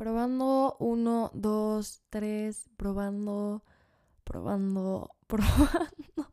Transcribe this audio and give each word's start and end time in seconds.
Probando, 0.00 0.76
uno, 0.78 1.30
dos, 1.34 2.00
tres, 2.08 2.70
probando, 2.78 3.62
probando, 4.24 5.10
probando. 5.26 6.32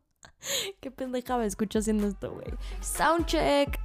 Qué 0.80 0.90
pendeja 0.90 1.36
me 1.36 1.44
escucho 1.44 1.80
haciendo 1.80 2.06
esto, 2.06 2.32
güey. 2.32 2.46
Soundcheck. 2.80 3.78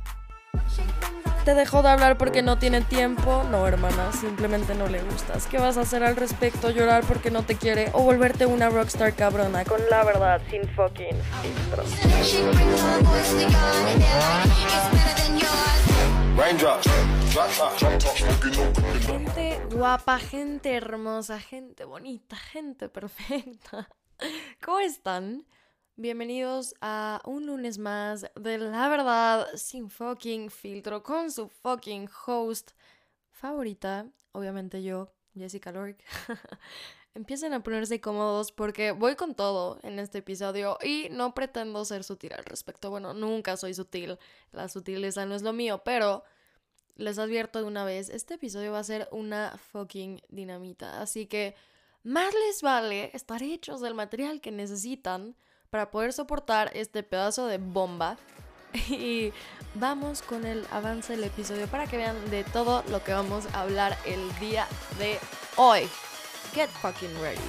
¿Te 1.44 1.54
dejó 1.54 1.84
de 1.84 1.90
hablar 1.90 2.18
porque 2.18 2.42
no 2.42 2.58
tiene 2.58 2.80
tiempo? 2.80 3.44
No, 3.52 3.68
hermana, 3.68 4.14
simplemente 4.14 4.74
no 4.74 4.88
le 4.88 5.04
gustas. 5.04 5.48
¿Qué 5.48 5.58
vas 5.58 5.76
a 5.76 5.82
hacer 5.82 6.02
al 6.02 6.16
respecto? 6.16 6.70
¿Llorar 6.70 7.04
porque 7.06 7.30
no 7.30 7.44
te 7.44 7.58
quiere? 7.58 7.90
¿O 7.92 8.04
volverte 8.04 8.46
una 8.46 8.70
rockstar 8.70 9.14
cabrona? 9.16 9.66
Con 9.66 9.82
la 9.90 10.06
verdad, 10.06 10.42
sin 10.50 10.66
fucking 10.76 11.18
filtros. 11.42 11.90
Gente 19.06 19.60
guapa, 19.76 20.18
gente 20.18 20.74
hermosa, 20.74 21.40
gente 21.40 21.86
bonita, 21.86 22.36
gente 22.36 22.90
perfecta. 22.90 23.88
¿Cómo 24.66 24.80
están? 24.80 25.46
Bienvenidos 25.96 26.74
a 26.82 27.22
un 27.26 27.46
lunes 27.46 27.78
más 27.78 28.26
de 28.36 28.58
La 28.58 28.90
Verdad 28.90 29.48
sin 29.56 29.92
fucking 29.92 30.50
filtro 30.50 31.04
con 31.04 31.30
su 31.30 31.50
fucking 31.50 32.10
host 32.26 32.72
favorita, 33.30 34.08
obviamente 34.32 34.82
yo, 34.82 35.14
Jessica 35.36 35.72
Lork. 35.72 36.04
Empiecen 37.16 37.54
a 37.54 37.62
ponerse 37.62 38.02
cómodos 38.02 38.52
porque 38.52 38.92
voy 38.92 39.16
con 39.16 39.36
todo 39.36 39.80
en 39.84 40.00
este 40.00 40.20
episodio 40.20 40.80
y 40.84 41.10
no 41.12 41.36
pretendo 41.36 41.86
ser 41.86 42.04
sutil 42.04 42.34
al 42.34 42.44
respecto. 42.44 42.90
Bueno, 42.90 43.14
nunca 43.14 43.56
soy 43.56 43.76
sutil, 43.76 44.18
la 44.52 44.68
sutileza 44.68 45.26
no 45.26 45.36
es 45.36 45.44
lo 45.44 45.54
mío, 45.54 45.84
pero 45.86 46.24
les 46.96 47.20
advierto 47.20 47.60
de 47.60 47.66
una 47.66 47.86
vez, 47.86 48.10
este 48.10 48.36
episodio 48.36 48.72
va 48.72 48.80
a 48.80 48.84
ser 48.84 49.08
una 49.12 49.60
fucking 49.72 50.22
dinamita, 50.30 51.02
así 51.02 51.26
que 51.28 51.56
más 52.04 52.34
les 52.34 52.62
vale 52.62 53.12
estar 53.14 53.42
hechos 53.42 53.82
del 53.82 53.94
material 53.94 54.42
que 54.42 54.52
necesitan 54.52 55.36
para 55.70 55.90
poder 55.90 56.14
soportar 56.14 56.72
este 56.74 57.04
pedazo 57.04 57.48
de 57.48 57.58
bomba. 57.58 58.18
Y 58.90 59.32
vamos 59.76 60.24
con 60.24 60.46
el 60.48 60.66
avance 60.72 61.14
del 61.14 61.26
episodio 61.26 61.68
para 61.68 61.86
que 61.86 61.98
vean 61.98 62.30
de 62.32 62.44
todo 62.44 62.84
lo 62.90 63.04
que 63.04 63.14
vamos 63.14 63.46
a 63.54 63.62
hablar 63.62 63.96
el 64.04 64.34
día 64.40 64.68
de 64.98 65.20
hoy. 65.58 65.88
Get 66.54 66.70
fucking 66.70 67.10
ready. 67.20 67.40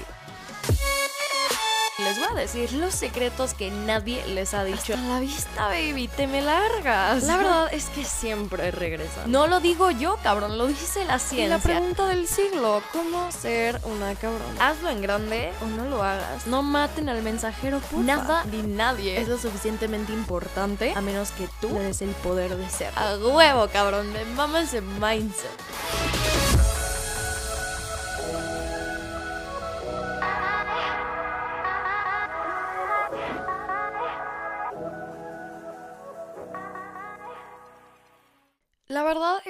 Les 1.98 2.18
voy 2.18 2.26
a 2.32 2.34
decir 2.34 2.72
los 2.72 2.92
secretos 2.94 3.54
que 3.54 3.70
nadie 3.70 4.26
les 4.26 4.52
ha 4.54 4.64
dicho. 4.64 4.94
Hasta 4.94 5.06
la 5.06 5.20
vista, 5.20 5.68
baby, 5.68 6.08
te 6.08 6.26
me 6.26 6.40
largas. 6.40 7.22
La 7.22 7.36
verdad 7.36 7.68
es 7.72 7.84
que 7.90 8.02
siempre 8.02 8.70
regresa. 8.70 9.26
No 9.26 9.46
lo 9.46 9.60
digo 9.60 9.90
yo, 9.90 10.16
cabrón, 10.22 10.58
lo 10.58 10.66
dice 10.66 11.04
la 11.04 11.18
ciencia. 11.18 11.48
la 11.56 11.62
pregunta 11.62 12.08
del 12.08 12.26
siglo, 12.26 12.82
¿cómo 12.92 13.30
ser 13.30 13.78
una 13.84 14.14
cabrón? 14.14 14.40
Hazlo 14.58 14.88
en 14.88 15.02
grande 15.02 15.52
o 15.62 15.66
no 15.66 15.84
lo 15.84 16.02
hagas. 16.02 16.46
No 16.46 16.62
maten 16.62 17.08
al 17.10 17.22
mensajero, 17.22 17.78
puta. 17.78 18.02
Nada 18.02 18.44
ni 18.44 18.62
nadie 18.62 19.20
es 19.20 19.28
lo 19.28 19.38
suficientemente 19.38 20.12
importante 20.12 20.94
a 20.96 21.00
menos 21.00 21.30
que 21.30 21.46
tú 21.60 21.68
le 21.68 21.84
des 21.84 22.02
el 22.02 22.10
poder 22.10 22.56
de 22.56 22.68
ser. 22.70 22.92
A 22.96 23.16
huevo, 23.18 23.68
cabrón, 23.68 24.12
me 24.12 24.24
mama 24.24 24.62
ese 24.62 24.80
mindset. 24.80 25.50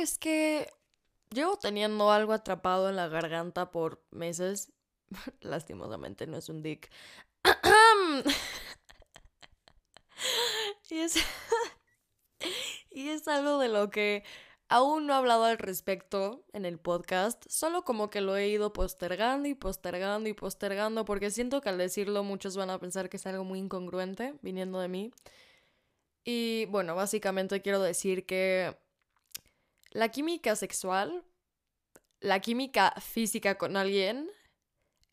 Es 0.05 0.19
que 0.19 0.70
llevo 1.30 1.56
teniendo 1.58 2.12
algo 2.12 2.33
atrapado 2.33 2.88
en 2.88 2.97
la 2.97 3.08
garganta 3.08 3.70
por 3.70 4.05
meses. 4.10 4.72
Lastimosamente 5.41 6.27
no 6.27 6.36
es 6.36 6.48
un 6.48 6.62
dick. 6.62 6.91
y, 10.91 10.98
es 10.98 11.16
y 12.91 13.09
es 13.09 13.26
algo 13.28 13.59
de 13.59 13.69
lo 13.69 13.91
que 13.91 14.25
aún 14.69 15.06
no 15.06 15.15
he 15.15 15.16
hablado 15.16 15.44
al 15.44 15.59
respecto 15.59 16.44
en 16.53 16.66
el 16.66 16.78
podcast. 16.78 17.44
Solo 17.48 17.82
como 17.84 18.10
que 18.10 18.21
lo 18.21 18.36
he 18.36 18.48
ido 18.48 18.72
postergando 18.75 19.48
y 19.48 19.54
postergando 19.54 20.28
y 20.28 20.34
postergando 20.34 21.04
porque 21.06 21.31
siento 21.31 21.62
que 21.62 21.71
al 21.71 21.78
decirlo 21.78 22.25
muchos 22.25 22.56
van 22.56 22.71
a 22.71 22.78
pensar 22.78 23.09
que 23.09 23.16
es 23.16 23.26
algo 23.26 23.44
muy 23.44 23.59
incongruente 23.59 24.34
viniendo 24.42 24.81
de 24.81 24.88
mí. 24.88 25.12
Y 26.25 26.66
bueno, 26.66 26.94
básicamente 26.94 27.62
quiero 27.62 27.81
decir 27.81 28.26
que 28.26 28.84
la 29.94 30.10
química 30.10 30.55
sexual, 30.56 31.25
la 32.21 32.41
química 32.41 32.93
física 33.00 33.56
con 33.56 33.77
alguien, 33.78 34.31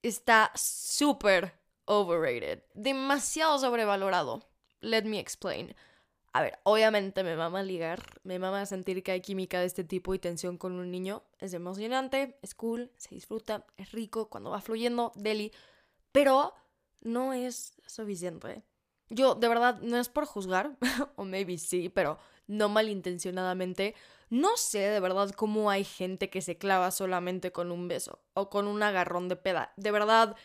está 0.02 0.52
súper 0.56 1.54
overrated. 1.86 2.64
Demasiado 2.74 3.58
sobrevalorado. 3.60 4.50
Let 4.82 5.04
me 5.04 5.20
explain. 5.20 5.74
A 6.34 6.42
ver, 6.42 6.60
obviamente 6.64 7.24
me 7.24 7.36
mama 7.36 7.62
ligar, 7.62 8.02
me 8.24 8.40
mama 8.40 8.66
sentir 8.66 9.04
que 9.04 9.12
hay 9.12 9.22
química 9.22 9.60
de 9.60 9.66
este 9.66 9.84
tipo 9.84 10.14
y 10.14 10.20
tensión 10.20 10.58
con 10.58 10.74
un 10.74 10.90
niño. 10.90 11.24
Es 11.40 11.54
emocionante, 11.54 12.38
es 12.42 12.56
cool, 12.56 12.92
se 12.98 13.14
disfruta, 13.14 13.66
es 13.78 13.92
rico 13.92 14.30
cuando 14.30 14.50
va 14.50 14.62
fluyendo, 14.62 15.12
deli. 15.16 15.52
Pero 16.12 16.56
no 17.02 17.34
es 17.34 17.74
suficiente. 17.86 18.64
Yo, 19.10 19.36
de 19.36 19.48
verdad, 19.50 19.80
no 19.82 19.98
es 19.98 20.08
por 20.08 20.26
juzgar, 20.26 20.78
o 21.18 21.26
maybe 21.26 21.58
sí, 21.58 21.90
pero 21.90 22.18
no 22.48 22.70
malintencionadamente. 22.70 23.94
No 24.32 24.56
sé 24.56 24.80
de 24.80 25.02
verdad 25.02 25.30
cómo 25.32 25.70
hay 25.70 25.84
gente 25.84 26.30
que 26.30 26.42
se 26.42 26.58
clava 26.58 26.92
solamente 26.92 27.52
con 27.52 27.70
un 27.70 27.90
beso 27.90 28.22
o 28.34 28.50
con 28.50 28.66
un 28.66 28.82
agarrón 28.82 29.28
de 29.28 29.36
peda. 29.36 29.74
De 29.76 29.92
verdad, 29.92 30.38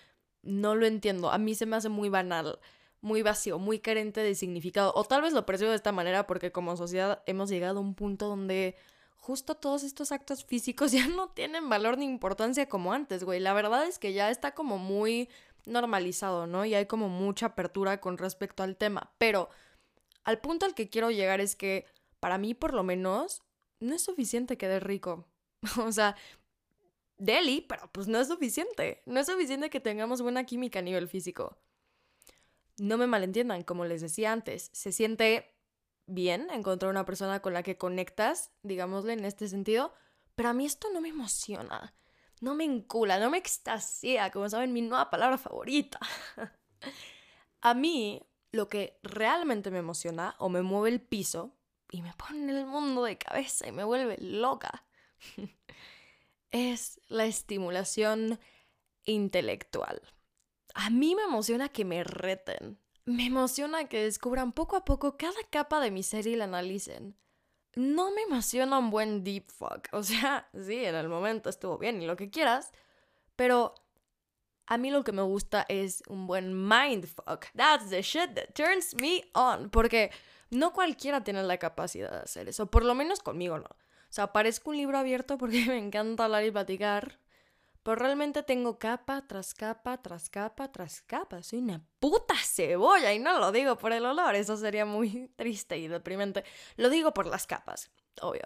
no 0.42 0.74
lo 0.74 0.86
entiendo. 0.86 1.30
A 1.30 1.38
mí 1.38 1.54
se 1.54 1.66
me 1.66 1.76
hace 1.76 1.88
muy 1.88 2.08
banal, 2.08 2.58
muy 3.00 3.22
vacío, 3.22 3.60
muy 3.60 3.78
carente 3.78 4.20
de 4.22 4.34
significado. 4.34 4.92
O 4.96 5.04
tal 5.04 5.22
vez 5.22 5.32
lo 5.32 5.46
percibo 5.46 5.70
de 5.70 5.76
esta 5.76 5.92
manera 5.92 6.26
porque 6.26 6.50
como 6.50 6.76
sociedad 6.76 7.22
hemos 7.26 7.48
llegado 7.48 7.78
a 7.78 7.82
un 7.82 7.94
punto 7.94 8.26
donde 8.26 8.74
justo 9.18 9.54
todos 9.54 9.84
estos 9.84 10.10
actos 10.10 10.44
físicos 10.44 10.90
ya 10.90 11.06
no 11.06 11.28
tienen 11.28 11.68
valor 11.68 11.96
ni 11.96 12.06
importancia 12.06 12.68
como 12.68 12.92
antes, 12.92 13.22
güey. 13.22 13.38
La 13.38 13.54
verdad 13.54 13.86
es 13.86 14.00
que 14.00 14.12
ya 14.12 14.30
está 14.30 14.52
como 14.52 14.78
muy 14.78 15.28
normalizado, 15.64 16.48
¿no? 16.48 16.64
Y 16.64 16.74
hay 16.74 16.86
como 16.86 17.08
mucha 17.08 17.46
apertura 17.46 18.00
con 18.00 18.18
respecto 18.18 18.64
al 18.64 18.76
tema. 18.76 19.12
Pero 19.18 19.48
al 20.24 20.40
punto 20.40 20.66
al 20.66 20.74
que 20.74 20.90
quiero 20.90 21.12
llegar 21.12 21.40
es 21.40 21.54
que, 21.54 21.86
para 22.18 22.36
mí 22.36 22.52
por 22.52 22.74
lo 22.74 22.82
menos, 22.82 23.44
no 23.80 23.94
es 23.94 24.02
suficiente 24.02 24.56
que 24.56 24.80
rico. 24.80 25.26
o 25.78 25.92
sea, 25.92 26.16
deli, 27.18 27.62
pero 27.62 27.90
pues 27.92 28.08
no 28.08 28.18
es 28.18 28.28
suficiente. 28.28 29.02
No 29.06 29.20
es 29.20 29.26
suficiente 29.26 29.70
que 29.70 29.80
tengamos 29.80 30.22
buena 30.22 30.44
química 30.44 30.80
a 30.80 30.82
nivel 30.82 31.08
físico. 31.08 31.58
No 32.78 32.98
me 32.98 33.06
malentiendan, 33.06 33.62
como 33.62 33.84
les 33.84 34.02
decía 34.02 34.32
antes, 34.32 34.70
se 34.72 34.92
siente 34.92 35.54
bien 36.06 36.48
encontrar 36.50 36.90
una 36.90 37.06
persona 37.06 37.40
con 37.40 37.54
la 37.54 37.62
que 37.62 37.78
conectas, 37.78 38.52
digámosle 38.62 39.14
en 39.14 39.24
este 39.24 39.48
sentido, 39.48 39.94
pero 40.34 40.50
a 40.50 40.52
mí 40.52 40.66
esto 40.66 40.88
no 40.92 41.00
me 41.00 41.08
emociona, 41.08 41.94
no 42.40 42.54
me 42.54 42.64
encula, 42.64 43.18
no 43.18 43.30
me 43.30 43.38
extasía, 43.38 44.30
como 44.30 44.48
saben, 44.48 44.72
mi 44.72 44.82
nueva 44.82 45.10
palabra 45.10 45.38
favorita. 45.38 45.98
a 47.62 47.74
mí 47.74 48.22
lo 48.52 48.68
que 48.68 49.00
realmente 49.02 49.70
me 49.70 49.78
emociona 49.78 50.36
o 50.38 50.48
me 50.48 50.62
mueve 50.62 50.90
el 50.90 51.00
piso 51.00 51.55
y 51.90 52.02
me 52.02 52.12
pone 52.14 52.52
el 52.52 52.66
mundo 52.66 53.04
de 53.04 53.18
cabeza 53.18 53.68
y 53.68 53.72
me 53.72 53.84
vuelve 53.84 54.16
loca 54.18 54.84
es 56.50 57.00
la 57.08 57.24
estimulación 57.26 58.38
intelectual. 59.04 60.02
A 60.74 60.90
mí 60.90 61.14
me 61.14 61.22
emociona 61.22 61.68
que 61.68 61.84
me 61.84 62.04
reten. 62.04 62.78
Me 63.04 63.26
emociona 63.26 63.88
que 63.88 64.02
descubran 64.02 64.52
poco 64.52 64.76
a 64.76 64.84
poco 64.84 65.16
cada 65.16 65.42
capa 65.50 65.80
de 65.80 65.90
mi 65.90 66.02
ser 66.02 66.26
y 66.26 66.36
la 66.36 66.44
analicen. 66.44 67.16
No 67.74 68.10
me 68.10 68.22
emociona 68.22 68.78
un 68.78 68.90
buen 68.90 69.22
deep 69.22 69.50
fuck. 69.50 69.88
O 69.92 70.02
sea, 70.02 70.48
sí, 70.54 70.84
en 70.84 70.94
el 70.94 71.08
momento 71.08 71.48
estuvo 71.48 71.78
bien 71.78 72.02
y 72.02 72.06
lo 72.06 72.16
que 72.16 72.30
quieras, 72.30 72.72
pero 73.36 73.74
a 74.66 74.78
mí 74.78 74.90
lo 74.90 75.04
que 75.04 75.12
me 75.12 75.22
gusta 75.22 75.64
es 75.68 76.02
un 76.08 76.26
buen 76.26 76.68
mindfuck. 76.68 77.46
That's 77.54 77.90
the 77.90 78.02
shit 78.02 78.34
that 78.34 78.54
turns 78.54 78.94
me 79.00 79.22
on. 79.34 79.70
Porque 79.70 80.10
no 80.50 80.72
cualquiera 80.72 81.24
tiene 81.24 81.42
la 81.42 81.58
capacidad 81.58 82.10
de 82.10 82.18
hacer 82.18 82.48
eso. 82.48 82.66
Por 82.66 82.84
lo 82.84 82.94
menos 82.94 83.20
conmigo 83.20 83.58
no. 83.58 83.66
O 83.68 84.12
sea, 84.16 84.32
parezco 84.32 84.70
un 84.70 84.76
libro 84.76 84.98
abierto 84.98 85.38
porque 85.38 85.64
me 85.66 85.78
encanta 85.78 86.24
hablar 86.24 86.44
y 86.44 86.50
platicar. 86.50 87.18
Pero 87.82 87.96
realmente 87.96 88.42
tengo 88.42 88.80
capa 88.80 89.28
tras 89.28 89.54
capa, 89.54 90.02
tras 90.02 90.28
capa, 90.28 90.72
tras 90.72 91.02
capa. 91.02 91.42
Soy 91.44 91.60
una 91.60 91.80
puta 92.00 92.34
cebolla 92.34 93.12
y 93.12 93.20
no 93.20 93.38
lo 93.38 93.52
digo 93.52 93.78
por 93.78 93.92
el 93.92 94.04
olor. 94.04 94.34
Eso 94.34 94.56
sería 94.56 94.84
muy 94.84 95.28
triste 95.36 95.78
y 95.78 95.86
deprimente. 95.86 96.44
Lo 96.76 96.90
digo 96.90 97.14
por 97.14 97.26
las 97.26 97.46
capas, 97.46 97.90
obvio. 98.20 98.42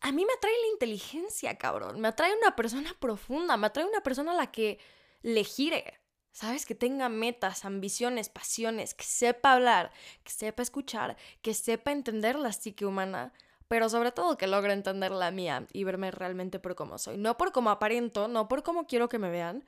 A 0.00 0.12
mí 0.12 0.24
me 0.24 0.32
atrae 0.32 0.52
la 0.62 0.68
inteligencia, 0.68 1.58
cabrón. 1.58 2.00
Me 2.00 2.06
atrae 2.06 2.32
una 2.36 2.54
persona 2.54 2.94
profunda. 3.00 3.56
Me 3.56 3.66
atrae 3.66 3.84
una 3.84 4.00
persona 4.00 4.30
a 4.30 4.36
la 4.36 4.52
que 4.52 4.78
le 5.22 5.42
gire, 5.42 5.97
¿sabes? 6.32 6.66
Que 6.66 6.74
tenga 6.74 7.08
metas, 7.08 7.64
ambiciones, 7.64 8.28
pasiones, 8.28 8.94
que 8.94 9.04
sepa 9.04 9.54
hablar, 9.54 9.92
que 10.24 10.30
sepa 10.32 10.62
escuchar, 10.62 11.16
que 11.42 11.54
sepa 11.54 11.92
entender 11.92 12.36
la 12.36 12.52
psique 12.52 12.86
humana. 12.86 13.32
pero 13.68 13.88
sobre 13.90 14.12
todo 14.12 14.38
que 14.38 14.46
logre 14.46 14.72
entender 14.72 15.10
la 15.12 15.30
mía 15.30 15.66
y 15.74 15.84
verme 15.84 16.10
realmente 16.10 16.58
por 16.58 16.74
cómo 16.74 16.96
soy. 16.98 17.18
No 17.18 17.36
por 17.36 17.52
cómo 17.52 17.70
aparento, 17.70 18.26
no 18.26 18.48
por 18.48 18.62
cómo 18.62 18.86
quiero 18.86 19.08
que 19.10 19.18
me 19.18 19.30
vean, 19.30 19.64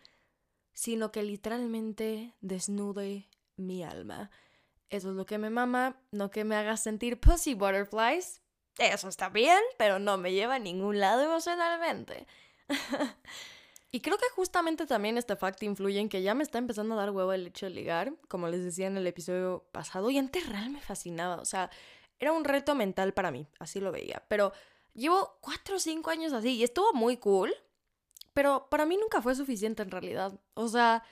sino 0.72 1.12
que 1.12 1.22
literalmente 1.22 2.34
desnude 2.40 3.28
mi 3.56 3.82
alma. 3.84 4.30
Eso 4.88 5.10
es 5.10 5.16
lo 5.16 5.26
que 5.26 5.38
me 5.38 5.50
mama, 5.50 6.00
no 6.12 6.30
que 6.30 6.44
me 6.44 6.56
haga 6.56 6.76
sentir 6.76 7.20
pussy 7.20 7.54
butterflies. 7.54 8.40
Eso 8.78 9.08
está 9.08 9.28
bien, 9.28 9.60
pero 9.78 9.98
no 9.98 10.16
me 10.16 10.32
lleva 10.32 10.54
a 10.56 10.58
ningún 10.58 10.98
lado 10.98 11.22
emocionalmente. 11.22 12.26
y 13.92 14.00
creo 14.00 14.16
que 14.18 14.28
justamente 14.34 14.86
también 14.86 15.18
este 15.18 15.36
fact 15.36 15.62
influye 15.62 15.98
en 15.98 16.08
que 16.08 16.22
ya 16.22 16.34
me 16.34 16.42
está 16.42 16.58
empezando 16.58 16.94
a 16.94 16.98
dar 16.98 17.10
huevo 17.10 17.32
el 17.32 17.48
hecho 17.48 17.66
de 17.66 17.70
ligar, 17.70 18.14
como 18.28 18.48
les 18.48 18.64
decía 18.64 18.86
en 18.86 18.96
el 18.96 19.06
episodio 19.06 19.64
pasado, 19.72 20.10
y 20.10 20.18
antes 20.18 20.48
real 20.48 20.70
me 20.70 20.80
fascinaba, 20.80 21.36
o 21.36 21.44
sea, 21.44 21.70
era 22.18 22.32
un 22.32 22.44
reto 22.44 22.74
mental 22.74 23.12
para 23.12 23.30
mí, 23.30 23.46
así 23.58 23.80
lo 23.80 23.90
veía, 23.90 24.22
pero 24.28 24.52
llevo 24.94 25.38
cuatro 25.40 25.76
o 25.76 25.80
cinco 25.80 26.10
años 26.10 26.32
así 26.32 26.56
y 26.56 26.62
estuvo 26.62 26.92
muy 26.92 27.16
cool, 27.16 27.52
pero 28.32 28.68
para 28.70 28.86
mí 28.86 28.96
nunca 28.96 29.20
fue 29.22 29.34
suficiente 29.34 29.82
en 29.82 29.90
realidad, 29.90 30.38
o 30.54 30.68
sea, 30.68 31.02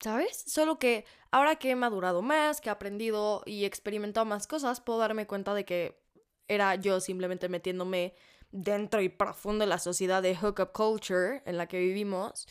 ¿sabes? 0.00 0.44
Solo 0.46 0.78
que 0.78 1.04
ahora 1.30 1.56
que 1.56 1.70
he 1.70 1.76
madurado 1.76 2.22
más, 2.22 2.60
que 2.60 2.68
he 2.68 2.72
aprendido 2.72 3.42
y 3.46 3.64
experimentado 3.64 4.26
más 4.26 4.46
cosas, 4.46 4.80
puedo 4.80 4.98
darme 4.98 5.26
cuenta 5.26 5.54
de 5.54 5.64
que 5.64 6.00
era 6.48 6.74
yo 6.76 7.00
simplemente 7.00 7.48
metiéndome 7.48 8.14
dentro 8.50 9.00
y 9.00 9.08
profundo 9.08 9.64
de 9.64 9.68
la 9.68 9.78
sociedad 9.78 10.22
de 10.22 10.36
hookup 10.36 10.72
culture 10.72 11.42
en 11.44 11.56
la 11.56 11.66
que 11.66 11.78
vivimos. 11.78 12.48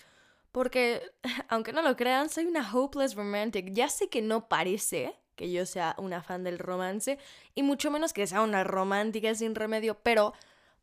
Porque, 0.52 1.02
aunque 1.50 1.74
no 1.74 1.82
lo 1.82 1.96
crean, 1.96 2.30
soy 2.30 2.46
una 2.46 2.72
hopeless 2.72 3.16
romantic. 3.16 3.72
Ya 3.74 3.90
sé 3.90 4.10
que 4.10 4.22
no 4.22 4.48
parece 4.48 5.16
que 5.38 5.52
yo 5.52 5.66
sea 5.66 5.96
una 6.00 6.22
fan 6.22 6.44
del 6.44 6.60
romance, 6.60 7.18
y 7.56 7.64
mucho 7.64 7.90
menos 7.92 8.12
que 8.12 8.28
sea 8.28 8.42
una 8.42 8.66
romántica 8.66 9.34
sin 9.36 9.56
remedio, 9.56 9.96
pero 10.02 10.34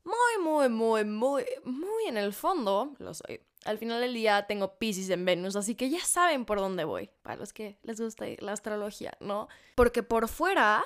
muy, 0.04 0.42
muy, 0.42 0.68
muy, 0.68 1.04
muy, 1.04 1.44
muy 1.64 2.04
en 2.06 2.16
el 2.16 2.32
fondo 2.32 2.94
lo 2.98 3.12
soy. 3.12 3.40
Al 3.64 3.78
final 3.78 4.00
del 4.00 4.14
día 4.14 4.46
tengo 4.46 4.78
Pisces 4.78 5.10
en 5.10 5.24
Venus, 5.24 5.56
así 5.56 5.74
que 5.74 5.90
ya 5.90 6.04
saben 6.04 6.44
por 6.44 6.58
dónde 6.58 6.84
voy, 6.84 7.10
para 7.22 7.36
los 7.36 7.52
que 7.52 7.78
les 7.82 8.00
gusta 8.00 8.26
la 8.38 8.52
astrología, 8.52 9.16
¿no? 9.20 9.48
Porque 9.74 10.02
por 10.02 10.28
fuera 10.28 10.84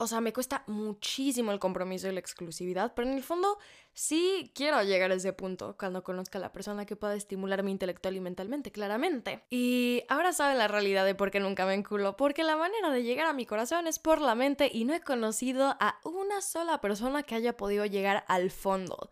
o 0.00 0.06
sea, 0.06 0.22
me 0.22 0.32
cuesta 0.32 0.64
muchísimo 0.66 1.52
el 1.52 1.58
compromiso 1.58 2.08
y 2.08 2.12
la 2.12 2.20
exclusividad, 2.20 2.94
pero 2.94 3.06
en 3.06 3.16
el 3.16 3.22
fondo 3.22 3.58
sí 3.92 4.50
quiero 4.54 4.82
llegar 4.82 5.10
a 5.10 5.14
ese 5.14 5.34
punto 5.34 5.76
cuando 5.78 6.02
conozca 6.02 6.38
a 6.38 6.40
la 6.40 6.52
persona 6.52 6.86
que 6.86 6.96
pueda 6.96 7.14
estimularme 7.14 7.70
intelectual 7.70 8.16
y 8.16 8.20
mentalmente, 8.20 8.72
claramente. 8.72 9.44
Y 9.50 10.04
ahora 10.08 10.32
saben 10.32 10.56
la 10.56 10.68
realidad 10.68 11.04
de 11.04 11.14
por 11.14 11.30
qué 11.30 11.38
nunca 11.38 11.66
me 11.66 11.74
enculo, 11.74 12.16
porque 12.16 12.44
la 12.44 12.56
manera 12.56 12.90
de 12.90 13.02
llegar 13.02 13.26
a 13.26 13.34
mi 13.34 13.44
corazón 13.44 13.86
es 13.86 13.98
por 13.98 14.22
la 14.22 14.34
mente 14.34 14.70
y 14.72 14.86
no 14.86 14.94
he 14.94 15.02
conocido 15.02 15.76
a 15.78 16.00
una 16.04 16.40
sola 16.40 16.80
persona 16.80 17.22
que 17.22 17.34
haya 17.34 17.58
podido 17.58 17.84
llegar 17.84 18.24
al 18.26 18.50
fondo. 18.50 19.10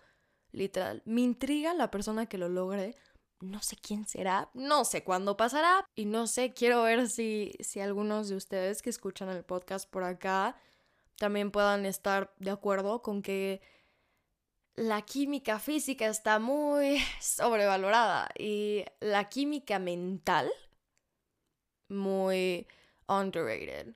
Literal, 0.52 1.02
me 1.05 1.20
intriga 1.20 1.75
la 1.75 1.91
persona 1.91 2.25
que 2.25 2.38
lo 2.38 2.49
logre, 2.49 2.94
no 3.41 3.61
sé 3.61 3.76
quién 3.76 4.06
será, 4.06 4.49
no 4.55 4.87
sé 4.87 5.05
cuándo 5.05 5.37
pasará 5.37 5.84
y 5.94 6.06
no 6.06 6.26
sé, 6.26 6.55
quiero 6.55 6.82
ver 6.82 7.11
si, 7.11 7.52
si 7.61 7.81
algunos 7.81 8.31
de 8.31 8.37
ustedes 8.37 8.81
que 8.81 8.88
escuchan 8.88 9.29
el 9.29 9.44
podcast 9.44 9.87
por 9.91 10.05
acá 10.05 10.56
también 11.19 11.50
puedan 11.50 11.85
estar 11.85 12.32
de 12.38 12.50
acuerdo 12.50 13.03
con 13.03 13.23
que 13.23 13.61
la 14.76 15.03
química 15.03 15.59
física 15.59 16.06
está 16.06 16.38
muy 16.38 16.99
sobrevalorada 17.20 18.29
y 18.38 18.85
la 19.00 19.29
química 19.29 19.79
mental 19.79 20.50
muy 21.88 22.67
underrated. 23.09 23.94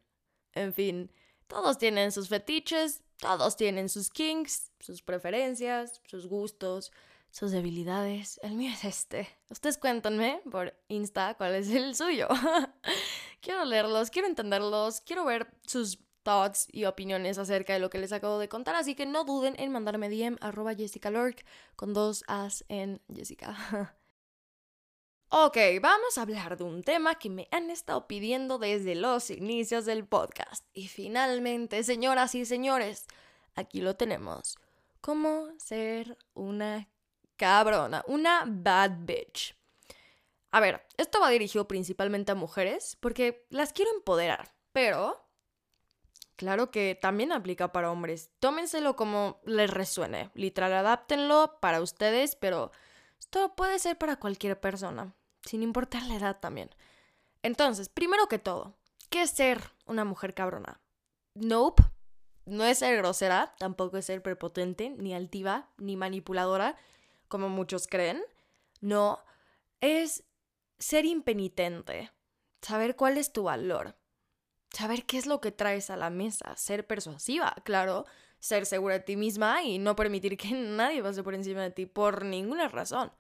En 0.55 0.75
fin, 0.75 1.11
todos 1.47 1.79
tienen 1.79 2.13
sus 2.13 2.29
fetiches, 2.29 3.03
todos 3.19 3.57
tienen 3.57 3.89
sus 3.89 4.11
kinks, 4.11 4.73
sus 4.81 5.03
preferencias, 5.03 6.01
sus 6.07 6.27
gustos, 6.27 6.91
sus 7.31 7.53
debilidades. 7.53 8.41
El 8.43 8.55
mío 8.55 8.73
es 8.73 8.85
este. 8.85 9.29
Ustedes 9.49 9.79
cuéntenme 9.79 10.43
por 10.51 10.75
Insta 10.89 11.35
cuál 11.35 11.55
es 11.55 11.71
el 11.71 11.95
suyo. 11.95 12.29
quiero 13.41 13.65
leerlos, 13.65 14.11
quiero 14.11 14.29
entenderlos, 14.29 15.01
quiero 15.01 15.25
ver 15.25 15.55
sus 15.67 15.99
thoughts 16.23 16.67
y 16.71 16.85
opiniones 16.85 17.39
acerca 17.39 17.73
de 17.73 17.79
lo 17.79 17.91
que 17.91 17.99
les 17.99 18.13
acabo 18.13 18.39
de 18.39 18.49
contar, 18.49 18.75
así 18.75 18.95
que 18.95 19.07
no 19.07 19.25
duden 19.25 19.55
en 19.59 19.73
mandarme 19.73 20.09
DM 20.09 20.37
arroba 20.41 20.75
Jessica 20.75 21.11
Lurk 21.11 21.45
con 21.77 21.93
dos 21.93 22.25
as 22.27 22.65
en 22.69 23.01
Jessica. 23.15 23.57
ok, 25.29 25.57
vamos 25.81 26.19
a 26.19 26.23
hablar 26.23 26.57
de 26.57 26.65
un 26.65 26.83
tema 26.83 27.17
que 27.17 27.31
me 27.31 27.49
han 27.51 27.71
estado 27.71 28.07
pidiendo 28.07 28.59
desde 28.59 28.95
los 28.95 29.31
inicios 29.31 29.85
del 29.85 30.07
podcast. 30.07 30.67
Y 30.73 30.89
finalmente, 30.89 31.83
señoras 31.85 32.35
y 32.35 32.45
señores, 32.45 33.07
aquí 33.55 33.81
lo 33.81 33.97
tenemos. 33.97 34.59
¿Cómo 35.01 35.49
ser 35.59 36.17
una 36.35 36.89
cabrona? 37.37 38.05
Una 38.07 38.45
bad 38.47 38.93
bitch. 39.01 39.57
A 40.53 40.61
ver, 40.61 40.87
esto 40.99 41.19
va 41.19 41.31
dirigido 41.31 41.67
principalmente 41.67 42.31
a 42.31 42.35
mujeres 42.35 42.97
porque 43.01 43.47
las 43.49 43.73
quiero 43.73 43.91
empoderar, 43.95 44.55
pero 44.73 45.22
Claro 46.37 46.71
que 46.71 46.99
también 47.01 47.33
aplica 47.33 47.73
para 47.73 47.91
hombres. 47.91 48.31
Tómenselo 48.41 48.97
como 48.97 49.41
les 49.45 49.71
resuene. 49.71 50.31
Literal, 50.35 50.73
adáptenlo 50.73 51.59
para 51.61 51.81
ustedes, 51.81 52.37
pero 52.37 52.73
esto 53.19 53.55
puede 53.55 53.79
ser 53.79 53.99
para 53.99 54.17
cualquier 54.17 54.59
persona, 54.59 55.15
sin 55.43 55.63
importar 55.63 56.03
la 56.05 56.17
edad 56.17 56.41
también. 56.41 56.71
Entonces, 57.43 57.89
primero 57.89 58.29
que 58.29 58.39
todo, 58.39 58.75
¿qué 59.11 59.23
es 59.23 59.31
ser 59.31 59.73
una 59.87 60.05
mujer 60.05 60.35
cabrona? 60.35 60.81
Nope. 61.35 61.83
No 62.45 62.65
es 62.65 62.79
ser 62.79 62.97
grosera, 62.97 63.55
tampoco 63.59 63.99
es 63.99 64.07
ser 64.07 64.21
prepotente, 64.21 64.91
ni 64.91 65.15
altiva, 65.15 65.69
ni 65.79 65.97
manipuladora, 65.97 66.77
como 67.29 67.49
muchos 67.49 67.87
creen. 67.87 68.21
No, 68.81 69.21
es 69.81 70.25
ser 70.79 71.05
impenitente, 71.05 72.11
saber 72.61 72.97
cuál 72.97 73.17
es 73.17 73.33
tu 73.33 73.45
valor, 73.45 73.95
saber 74.73 75.05
qué 75.05 75.19
es 75.19 75.27
lo 75.27 75.41
que 75.41 75.53
traes 75.53 75.91
a 75.91 75.97
la 75.97 76.11
mesa, 76.11 76.57
ser 76.57 76.87
persuasiva, 76.87 77.55
claro, 77.65 78.07
ser 78.41 78.67
segura 78.67 78.95
de 78.95 79.05
ti 79.05 79.17
misma 79.17 79.63
y 79.63 79.79
no 79.79 79.95
permitir 79.97 80.37
que 80.37 80.51
nadie 80.53 81.03
pase 81.03 81.23
por 81.23 81.35
encima 81.35 81.63
de 81.63 81.71
ti 81.71 81.87
por 81.87 82.25
ninguna 82.25 82.69
razón. 82.69 83.13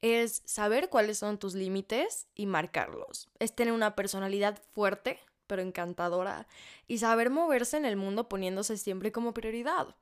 Es 0.00 0.42
saber 0.44 0.88
cuáles 0.88 1.18
son 1.18 1.38
tus 1.38 1.54
límites 1.54 2.28
y 2.34 2.46
marcarlos. 2.46 3.28
Es 3.38 3.54
tener 3.54 3.72
una 3.72 3.96
personalidad 3.96 4.60
fuerte, 4.72 5.18
pero 5.46 5.62
encantadora, 5.62 6.46
y 6.86 6.98
saber 6.98 7.30
moverse 7.30 7.76
en 7.76 7.84
el 7.84 7.96
mundo 7.96 8.28
poniéndose 8.28 8.76
siempre 8.76 9.12
como 9.12 9.34
prioridad. 9.34 9.96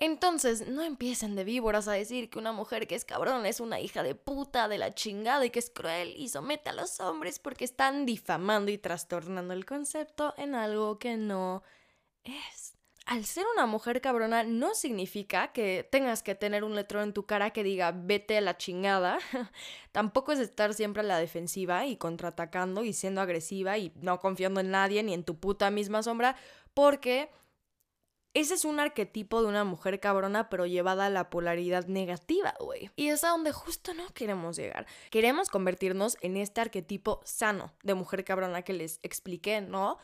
Entonces, 0.00 0.68
no 0.68 0.82
empiecen 0.82 1.34
de 1.34 1.42
víboras 1.42 1.88
a 1.88 1.92
decir 1.92 2.30
que 2.30 2.38
una 2.38 2.52
mujer 2.52 2.86
que 2.86 2.94
es 2.94 3.04
cabrón 3.04 3.46
es 3.46 3.58
una 3.58 3.80
hija 3.80 4.04
de 4.04 4.14
puta, 4.14 4.68
de 4.68 4.78
la 4.78 4.94
chingada 4.94 5.44
y 5.44 5.50
que 5.50 5.58
es 5.58 5.70
cruel 5.70 6.14
y 6.16 6.28
somete 6.28 6.70
a 6.70 6.72
los 6.72 7.00
hombres 7.00 7.40
porque 7.40 7.64
están 7.64 8.06
difamando 8.06 8.70
y 8.70 8.78
trastornando 8.78 9.54
el 9.54 9.66
concepto 9.66 10.34
en 10.36 10.54
algo 10.54 11.00
que 11.00 11.16
no 11.16 11.64
es. 12.22 12.74
Al 13.06 13.24
ser 13.24 13.46
una 13.54 13.64
mujer 13.64 14.02
cabrona 14.02 14.44
no 14.44 14.74
significa 14.74 15.50
que 15.52 15.88
tengas 15.90 16.22
que 16.22 16.34
tener 16.34 16.62
un 16.62 16.76
letrero 16.76 17.02
en 17.02 17.14
tu 17.14 17.24
cara 17.24 17.50
que 17.50 17.64
diga 17.64 17.90
vete 17.90 18.36
a 18.36 18.42
la 18.42 18.58
chingada. 18.58 19.18
Tampoco 19.92 20.30
es 20.30 20.38
estar 20.38 20.74
siempre 20.74 21.00
a 21.00 21.06
la 21.06 21.18
defensiva 21.18 21.86
y 21.86 21.96
contraatacando 21.96 22.84
y 22.84 22.92
siendo 22.92 23.22
agresiva 23.22 23.78
y 23.78 23.92
no 23.96 24.20
confiando 24.20 24.60
en 24.60 24.70
nadie 24.70 25.02
ni 25.02 25.14
en 25.14 25.24
tu 25.24 25.40
puta 25.40 25.70
misma 25.70 26.02
sombra 26.02 26.36
porque 26.74 27.30
ese 28.38 28.54
es 28.54 28.64
un 28.64 28.78
arquetipo 28.78 29.42
de 29.42 29.48
una 29.48 29.64
mujer 29.64 29.98
cabrona, 29.98 30.48
pero 30.48 30.66
llevada 30.66 31.06
a 31.06 31.10
la 31.10 31.28
polaridad 31.28 31.86
negativa, 31.86 32.54
güey. 32.60 32.90
Y 32.94 33.08
es 33.08 33.24
a 33.24 33.30
donde 33.30 33.52
justo 33.52 33.94
no 33.94 34.06
queremos 34.14 34.56
llegar. 34.56 34.86
Queremos 35.10 35.48
convertirnos 35.48 36.16
en 36.20 36.36
este 36.36 36.60
arquetipo 36.60 37.20
sano 37.24 37.72
de 37.82 37.94
mujer 37.94 38.24
cabrona 38.24 38.62
que 38.62 38.72
les 38.72 39.00
expliqué, 39.02 39.60
¿no? 39.60 39.98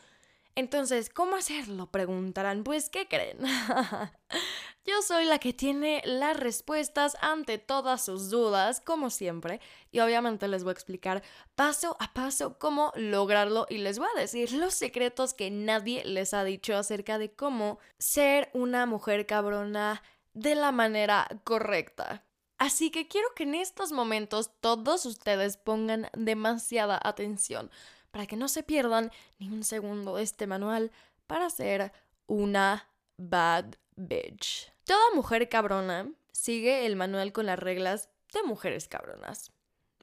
Entonces, 0.55 1.09
¿cómo 1.09 1.35
hacerlo? 1.35 1.91
Preguntarán. 1.91 2.63
Pues, 2.63 2.89
¿qué 2.89 3.07
creen? 3.07 3.37
Yo 4.85 5.01
soy 5.01 5.25
la 5.25 5.39
que 5.39 5.51
tiene 5.51 6.03
las 6.05 6.37
respuestas 6.37 7.17
ante 7.19 7.57
todas 7.57 8.05
sus 8.05 8.29
dudas, 8.29 8.81
como 8.81 9.09
siempre, 9.09 9.59
y 9.91 9.99
obviamente 9.99 10.47
les 10.47 10.63
voy 10.63 10.69
a 10.69 10.73
explicar 10.73 11.23
paso 11.55 11.97
a 11.99 12.13
paso 12.13 12.59
cómo 12.59 12.91
lograrlo 12.95 13.65
y 13.67 13.79
les 13.79 13.97
voy 13.97 14.07
a 14.15 14.19
decir 14.19 14.51
los 14.51 14.75
secretos 14.75 15.33
que 15.33 15.49
nadie 15.49 16.05
les 16.05 16.35
ha 16.35 16.43
dicho 16.43 16.75
acerca 16.77 17.17
de 17.17 17.33
cómo 17.33 17.79
ser 17.97 18.51
una 18.53 18.85
mujer 18.85 19.25
cabrona 19.25 20.03
de 20.35 20.53
la 20.53 20.71
manera 20.71 21.27
correcta. 21.43 22.23
Así 22.59 22.91
que 22.91 23.07
quiero 23.07 23.27
que 23.35 23.43
en 23.43 23.55
estos 23.55 23.91
momentos 23.91 24.51
todos 24.59 25.07
ustedes 25.07 25.57
pongan 25.57 26.09
demasiada 26.13 26.99
atención 27.03 27.71
para 28.11 28.27
que 28.27 28.37
no 28.37 28.47
se 28.47 28.61
pierdan 28.61 29.11
ni 29.39 29.49
un 29.49 29.63
segundo 29.63 30.17
de 30.17 30.23
este 30.23 30.45
manual 30.45 30.91
para 31.25 31.49
ser 31.49 31.91
una 32.27 32.87
bad 33.17 33.75
bitch. 33.95 34.71
Toda 34.83 35.15
mujer 35.15 35.49
cabrona 35.49 36.11
sigue 36.31 36.85
el 36.85 36.95
manual 36.95 37.31
con 37.33 37.45
las 37.45 37.59
reglas 37.59 38.09
de 38.33 38.43
mujeres 38.43 38.87
cabronas. 38.87 39.51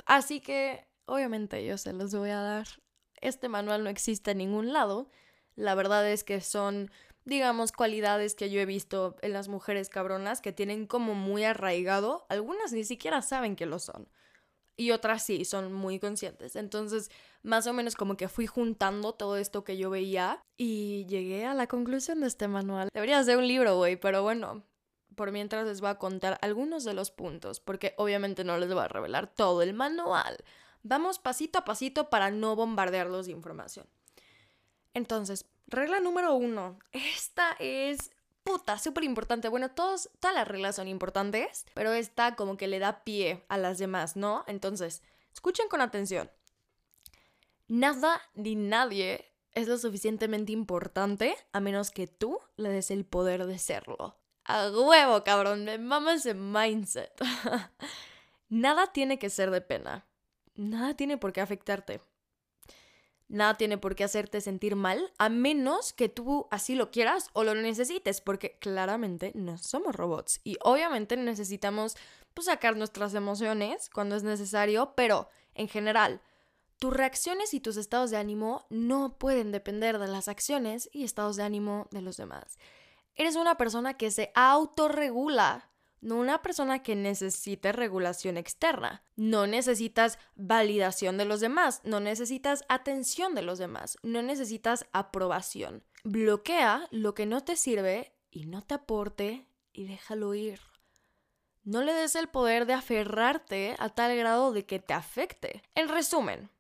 Así 0.06 0.40
que, 0.40 0.86
obviamente, 1.04 1.64
yo 1.64 1.78
se 1.78 1.92
los 1.92 2.14
voy 2.14 2.30
a 2.30 2.40
dar. 2.40 2.66
Este 3.20 3.48
manual 3.48 3.84
no 3.84 3.90
existe 3.90 4.32
en 4.32 4.38
ningún 4.38 4.72
lado. 4.72 5.10
La 5.54 5.74
verdad 5.74 6.08
es 6.08 6.24
que 6.24 6.40
son 6.40 6.90
digamos, 7.24 7.72
cualidades 7.72 8.34
que 8.34 8.50
yo 8.50 8.60
he 8.60 8.66
visto 8.66 9.16
en 9.22 9.32
las 9.32 9.48
mujeres 9.48 9.88
cabronas 9.88 10.40
que 10.40 10.52
tienen 10.52 10.86
como 10.86 11.14
muy 11.14 11.44
arraigado, 11.44 12.26
algunas 12.28 12.72
ni 12.72 12.84
siquiera 12.84 13.22
saben 13.22 13.56
que 13.56 13.66
lo 13.66 13.78
son. 13.78 14.08
Y 14.76 14.90
otras 14.90 15.24
sí, 15.24 15.44
son 15.44 15.72
muy 15.72 15.98
conscientes. 15.98 16.56
Entonces, 16.56 17.10
más 17.42 17.66
o 17.66 17.72
menos 17.72 17.94
como 17.94 18.16
que 18.16 18.28
fui 18.28 18.46
juntando 18.46 19.12
todo 19.12 19.36
esto 19.36 19.64
que 19.64 19.76
yo 19.76 19.90
veía 19.90 20.42
y 20.56 21.04
llegué 21.06 21.44
a 21.44 21.54
la 21.54 21.66
conclusión 21.66 22.20
de 22.20 22.26
este 22.26 22.48
manual. 22.48 22.88
Debería 22.92 23.22
ser 23.22 23.36
un 23.36 23.46
libro, 23.46 23.76
güey, 23.76 23.96
pero 23.96 24.22
bueno, 24.22 24.64
por 25.14 25.30
mientras 25.32 25.66
les 25.66 25.80
voy 25.80 25.90
a 25.90 25.98
contar 25.98 26.38
algunos 26.40 26.84
de 26.84 26.94
los 26.94 27.10
puntos, 27.10 27.60
porque 27.60 27.94
obviamente 27.98 28.44
no 28.44 28.56
les 28.58 28.72
voy 28.72 28.82
a 28.82 28.88
revelar 28.88 29.26
todo 29.26 29.62
el 29.62 29.74
manual. 29.74 30.38
Vamos 30.82 31.18
pasito 31.18 31.58
a 31.58 31.64
pasito 31.64 32.10
para 32.10 32.30
no 32.30 32.56
bombardearlos 32.56 33.26
de 33.26 33.32
información. 33.32 33.86
Entonces, 34.94 35.46
regla 35.66 36.00
número 36.00 36.34
uno. 36.34 36.78
Esta 36.92 37.52
es 37.58 38.11
puta, 38.44 38.78
súper 38.78 39.04
importante. 39.04 39.48
Bueno, 39.48 39.70
todos, 39.70 40.10
todas 40.20 40.34
las 40.34 40.48
reglas 40.48 40.76
son 40.76 40.88
importantes, 40.88 41.66
pero 41.74 41.92
esta 41.92 42.36
como 42.36 42.56
que 42.56 42.68
le 42.68 42.78
da 42.78 43.04
pie 43.04 43.44
a 43.48 43.58
las 43.58 43.78
demás, 43.78 44.16
¿no? 44.16 44.44
Entonces, 44.46 45.02
escuchen 45.32 45.68
con 45.68 45.80
atención. 45.80 46.30
Nada 47.68 48.20
ni 48.34 48.54
nadie 48.54 49.32
es 49.52 49.68
lo 49.68 49.78
suficientemente 49.78 50.52
importante 50.52 51.36
a 51.52 51.60
menos 51.60 51.90
que 51.90 52.06
tú 52.06 52.38
le 52.56 52.70
des 52.70 52.90
el 52.90 53.04
poder 53.04 53.46
de 53.46 53.58
serlo. 53.58 54.16
A 54.44 54.70
huevo, 54.70 55.22
cabrón, 55.24 55.64
me 55.64 55.78
mama 55.78 56.14
ese 56.14 56.34
mindset. 56.34 57.12
Nada 58.48 58.92
tiene 58.92 59.18
que 59.18 59.30
ser 59.30 59.50
de 59.50 59.60
pena. 59.60 60.06
Nada 60.54 60.94
tiene 60.94 61.16
por 61.16 61.32
qué 61.32 61.40
afectarte. 61.40 62.00
Nada 63.32 63.54
tiene 63.54 63.78
por 63.78 63.96
qué 63.96 64.04
hacerte 64.04 64.42
sentir 64.42 64.76
mal, 64.76 65.10
a 65.16 65.30
menos 65.30 65.94
que 65.94 66.10
tú 66.10 66.48
así 66.50 66.74
lo 66.74 66.90
quieras 66.90 67.30
o 67.32 67.44
lo 67.44 67.54
necesites, 67.54 68.20
porque 68.20 68.58
claramente 68.58 69.32
no 69.34 69.56
somos 69.56 69.96
robots 69.96 70.42
y 70.44 70.58
obviamente 70.60 71.16
necesitamos 71.16 71.96
pues, 72.34 72.44
sacar 72.44 72.76
nuestras 72.76 73.14
emociones 73.14 73.88
cuando 73.88 74.16
es 74.16 74.22
necesario, 74.22 74.92
pero 74.94 75.30
en 75.54 75.66
general, 75.66 76.20
tus 76.78 76.92
reacciones 76.92 77.54
y 77.54 77.60
tus 77.60 77.78
estados 77.78 78.10
de 78.10 78.18
ánimo 78.18 78.66
no 78.68 79.16
pueden 79.16 79.50
depender 79.50 79.98
de 79.98 80.08
las 80.08 80.28
acciones 80.28 80.90
y 80.92 81.02
estados 81.02 81.36
de 81.36 81.44
ánimo 81.44 81.88
de 81.90 82.02
los 82.02 82.18
demás. 82.18 82.58
Eres 83.14 83.36
una 83.36 83.56
persona 83.56 83.94
que 83.94 84.10
se 84.10 84.30
autorregula 84.34 85.70
no 86.02 86.16
una 86.16 86.42
persona 86.42 86.82
que 86.82 86.94
necesite 86.94 87.72
regulación 87.72 88.36
externa. 88.36 89.02
No 89.16 89.46
necesitas 89.46 90.18
validación 90.34 91.16
de 91.16 91.24
los 91.24 91.40
demás, 91.40 91.80
no 91.84 92.00
necesitas 92.00 92.64
atención 92.68 93.34
de 93.34 93.42
los 93.42 93.58
demás, 93.58 93.96
no 94.02 94.20
necesitas 94.20 94.84
aprobación. 94.92 95.84
Bloquea 96.04 96.88
lo 96.90 97.14
que 97.14 97.24
no 97.24 97.42
te 97.42 97.56
sirve 97.56 98.12
y 98.30 98.44
no 98.44 98.62
te 98.62 98.74
aporte 98.74 99.46
y 99.72 99.86
déjalo 99.86 100.34
ir. 100.34 100.60
No 101.64 101.82
le 101.82 101.94
des 101.94 102.16
el 102.16 102.28
poder 102.28 102.66
de 102.66 102.74
aferrarte 102.74 103.76
a 103.78 103.88
tal 103.88 104.16
grado 104.16 104.52
de 104.52 104.66
que 104.66 104.80
te 104.80 104.94
afecte. 104.94 105.62
En 105.76 105.88
resumen, 105.88 106.50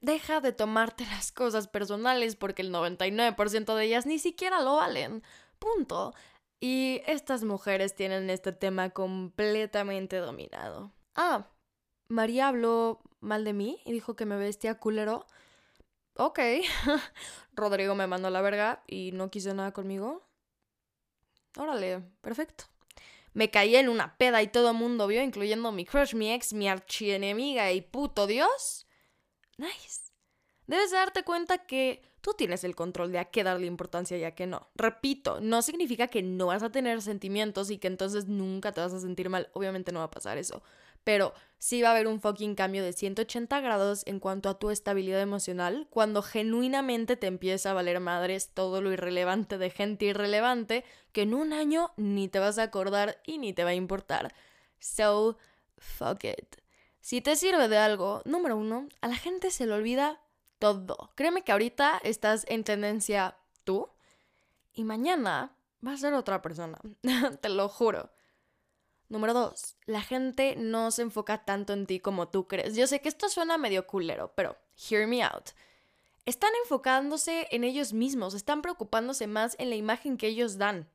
deja 0.00 0.40
de 0.40 0.52
tomarte 0.52 1.04
las 1.10 1.32
cosas 1.32 1.66
personales 1.66 2.36
porque 2.36 2.62
el 2.62 2.72
99% 2.72 3.74
de 3.74 3.84
ellas 3.84 4.06
ni 4.06 4.20
siquiera 4.20 4.62
lo 4.62 4.76
valen. 4.76 5.24
Punto. 5.58 6.14
Y 6.60 7.02
estas 7.06 7.44
mujeres 7.44 7.94
tienen 7.94 8.30
este 8.30 8.52
tema 8.52 8.90
completamente 8.90 10.16
dominado. 10.16 10.92
Ah, 11.14 11.48
María 12.08 12.48
habló 12.48 13.00
mal 13.20 13.44
de 13.44 13.52
mí 13.52 13.80
y 13.84 13.92
dijo 13.92 14.16
que 14.16 14.26
me 14.26 14.36
vestía 14.36 14.78
culero. 14.78 15.26
Ok. 16.14 16.38
Rodrigo 17.52 17.94
me 17.94 18.06
mandó 18.06 18.30
la 18.30 18.40
verga 18.40 18.82
y 18.86 19.12
no 19.12 19.30
quiso 19.30 19.52
nada 19.54 19.72
conmigo. 19.72 20.26
Órale, 21.56 22.02
perfecto. 22.20 22.64
Me 23.32 23.50
caí 23.50 23.76
en 23.76 23.88
una 23.88 24.16
peda 24.16 24.42
y 24.42 24.48
todo 24.48 24.70
el 24.70 24.76
mundo 24.76 25.06
vio, 25.06 25.22
incluyendo 25.22 25.72
mi 25.72 25.84
crush, 25.84 26.14
mi 26.14 26.32
ex, 26.32 26.54
mi 26.54 26.68
archienemiga 26.68 27.70
y 27.72 27.82
puto 27.82 28.26
Dios. 28.26 28.86
Nice. 29.58 30.12
Debes 30.66 30.90
darte 30.90 31.22
cuenta 31.22 31.66
que 31.66 32.02
tú 32.26 32.34
tienes 32.34 32.64
el 32.64 32.74
control 32.74 33.12
de 33.12 33.20
a 33.20 33.26
qué 33.26 33.44
darle 33.44 33.68
importancia 33.68 34.18
y 34.18 34.24
a 34.24 34.34
qué 34.34 34.48
no. 34.48 34.66
Repito, 34.74 35.38
no 35.40 35.62
significa 35.62 36.08
que 36.08 36.24
no 36.24 36.46
vas 36.46 36.64
a 36.64 36.72
tener 36.72 37.00
sentimientos 37.00 37.70
y 37.70 37.78
que 37.78 37.86
entonces 37.86 38.26
nunca 38.26 38.72
te 38.72 38.80
vas 38.80 38.92
a 38.92 38.98
sentir 38.98 39.28
mal. 39.30 39.48
Obviamente 39.52 39.92
no 39.92 40.00
va 40.00 40.06
a 40.06 40.10
pasar 40.10 40.36
eso. 40.36 40.60
Pero 41.04 41.34
sí 41.58 41.82
va 41.82 41.90
a 41.90 41.92
haber 41.92 42.08
un 42.08 42.20
fucking 42.20 42.56
cambio 42.56 42.82
de 42.82 42.92
180 42.92 43.60
grados 43.60 44.02
en 44.06 44.18
cuanto 44.18 44.48
a 44.48 44.58
tu 44.58 44.70
estabilidad 44.70 45.20
emocional 45.20 45.86
cuando 45.88 46.20
genuinamente 46.20 47.16
te 47.16 47.28
empieza 47.28 47.70
a 47.70 47.74
valer 47.74 48.00
madres 48.00 48.50
todo 48.52 48.80
lo 48.80 48.90
irrelevante 48.90 49.56
de 49.56 49.70
gente 49.70 50.06
irrelevante 50.06 50.84
que 51.12 51.22
en 51.22 51.32
un 51.32 51.52
año 51.52 51.92
ni 51.96 52.26
te 52.26 52.40
vas 52.40 52.58
a 52.58 52.64
acordar 52.64 53.22
y 53.24 53.38
ni 53.38 53.52
te 53.52 53.62
va 53.62 53.70
a 53.70 53.74
importar. 53.74 54.34
So, 54.80 55.38
fuck 55.78 56.24
it. 56.24 56.56
Si 57.00 57.20
te 57.20 57.36
sirve 57.36 57.68
de 57.68 57.78
algo, 57.78 58.22
número 58.24 58.56
uno, 58.56 58.88
a 59.00 59.06
la 59.06 59.14
gente 59.14 59.52
se 59.52 59.64
le 59.64 59.74
olvida 59.74 60.20
todo. 60.58 61.12
Créeme 61.14 61.42
que 61.42 61.52
ahorita 61.52 62.00
estás 62.02 62.44
en 62.48 62.64
tendencia 62.64 63.36
tú 63.64 63.90
y 64.72 64.84
mañana 64.84 65.56
va 65.86 65.92
a 65.92 65.96
ser 65.96 66.14
otra 66.14 66.42
persona. 66.42 66.78
Te 67.40 67.48
lo 67.48 67.68
juro. 67.68 68.10
Número 69.08 69.34
dos, 69.34 69.76
la 69.86 70.00
gente 70.00 70.56
no 70.56 70.90
se 70.90 71.02
enfoca 71.02 71.44
tanto 71.44 71.72
en 71.72 71.86
ti 71.86 72.00
como 72.00 72.28
tú 72.28 72.48
crees. 72.48 72.74
Yo 72.74 72.86
sé 72.86 73.00
que 73.00 73.08
esto 73.08 73.28
suena 73.28 73.56
medio 73.56 73.86
culero, 73.86 74.32
pero 74.34 74.56
hear 74.76 75.06
me 75.06 75.22
out. 75.22 75.50
Están 76.24 76.50
enfocándose 76.64 77.46
en 77.52 77.62
ellos 77.62 77.92
mismos, 77.92 78.34
están 78.34 78.62
preocupándose 78.62 79.28
más 79.28 79.54
en 79.60 79.70
la 79.70 79.76
imagen 79.76 80.16
que 80.16 80.26
ellos 80.26 80.58
dan. 80.58 80.90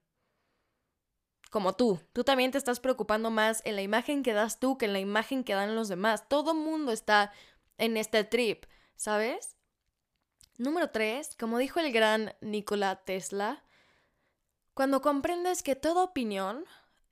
Como 1.49 1.73
tú, 1.73 1.99
tú 2.11 2.25
también 2.25 2.51
te 2.51 2.57
estás 2.57 2.81
preocupando 2.81 3.31
más 3.31 3.61
en 3.65 3.77
la 3.77 3.81
imagen 3.81 4.23
que 4.23 4.33
das 4.33 4.59
tú 4.59 4.77
que 4.77 4.85
en 4.85 4.93
la 4.93 4.99
imagen 4.99 5.45
que 5.45 5.53
dan 5.53 5.75
los 5.75 5.87
demás. 5.87 6.27
Todo 6.27 6.53
mundo 6.53 6.91
está 6.91 7.31
en 7.77 7.95
este 7.95 8.25
trip. 8.25 8.65
¿Sabes? 9.01 9.57
Número 10.59 10.91
3, 10.91 11.35
como 11.39 11.57
dijo 11.57 11.79
el 11.79 11.91
gran 11.91 12.35
Nikola 12.39 13.03
Tesla, 13.03 13.63
cuando 14.75 15.01
comprendes 15.01 15.63
que 15.63 15.75
toda 15.75 16.03
opinión 16.03 16.65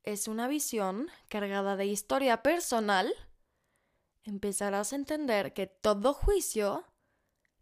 es 0.03 0.27
una 0.27 0.47
visión 0.47 1.09
cargada 1.29 1.75
de 1.77 1.87
historia 1.87 2.43
personal, 2.43 3.11
empezarás 4.23 4.93
a 4.93 4.97
entender 4.97 5.55
que 5.55 5.65
todo 5.65 6.13
juicio 6.13 6.85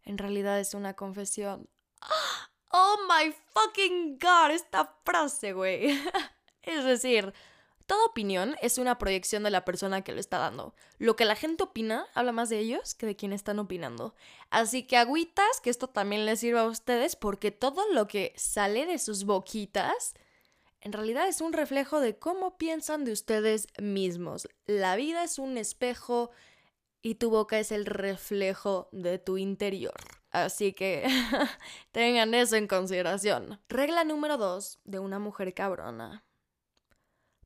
en 0.02 0.18
realidad 0.18 0.60
es 0.60 0.74
una 0.74 0.94
confesión. 0.94 1.68
Oh 2.70 2.98
my 3.08 3.34
fucking 3.54 4.18
god, 4.18 4.50
esta 4.50 4.94
frase, 5.02 5.54
güey. 5.54 5.88
es 6.62 6.84
decir, 6.84 7.32
Toda 7.88 8.04
opinión 8.04 8.54
es 8.60 8.76
una 8.76 8.98
proyección 8.98 9.44
de 9.44 9.50
la 9.50 9.64
persona 9.64 10.04
que 10.04 10.12
lo 10.12 10.20
está 10.20 10.36
dando. 10.36 10.74
Lo 10.98 11.16
que 11.16 11.24
la 11.24 11.34
gente 11.34 11.62
opina 11.62 12.06
habla 12.12 12.32
más 12.32 12.50
de 12.50 12.58
ellos 12.58 12.94
que 12.94 13.06
de 13.06 13.16
quien 13.16 13.32
están 13.32 13.58
opinando. 13.58 14.14
Así 14.50 14.82
que 14.86 14.98
agüitas, 14.98 15.62
que 15.62 15.70
esto 15.70 15.88
también 15.88 16.26
les 16.26 16.40
sirva 16.40 16.60
a 16.60 16.66
ustedes, 16.66 17.16
porque 17.16 17.50
todo 17.50 17.90
lo 17.94 18.06
que 18.06 18.34
sale 18.36 18.84
de 18.84 18.98
sus 18.98 19.24
boquitas 19.24 20.12
en 20.82 20.92
realidad 20.92 21.28
es 21.28 21.40
un 21.40 21.54
reflejo 21.54 22.00
de 22.00 22.18
cómo 22.18 22.58
piensan 22.58 23.06
de 23.06 23.12
ustedes 23.12 23.68
mismos. 23.80 24.50
La 24.66 24.94
vida 24.94 25.24
es 25.24 25.38
un 25.38 25.56
espejo 25.56 26.30
y 27.00 27.14
tu 27.14 27.30
boca 27.30 27.58
es 27.58 27.72
el 27.72 27.86
reflejo 27.86 28.90
de 28.92 29.18
tu 29.18 29.38
interior. 29.38 29.96
Así 30.30 30.74
que 30.74 31.08
tengan 31.90 32.34
eso 32.34 32.56
en 32.56 32.66
consideración. 32.66 33.62
Regla 33.70 34.04
número 34.04 34.36
dos 34.36 34.78
de 34.84 34.98
una 34.98 35.18
mujer 35.18 35.54
cabrona. 35.54 36.27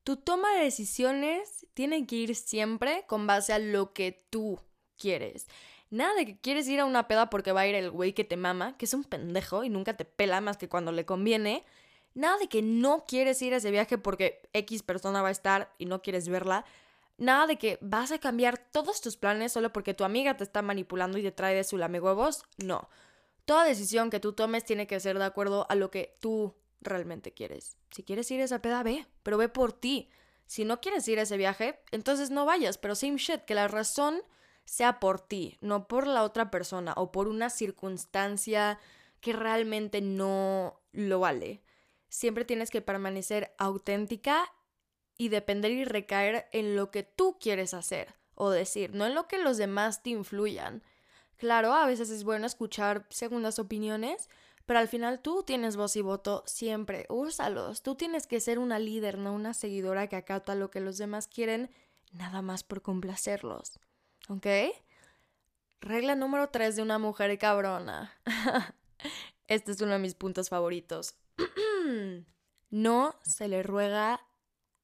Tu 0.03 0.17
toma 0.17 0.53
de 0.55 0.63
decisiones 0.63 1.65
tiene 1.73 2.05
que 2.05 2.15
ir 2.15 2.35
siempre 2.35 3.05
con 3.07 3.25
base 3.25 3.53
a 3.53 3.59
lo 3.59 3.93
que 3.93 4.25
tú 4.29 4.59
quieres. 4.97 5.47
Nada 5.89 6.13
de 6.15 6.25
que 6.25 6.37
quieres 6.39 6.67
ir 6.67 6.79
a 6.79 6.85
una 6.85 7.07
peda 7.07 7.29
porque 7.29 7.51
va 7.51 7.61
a 7.61 7.67
ir 7.67 7.75
el 7.75 7.91
güey 7.91 8.13
que 8.13 8.23
te 8.23 8.35
mama, 8.35 8.75
que 8.77 8.85
es 8.85 8.93
un 8.93 9.03
pendejo 9.03 9.63
y 9.63 9.69
nunca 9.69 9.95
te 9.95 10.05
pela 10.05 10.41
más 10.41 10.57
que 10.57 10.67
cuando 10.67 10.91
le 10.91 11.05
conviene. 11.05 11.63
Nada 12.15 12.37
de 12.37 12.47
que 12.47 12.61
no 12.61 13.05
quieres 13.07 13.41
ir 13.41 13.53
a 13.53 13.57
ese 13.57 13.71
viaje 13.71 13.97
porque 13.97 14.41
X 14.53 14.83
persona 14.83 15.21
va 15.21 15.29
a 15.29 15.31
estar 15.31 15.71
y 15.77 15.85
no 15.85 16.01
quieres 16.01 16.27
verla. 16.27 16.65
Nada 17.17 17.47
de 17.47 17.57
que 17.57 17.77
vas 17.81 18.11
a 18.11 18.19
cambiar 18.19 18.57
todos 18.57 19.01
tus 19.01 19.17
planes 19.17 19.51
solo 19.51 19.71
porque 19.71 19.93
tu 19.93 20.03
amiga 20.03 20.35
te 20.35 20.43
está 20.43 20.61
manipulando 20.61 21.17
y 21.17 21.23
te 21.23 21.31
trae 21.31 21.55
de 21.55 21.63
su 21.63 21.77
lame 21.77 21.99
huevos. 21.99 22.43
No. 22.57 22.89
Toda 23.45 23.65
decisión 23.65 24.09
que 24.09 24.19
tú 24.19 24.33
tomes 24.33 24.65
tiene 24.65 24.87
que 24.87 24.99
ser 24.99 25.17
de 25.17 25.25
acuerdo 25.25 25.67
a 25.69 25.75
lo 25.75 25.91
que 25.91 26.17
tú 26.19 26.55
realmente 26.83 27.33
quieres. 27.33 27.77
Si 27.91 28.03
quieres 28.03 28.29
ir 28.31 28.41
a 28.41 28.45
esa 28.45 28.61
peda, 28.61 28.83
ve, 28.83 29.07
pero 29.23 29.37
ve 29.37 29.49
por 29.49 29.73
ti. 29.73 30.09
Si 30.45 30.65
no 30.65 30.81
quieres 30.81 31.07
ir 31.07 31.19
a 31.19 31.23
ese 31.23 31.37
viaje, 31.37 31.79
entonces 31.91 32.29
no 32.29 32.45
vayas, 32.45 32.77
pero 32.77 32.95
same 32.95 33.17
shit, 33.17 33.41
que 33.41 33.55
la 33.55 33.67
razón 33.67 34.21
sea 34.65 34.99
por 34.99 35.19
ti, 35.19 35.57
no 35.61 35.87
por 35.87 36.07
la 36.07 36.23
otra 36.23 36.51
persona 36.51 36.93
o 36.95 37.11
por 37.11 37.27
una 37.27 37.49
circunstancia 37.49 38.79
que 39.19 39.33
realmente 39.33 40.01
no 40.01 40.81
lo 40.91 41.19
vale. 41.19 41.61
Siempre 42.09 42.45
tienes 42.45 42.69
que 42.69 42.81
permanecer 42.81 43.53
auténtica 43.57 44.53
y 45.17 45.29
depender 45.29 45.71
y 45.71 45.85
recaer 45.85 46.47
en 46.51 46.75
lo 46.75 46.91
que 46.91 47.03
tú 47.03 47.37
quieres 47.39 47.73
hacer 47.73 48.15
o 48.35 48.49
decir, 48.49 48.93
no 48.93 49.05
en 49.05 49.15
lo 49.15 49.27
que 49.27 49.37
los 49.37 49.57
demás 49.57 50.03
te 50.03 50.09
influyan. 50.11 50.83
Claro, 51.37 51.73
a 51.73 51.85
veces 51.85 52.09
es 52.09 52.23
bueno 52.23 52.45
escuchar 52.45 53.05
segundas 53.09 53.59
opiniones, 53.59 54.29
Pero 54.65 54.79
al 54.79 54.87
final 54.87 55.21
tú 55.21 55.43
tienes 55.43 55.75
voz 55.75 55.95
y 55.95 56.01
voto 56.01 56.43
siempre, 56.45 57.05
úsalos. 57.09 57.81
Tú 57.81 57.95
tienes 57.95 58.27
que 58.27 58.39
ser 58.39 58.59
una 58.59 58.79
líder, 58.79 59.17
no 59.17 59.33
una 59.33 59.53
seguidora 59.53 60.07
que 60.07 60.15
acata 60.15 60.55
lo 60.55 60.71
que 60.71 60.79
los 60.79 60.97
demás 60.97 61.27
quieren 61.27 61.69
nada 62.11 62.41
más 62.41 62.63
por 62.63 62.81
complacerlos. 62.81 63.79
¿Ok? 64.29 64.47
Regla 65.81 66.15
número 66.15 66.49
3 66.49 66.77
de 66.77 66.81
una 66.81 66.97
mujer 66.97 67.37
cabrona. 67.37 68.13
este 69.47 69.73
es 69.73 69.81
uno 69.81 69.93
de 69.93 69.99
mis 69.99 70.15
puntos 70.15 70.47
favoritos. 70.47 71.15
no 72.69 73.15
se 73.23 73.49
le 73.49 73.63
ruega 73.63 74.25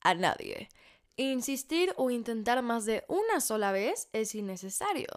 a 0.01 0.13
nadie. 0.13 0.67
Insistir 1.15 1.93
o 1.95 2.09
intentar 2.09 2.62
más 2.63 2.86
de 2.86 3.05
una 3.07 3.39
sola 3.39 3.71
vez 3.71 4.09
es 4.12 4.36
innecesario 4.36 5.07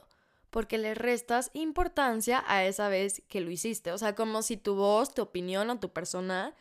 porque 0.53 0.77
le 0.77 0.95
restas 0.95 1.51
importancia 1.55 2.45
a 2.47 2.65
esa 2.67 2.91
vez 2.91 3.23
que 3.27 3.41
lo 3.41 3.51
hiciste. 3.51 3.91
O 3.91 3.97
sea, 3.97 4.15
como 4.15 4.43
si 4.43 4.59
tu 4.59 4.75
voz, 4.75 5.15
tu 5.15 5.23
opinión 5.23 5.71
o 5.71 5.81
tu 5.81 5.95
persona, 5.95 6.55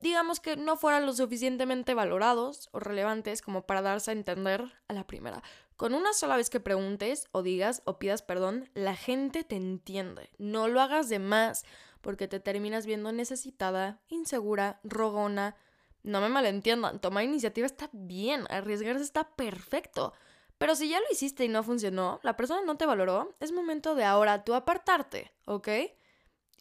digamos 0.00 0.40
que 0.40 0.56
no 0.56 0.78
fueran 0.78 1.04
lo 1.04 1.12
suficientemente 1.12 1.92
valorados 1.92 2.70
o 2.72 2.80
relevantes 2.80 3.42
como 3.42 3.66
para 3.66 3.82
darse 3.82 4.10
a 4.10 4.14
entender 4.14 4.72
a 4.88 4.94
la 4.94 5.06
primera. 5.06 5.42
Con 5.76 5.92
una 5.92 6.14
sola 6.14 6.38
vez 6.38 6.48
que 6.48 6.60
preguntes 6.60 7.28
o 7.30 7.42
digas 7.42 7.82
o 7.84 7.98
pidas 7.98 8.22
perdón, 8.22 8.70
la 8.72 8.96
gente 8.96 9.44
te 9.44 9.56
entiende. 9.56 10.30
No 10.38 10.66
lo 10.68 10.80
hagas 10.80 11.10
de 11.10 11.18
más 11.18 11.66
porque 12.00 12.26
te 12.26 12.40
terminas 12.40 12.86
viendo 12.86 13.12
necesitada, 13.12 14.00
insegura, 14.08 14.80
rogona. 14.82 15.56
No 16.02 16.22
me 16.22 16.30
malentiendan, 16.30 17.00
tomar 17.00 17.24
iniciativa 17.24 17.66
está 17.66 17.90
bien, 17.92 18.46
arriesgarse 18.48 19.04
está 19.04 19.28
perfecto. 19.36 20.14
Pero 20.58 20.76
si 20.76 20.88
ya 20.88 21.00
lo 21.00 21.06
hiciste 21.10 21.44
y 21.44 21.48
no 21.48 21.62
funcionó, 21.62 22.20
la 22.22 22.36
persona 22.36 22.62
no 22.62 22.76
te 22.76 22.86
valoró, 22.86 23.34
es 23.40 23.52
momento 23.52 23.94
de 23.94 24.04
ahora 24.04 24.44
tú 24.44 24.54
apartarte, 24.54 25.32
¿ok? 25.46 25.68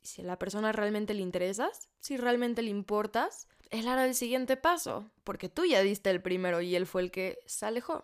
Si 0.02 0.22
a 0.22 0.26
la 0.26 0.40
persona 0.40 0.72
realmente 0.72 1.14
le 1.14 1.22
interesas, 1.22 1.90
si 2.00 2.18
realmente 2.18 2.62
le 2.62 2.70
importas, 2.70 3.48
él 3.70 3.88
hará 3.88 4.06
el 4.06 4.16
siguiente 4.16 4.58
paso, 4.58 5.10
porque 5.24 5.50
tú 5.50 5.66
ya 5.66 5.82
diste 5.82 6.10
el 6.10 6.22
primero 6.22 6.62
y 6.62 6.76
él 6.76 6.86
fue 6.86 7.02
el 7.04 7.12
que 7.12 7.40
se 7.46 7.66
alejó. 7.66 8.04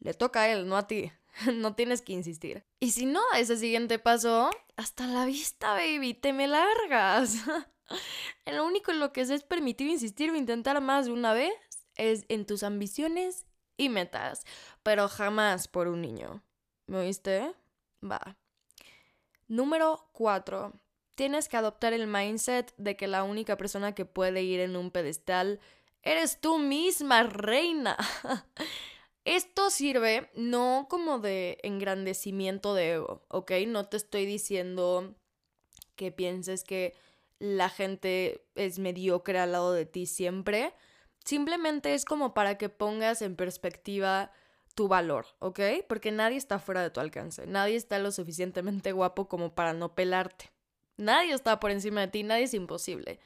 Le 0.00 0.14
toca 0.14 0.42
a 0.42 0.48
él, 0.48 0.68
no 0.68 0.76
a 0.76 0.86
ti. 0.86 1.10
no 1.54 1.74
tienes 1.74 2.02
que 2.02 2.12
insistir. 2.12 2.64
Y 2.80 2.92
si 2.92 3.06
no 3.06 3.20
ese 3.36 3.56
siguiente 3.56 3.98
paso, 3.98 4.50
hasta 4.76 5.06
la 5.06 5.24
vista, 5.24 5.72
baby, 5.72 6.14
te 6.14 6.32
me 6.32 6.46
largas. 6.46 7.36
lo 8.46 8.66
único 8.66 8.90
en 8.90 9.00
lo 9.00 9.12
que 9.12 9.22
es 9.22 9.42
permitir 9.44 9.88
insistir 9.88 10.30
o 10.30 10.36
intentar 10.36 10.80
más 10.80 11.06
de 11.06 11.12
una 11.12 11.32
vez 11.32 11.52
es 11.96 12.24
en 12.28 12.46
tus 12.46 12.62
ambiciones 12.62 13.46
y 13.78 13.88
metas, 13.88 14.44
pero 14.82 15.08
jamás 15.08 15.68
por 15.68 15.88
un 15.88 16.02
niño. 16.02 16.42
¿Me 16.86 16.98
oíste? 16.98 17.54
Va. 18.04 18.36
Número 19.46 20.10
4. 20.12 20.74
Tienes 21.14 21.48
que 21.48 21.56
adoptar 21.56 21.94
el 21.94 22.06
mindset 22.06 22.74
de 22.76 22.96
que 22.96 23.08
la 23.08 23.24
única 23.24 23.56
persona 23.56 23.94
que 23.94 24.04
puede 24.04 24.42
ir 24.42 24.60
en 24.60 24.76
un 24.76 24.90
pedestal 24.90 25.60
eres 26.02 26.40
tú 26.40 26.58
misma, 26.58 27.22
reina. 27.22 27.96
Esto 29.24 29.70
sirve 29.70 30.30
no 30.34 30.86
como 30.88 31.18
de 31.18 31.58
engrandecimiento 31.62 32.74
de 32.74 32.92
ego, 32.92 33.24
¿ok? 33.28 33.52
No 33.66 33.86
te 33.86 33.96
estoy 33.96 34.26
diciendo 34.26 35.14
que 35.96 36.12
pienses 36.12 36.64
que 36.64 36.94
la 37.38 37.68
gente 37.68 38.46
es 38.54 38.78
mediocre 38.78 39.38
al 39.38 39.52
lado 39.52 39.72
de 39.72 39.86
ti 39.86 40.06
siempre. 40.06 40.72
Simplemente 41.24 41.94
es 41.94 42.04
como 42.04 42.34
para 42.34 42.56
que 42.58 42.68
pongas 42.68 43.22
en 43.22 43.36
perspectiva 43.36 44.32
tu 44.74 44.88
valor, 44.88 45.26
¿ok? 45.40 45.60
Porque 45.88 46.12
nadie 46.12 46.36
está 46.36 46.58
fuera 46.58 46.82
de 46.82 46.90
tu 46.90 47.00
alcance, 47.00 47.46
nadie 47.46 47.76
está 47.76 47.98
lo 47.98 48.12
suficientemente 48.12 48.92
guapo 48.92 49.28
como 49.28 49.54
para 49.54 49.72
no 49.72 49.94
pelarte. 49.94 50.52
Nadie 50.96 51.32
está 51.32 51.60
por 51.60 51.70
encima 51.70 52.00
de 52.02 52.08
ti, 52.08 52.22
nadie 52.22 52.44
es 52.44 52.54
imposible. 52.54 53.20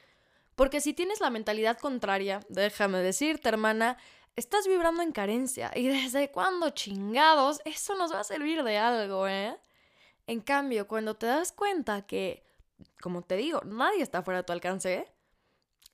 Porque 0.55 0.81
si 0.81 0.93
tienes 0.93 1.21
la 1.21 1.29
mentalidad 1.29 1.77
contraria, 1.77 2.39
déjame 2.49 2.99
decirte, 2.99 3.49
hermana, 3.49 3.97
estás 4.35 4.67
vibrando 4.67 5.01
en 5.01 5.11
carencia. 5.11 5.71
¿Y 5.75 5.87
desde 5.87 6.31
cuándo 6.31 6.69
chingados? 6.71 7.61
Eso 7.65 7.95
nos 7.95 8.13
va 8.13 8.19
a 8.19 8.23
servir 8.23 8.63
de 8.63 8.77
algo, 8.77 9.27
¿eh? 9.27 9.57
En 10.27 10.41
cambio, 10.41 10.87
cuando 10.87 11.15
te 11.15 11.25
das 11.25 11.51
cuenta 11.51 12.05
que, 12.05 12.43
como 13.01 13.21
te 13.23 13.35
digo, 13.35 13.61
nadie 13.65 14.01
está 14.01 14.23
fuera 14.23 14.39
de 14.39 14.43
tu 14.43 14.53
alcance, 14.53 15.11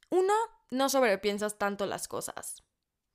uno, 0.10 0.34
no 0.72 0.90
sobrepiensas 0.90 1.58
tanto 1.58 1.86
las 1.86 2.08
cosas. 2.08 2.64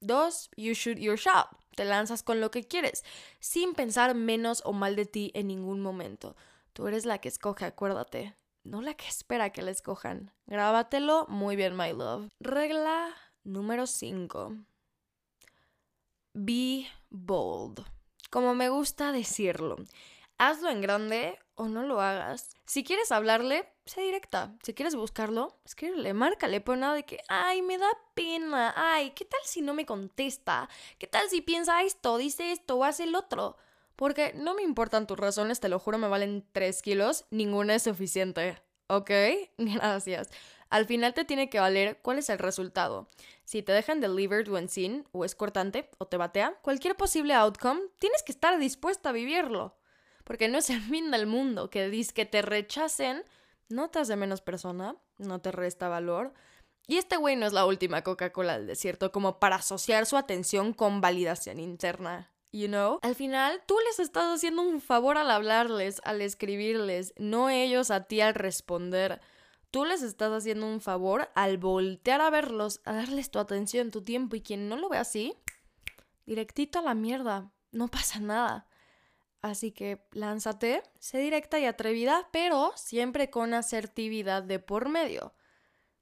Dos, 0.01 0.51
you 0.57 0.75
shoot 0.75 0.99
your 0.99 1.17
shot. 1.17 1.49
Te 1.77 1.85
lanzas 1.85 2.23
con 2.23 2.40
lo 2.40 2.51
que 2.51 2.67
quieres, 2.67 3.05
sin 3.40 3.75
pensar 3.75 4.14
menos 4.14 4.62
o 4.64 4.73
mal 4.73 4.97
de 4.97 5.07
ti 5.07 5.33
en 5.35 5.49
ningún 5.49 5.81
momento. 5.81 6.37
Tú 6.73 6.87
eres 6.87 7.05
la 7.05 7.19
que 7.19 7.29
escoge, 7.29 7.64
acuérdate. 7.64 8.37
No 8.64 8.81
la 8.81 8.95
que 8.95 9.07
espera 9.07 9.51
que 9.51 9.62
la 9.62 9.71
escojan. 9.71 10.33
Grábatelo 10.47 11.27
muy 11.29 11.57
bien, 11.57 11.77
my 11.77 11.93
love. 11.93 12.29
Regla 12.40 13.14
número 13.45 13.87
5. 13.87 14.57
Be 16.33 16.87
bold. 17.11 17.85
Como 18.31 18.55
me 18.55 18.69
gusta 18.69 19.12
decirlo. 19.12 19.77
Hazlo 20.38 20.71
en 20.71 20.81
grande 20.81 21.38
o 21.55 21.69
no 21.69 21.83
lo 21.83 22.01
hagas. 22.01 22.57
Si 22.67 22.85
quieres 22.85 23.12
hablarle, 23.12 23.69
sé 23.87 24.03
directa. 24.03 24.55
Si 24.62 24.75
quieres 24.75 24.94
buscarlo, 24.94 25.59
escríbele, 25.64 26.14
márcale, 26.14 26.61
pero 26.61 26.77
nada 26.77 26.94
de 26.94 27.05
que, 27.05 27.18
ay, 27.29 27.62
me 27.62 27.79
da 27.79 27.88
pena, 28.14 28.73
ay, 28.77 29.11
¿qué 29.11 29.25
tal 29.25 29.40
si 29.44 29.62
no 29.62 29.75
me 29.75 29.87
contesta? 29.87 30.68
¿Qué 30.99 31.07
tal 31.07 31.29
si 31.29 31.40
piensa 31.42 31.83
esto, 31.83 32.16
dice 32.18 32.53
esto 32.53 32.77
o 32.77 32.85
hace 32.85 33.05
el 33.05 33.14
otro? 33.14 33.57
Porque 33.97 34.33
no 34.35 34.55
me 34.55 34.62
importan 34.62 35.07
tus 35.07 35.18
razones, 35.18 35.61
te 35.61 35.68
lo 35.68 35.79
juro, 35.79 35.99
me 35.99 36.09
valen 36.09 36.44
3 36.53 36.83
kilos, 36.83 37.27
ninguna 37.31 37.75
es 37.75 37.83
suficiente. 37.83 38.61
¿Ok? 38.88 39.11
Gracias. 39.59 40.31
Al 40.70 40.87
final 40.87 41.14
te 41.14 41.25
tiene 41.25 41.51
que 41.51 41.61
valer 41.61 41.99
cuál 42.03 42.18
es 42.18 42.31
el 42.31 42.38
resultado. 42.38 43.09
Si 43.44 43.62
te 43.62 43.73
dejan 43.73 44.01
delivered 44.01 44.49
when 44.49 44.68
seen, 44.68 45.07
o 45.12 45.25
es 45.25 45.35
cortante, 45.35 45.88
o 45.99 46.07
te 46.07 46.16
batea, 46.16 46.55
cualquier 46.62 46.97
posible 46.97 47.35
outcome, 47.35 47.83
tienes 47.99 48.23
que 48.23 48.33
estar 48.33 48.59
dispuesta 48.59 49.11
a 49.11 49.12
vivirlo 49.12 49.77
porque 50.25 50.49
no 50.49 50.59
es 50.59 50.70
el 50.70 50.81
fin 50.81 51.11
del 51.11 51.27
mundo 51.27 51.70
que 51.70 51.88
dis 51.88 52.12
que 52.12 52.27
te 52.27 52.42
rechacen, 52.42 53.23
no 53.68 53.90
te 53.90 54.16
menos 54.16 54.40
persona, 54.40 54.96
no 55.18 55.40
te 55.40 55.53
resta 55.53 55.88
valor. 55.88 56.33
Y 56.87 56.98
este 56.98 57.16
güey 57.16 57.37
no 57.37 57.46
es 57.46 57.53
la 57.53 57.64
última 57.66 58.03
Coca-Cola 58.03 58.59
del 58.59 58.66
desierto 58.66 59.11
como 59.11 59.38
para 59.38 59.57
asociar 59.57 60.07
su 60.07 60.16
atención 60.16 60.72
con 60.74 61.00
validación 61.00 61.59
interna. 61.59 62.31
You 62.53 62.68
know? 62.68 63.00
Al 63.03 63.14
final, 63.14 63.62
tú 63.66 63.77
les 63.88 63.98
estás 63.98 64.33
haciendo 64.33 64.62
un 64.62 64.81
favor 64.81 65.18
al 65.18 65.31
hablarles, 65.31 66.00
al 66.05 66.20
escribirles, 66.20 67.12
no 67.16 67.50
ellos 67.50 67.90
a 67.90 68.05
ti 68.05 68.20
al 68.20 68.35
responder. 68.35 69.20
Tú 69.72 69.85
les 69.85 70.03
estás 70.03 70.31
haciendo 70.31 70.66
un 70.66 70.81
favor 70.81 71.31
al 71.35 71.59
voltear 71.59 72.20
a 72.20 72.31
verlos, 72.31 72.81
a 72.85 72.92
darles 72.92 73.31
tu 73.33 73.40
atención, 73.40 73.90
tu 73.90 74.03
tiempo, 74.03 74.37
y 74.37 74.40
quien 74.40 74.68
no 74.68 74.77
lo 74.77 74.88
ve 74.88 74.98
así, 74.98 75.35
directito 76.27 76.79
a 76.79 76.83
la 76.83 76.94
mierda. 76.94 77.50
No 77.72 77.88
pasa 77.88 78.20
nada. 78.20 78.68
Así 79.44 79.72
que 79.72 80.00
lánzate, 80.12 80.83
sé 80.98 81.18
directa 81.18 81.59
y 81.59 81.66
atrevida, 81.66 82.30
pero 82.33 82.72
siempre 82.76 83.28
con 83.28 83.52
asertividad 83.52 84.42
de 84.42 84.59
por 84.59 84.88
medio. 84.88 85.35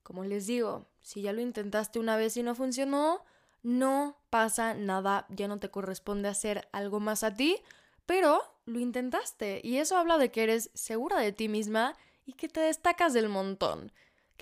Como 0.04 0.22
les 0.22 0.46
digo, 0.46 0.86
si 1.00 1.22
ya 1.22 1.32
lo 1.32 1.40
intentaste 1.40 1.98
una 1.98 2.16
vez 2.16 2.36
y 2.36 2.44
no 2.44 2.54
funcionó, 2.54 3.24
no 3.64 4.16
pasa 4.30 4.74
nada, 4.74 5.26
ya 5.28 5.48
no 5.48 5.58
te 5.58 5.72
corresponde 5.72 6.28
hacer 6.28 6.68
algo 6.70 7.00
más 7.00 7.24
a 7.24 7.34
ti, 7.34 7.60
pero 8.06 8.44
lo 8.64 8.78
intentaste 8.78 9.60
y 9.64 9.78
eso 9.78 9.96
habla 9.96 10.18
de 10.18 10.30
que 10.30 10.44
eres 10.44 10.70
segura 10.74 11.18
de 11.18 11.32
ti 11.32 11.48
misma 11.48 11.96
y 12.24 12.34
que 12.34 12.48
te 12.48 12.60
destacas 12.60 13.12
del 13.12 13.28
montón 13.28 13.90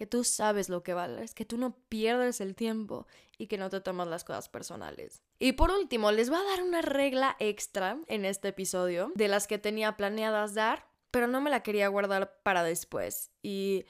que 0.00 0.06
tú 0.06 0.24
sabes 0.24 0.70
lo 0.70 0.82
que 0.82 0.94
vales, 0.94 1.34
que 1.34 1.44
tú 1.44 1.58
no 1.58 1.76
pierdes 1.90 2.40
el 2.40 2.54
tiempo 2.54 3.06
y 3.36 3.48
que 3.48 3.58
no 3.58 3.68
te 3.68 3.82
tomas 3.82 4.08
las 4.08 4.24
cosas 4.24 4.48
personales. 4.48 5.22
Y 5.38 5.52
por 5.52 5.70
último, 5.70 6.10
les 6.10 6.30
voy 6.30 6.38
a 6.38 6.44
dar 6.44 6.62
una 6.62 6.80
regla 6.80 7.36
extra 7.38 7.98
en 8.06 8.24
este 8.24 8.48
episodio 8.48 9.12
de 9.14 9.28
las 9.28 9.46
que 9.46 9.58
tenía 9.58 9.98
planeadas 9.98 10.54
dar, 10.54 10.88
pero 11.10 11.26
no 11.26 11.42
me 11.42 11.50
la 11.50 11.62
quería 11.62 11.88
guardar 11.88 12.40
para 12.42 12.62
después. 12.62 13.30
Y 13.42 13.84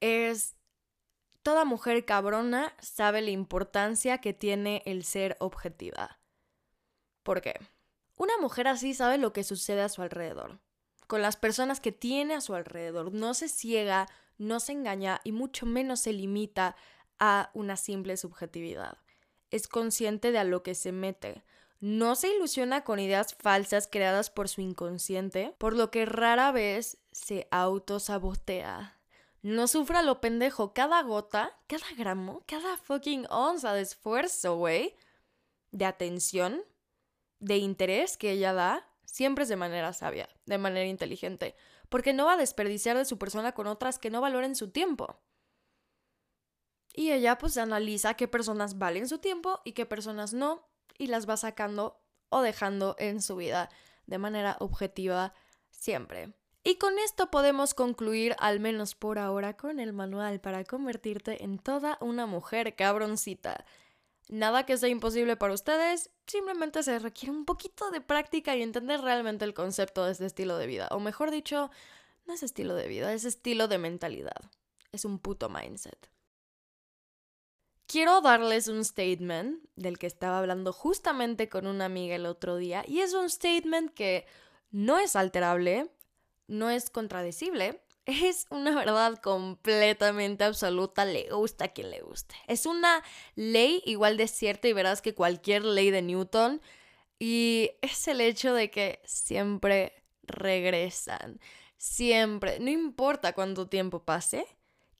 es, 0.00 0.56
toda 1.44 1.64
mujer 1.64 2.04
cabrona 2.04 2.74
sabe 2.80 3.22
la 3.22 3.30
importancia 3.30 4.18
que 4.18 4.32
tiene 4.32 4.82
el 4.84 5.04
ser 5.04 5.36
objetiva. 5.38 6.18
¿Por 7.22 7.40
qué? 7.40 7.54
Una 8.16 8.36
mujer 8.38 8.66
así 8.66 8.94
sabe 8.94 9.16
lo 9.16 9.32
que 9.32 9.44
sucede 9.44 9.82
a 9.82 9.88
su 9.88 10.02
alrededor, 10.02 10.58
con 11.06 11.22
las 11.22 11.36
personas 11.36 11.78
que 11.78 11.92
tiene 11.92 12.34
a 12.34 12.40
su 12.40 12.52
alrededor, 12.56 13.12
no 13.12 13.32
se 13.32 13.48
ciega 13.48 14.08
no 14.38 14.60
se 14.60 14.72
engaña 14.72 15.20
y 15.24 15.32
mucho 15.32 15.66
menos 15.66 16.00
se 16.00 16.12
limita 16.12 16.76
a 17.18 17.50
una 17.54 17.76
simple 17.76 18.16
subjetividad. 18.16 18.98
Es 19.50 19.68
consciente 19.68 20.32
de 20.32 20.38
a 20.38 20.44
lo 20.44 20.62
que 20.62 20.74
se 20.74 20.92
mete. 20.92 21.44
No 21.80 22.14
se 22.14 22.34
ilusiona 22.34 22.84
con 22.84 22.98
ideas 22.98 23.34
falsas 23.34 23.88
creadas 23.90 24.30
por 24.30 24.48
su 24.48 24.60
inconsciente, 24.60 25.54
por 25.58 25.76
lo 25.76 25.90
que 25.90 26.06
rara 26.06 26.52
vez 26.52 26.98
se 27.10 27.48
autosabotea. 27.50 28.98
No 29.42 29.66
sufra 29.66 30.02
lo 30.02 30.20
pendejo 30.20 30.72
cada 30.72 31.02
gota, 31.02 31.58
cada 31.66 31.86
gramo, 31.96 32.42
cada 32.46 32.76
fucking 32.76 33.26
onza 33.30 33.72
de 33.74 33.82
esfuerzo, 33.82 34.56
güey, 34.56 34.94
de 35.72 35.84
atención, 35.84 36.62
de 37.40 37.56
interés 37.56 38.16
que 38.16 38.30
ella 38.30 38.52
da, 38.52 38.88
siempre 39.04 39.42
es 39.42 39.48
de 39.48 39.56
manera 39.56 39.92
sabia, 39.92 40.28
de 40.46 40.58
manera 40.58 40.86
inteligente 40.86 41.56
porque 41.92 42.14
no 42.14 42.24
va 42.24 42.32
a 42.32 42.38
desperdiciar 42.38 42.96
de 42.96 43.04
su 43.04 43.18
persona 43.18 43.52
con 43.52 43.66
otras 43.66 43.98
que 43.98 44.08
no 44.08 44.22
valoren 44.22 44.56
su 44.56 44.70
tiempo. 44.70 45.20
Y 46.94 47.10
ella 47.10 47.36
pues 47.36 47.58
analiza 47.58 48.14
qué 48.14 48.28
personas 48.28 48.78
valen 48.78 49.06
su 49.06 49.18
tiempo 49.18 49.60
y 49.62 49.72
qué 49.72 49.84
personas 49.84 50.32
no, 50.32 50.66
y 50.96 51.08
las 51.08 51.28
va 51.28 51.36
sacando 51.36 52.02
o 52.30 52.40
dejando 52.40 52.96
en 52.98 53.20
su 53.20 53.36
vida 53.36 53.68
de 54.06 54.16
manera 54.16 54.56
objetiva 54.60 55.34
siempre. 55.70 56.32
Y 56.64 56.76
con 56.76 56.98
esto 56.98 57.30
podemos 57.30 57.74
concluir, 57.74 58.36
al 58.38 58.58
menos 58.58 58.94
por 58.94 59.18
ahora, 59.18 59.58
con 59.58 59.78
el 59.78 59.92
manual 59.92 60.40
para 60.40 60.64
convertirte 60.64 61.44
en 61.44 61.58
toda 61.58 61.98
una 62.00 62.24
mujer 62.24 62.74
cabroncita. 62.74 63.66
Nada 64.32 64.64
que 64.64 64.78
sea 64.78 64.88
imposible 64.88 65.36
para 65.36 65.52
ustedes, 65.52 66.10
simplemente 66.26 66.82
se 66.82 66.98
requiere 66.98 67.36
un 67.36 67.44
poquito 67.44 67.90
de 67.90 68.00
práctica 68.00 68.56
y 68.56 68.62
entender 68.62 69.02
realmente 69.02 69.44
el 69.44 69.52
concepto 69.52 70.06
de 70.06 70.12
este 70.12 70.24
estilo 70.24 70.56
de 70.56 70.66
vida. 70.66 70.88
O 70.92 71.00
mejor 71.00 71.30
dicho, 71.30 71.70
no 72.24 72.32
es 72.32 72.42
estilo 72.42 72.74
de 72.74 72.88
vida, 72.88 73.12
es 73.12 73.26
estilo 73.26 73.68
de 73.68 73.76
mentalidad. 73.76 74.50
Es 74.90 75.04
un 75.04 75.18
puto 75.18 75.50
mindset. 75.50 76.08
Quiero 77.86 78.22
darles 78.22 78.68
un 78.68 78.82
statement 78.86 79.68
del 79.76 79.98
que 79.98 80.06
estaba 80.06 80.38
hablando 80.38 80.72
justamente 80.72 81.50
con 81.50 81.66
una 81.66 81.84
amiga 81.84 82.16
el 82.16 82.24
otro 82.24 82.56
día 82.56 82.84
y 82.88 83.00
es 83.00 83.12
un 83.12 83.28
statement 83.28 83.92
que 83.92 84.24
no 84.70 84.98
es 84.98 85.14
alterable, 85.14 85.94
no 86.46 86.70
es 86.70 86.88
contradecible, 86.88 87.82
es 88.06 88.46
una 88.50 88.74
verdad 88.74 89.18
completamente 89.20 90.44
absoluta, 90.44 91.04
le 91.04 91.28
gusta 91.30 91.66
a 91.66 91.68
quien 91.68 91.90
le 91.90 92.00
guste. 92.00 92.34
Es 92.46 92.66
una 92.66 93.02
ley 93.34 93.82
igual 93.86 94.16
de 94.16 94.28
cierta 94.28 94.68
y 94.68 94.72
verás 94.72 95.02
que 95.02 95.14
cualquier 95.14 95.64
ley 95.64 95.90
de 95.90 96.02
Newton 96.02 96.60
y 97.18 97.70
es 97.82 98.08
el 98.08 98.20
hecho 98.20 98.52
de 98.52 98.70
que 98.70 99.00
siempre 99.04 99.92
regresan, 100.24 101.40
siempre, 101.76 102.58
no 102.58 102.70
importa 102.70 103.32
cuánto 103.32 103.68
tiempo 103.68 104.04
pase, 104.04 104.46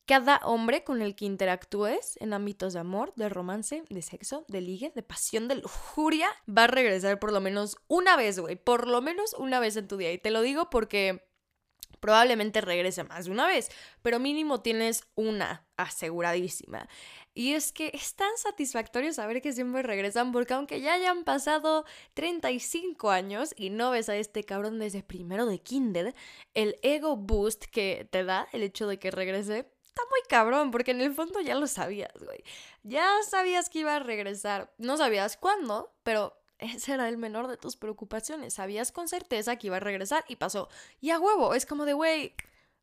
cada 0.07 0.39
hombre 0.45 0.85
con 0.85 1.01
el 1.01 1.15
que 1.15 1.25
interactúes 1.25 2.17
en 2.21 2.33
ámbitos 2.33 2.73
de 2.73 2.81
amor, 2.81 3.13
de 3.17 3.29
romance, 3.29 3.83
de 3.89 4.03
sexo, 4.03 4.45
de 4.49 4.61
ligue, 4.61 4.93
de 4.95 5.03
pasión, 5.03 5.49
de 5.49 5.57
lujuria, 5.57 6.29
va 6.49 6.65
a 6.65 6.69
regresar 6.69 7.19
por 7.19 7.33
lo 7.33 7.41
menos 7.41 7.77
una 7.89 8.17
vez, 8.17 8.39
güey, 8.39 8.57
por 8.57 8.89
lo 8.89 9.01
menos 9.01 9.35
una 9.35 9.61
vez 9.61 9.77
en 9.77 9.89
tu 9.89 9.97
día. 9.97 10.13
Y 10.13 10.19
te 10.19 10.31
lo 10.31 10.43
digo 10.43 10.71
porque 10.71 11.25
probablemente 12.03 12.61
regrese 12.61 13.05
más 13.05 13.27
de 13.27 13.31
una 13.31 13.47
vez, 13.47 13.71
pero 14.03 14.19
mínimo 14.19 14.61
tienes 14.61 15.05
una 15.15 15.65
aseguradísima. 15.77 16.89
Y 17.33 17.53
es 17.53 17.71
que 17.71 17.93
es 17.95 18.17
tan 18.17 18.37
satisfactorio 18.37 19.13
saber 19.13 19.41
que 19.41 19.53
siempre 19.53 19.83
regresan 19.83 20.33
porque 20.33 20.53
aunque 20.53 20.81
ya 20.81 20.95
hayan 20.95 21.23
pasado 21.23 21.85
35 22.15 23.09
años 23.11 23.55
y 23.57 23.71
no 23.71 23.93
ves 23.93 24.09
a 24.09 24.17
este 24.17 24.43
cabrón 24.43 24.81
desde 24.81 25.05
primero 25.05 25.47
de 25.47 25.61
kinder, 25.61 26.13
el 26.55 26.77
ego 26.83 27.17
boost 27.17 27.67
que 27.67 28.09
te 28.11 28.25
da 28.25 28.49
el 28.53 28.65
hecho 28.65 28.89
de 28.89 28.99
que 28.99 29.13
regrese 29.13 29.71
está 29.85 30.03
muy 30.11 30.21
cabrón 30.29 30.73
porque 30.73 30.91
en 30.91 31.03
el 31.03 31.15
fondo 31.15 31.41
ya 31.41 31.55
lo 31.55 31.69
sabías, 31.69 32.13
güey. 32.19 32.43
Ya 32.83 33.09
sabías 33.31 33.71
que 33.71 33.79
iba 33.79 33.95
a 33.95 34.01
regresar. 34.01 34.75
No 34.77 34.97
sabías 34.97 35.37
cuándo, 35.37 35.95
pero 36.03 36.42
ese 36.63 36.95
era 36.95 37.09
el 37.09 37.19
menor 37.19 37.49
de 37.49 37.57
tus 37.57 37.77
preocupaciones. 37.77 38.55
Sabías 38.55 38.93
con 38.93 39.09
certeza 39.09 39.57
que 39.57 39.69
iba 39.69 39.77
a 39.77 39.81
regresar 39.81 40.25
y 40.29 40.37
pasó. 40.37 40.69
Y 41.01 41.11
a 41.11 41.19
huevo, 41.19 41.55
es 41.55 41.67
como 41.67 41.85
de, 41.85 41.93
güey, 41.93 42.35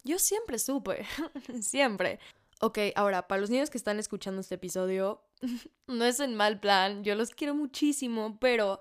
yo 0.03 0.19
siempre 0.19 0.59
supe, 0.59 1.05
siempre. 1.61 2.19
Ok, 2.61 2.79
ahora, 2.95 3.27
para 3.27 3.41
los 3.41 3.49
niños 3.49 3.69
que 3.69 3.77
están 3.77 3.99
escuchando 3.99 4.41
este 4.41 4.55
episodio, 4.55 5.21
no 5.87 6.05
es 6.05 6.19
en 6.19 6.35
mal 6.35 6.59
plan, 6.59 7.03
yo 7.03 7.15
los 7.15 7.31
quiero 7.31 7.55
muchísimo, 7.55 8.37
pero 8.39 8.79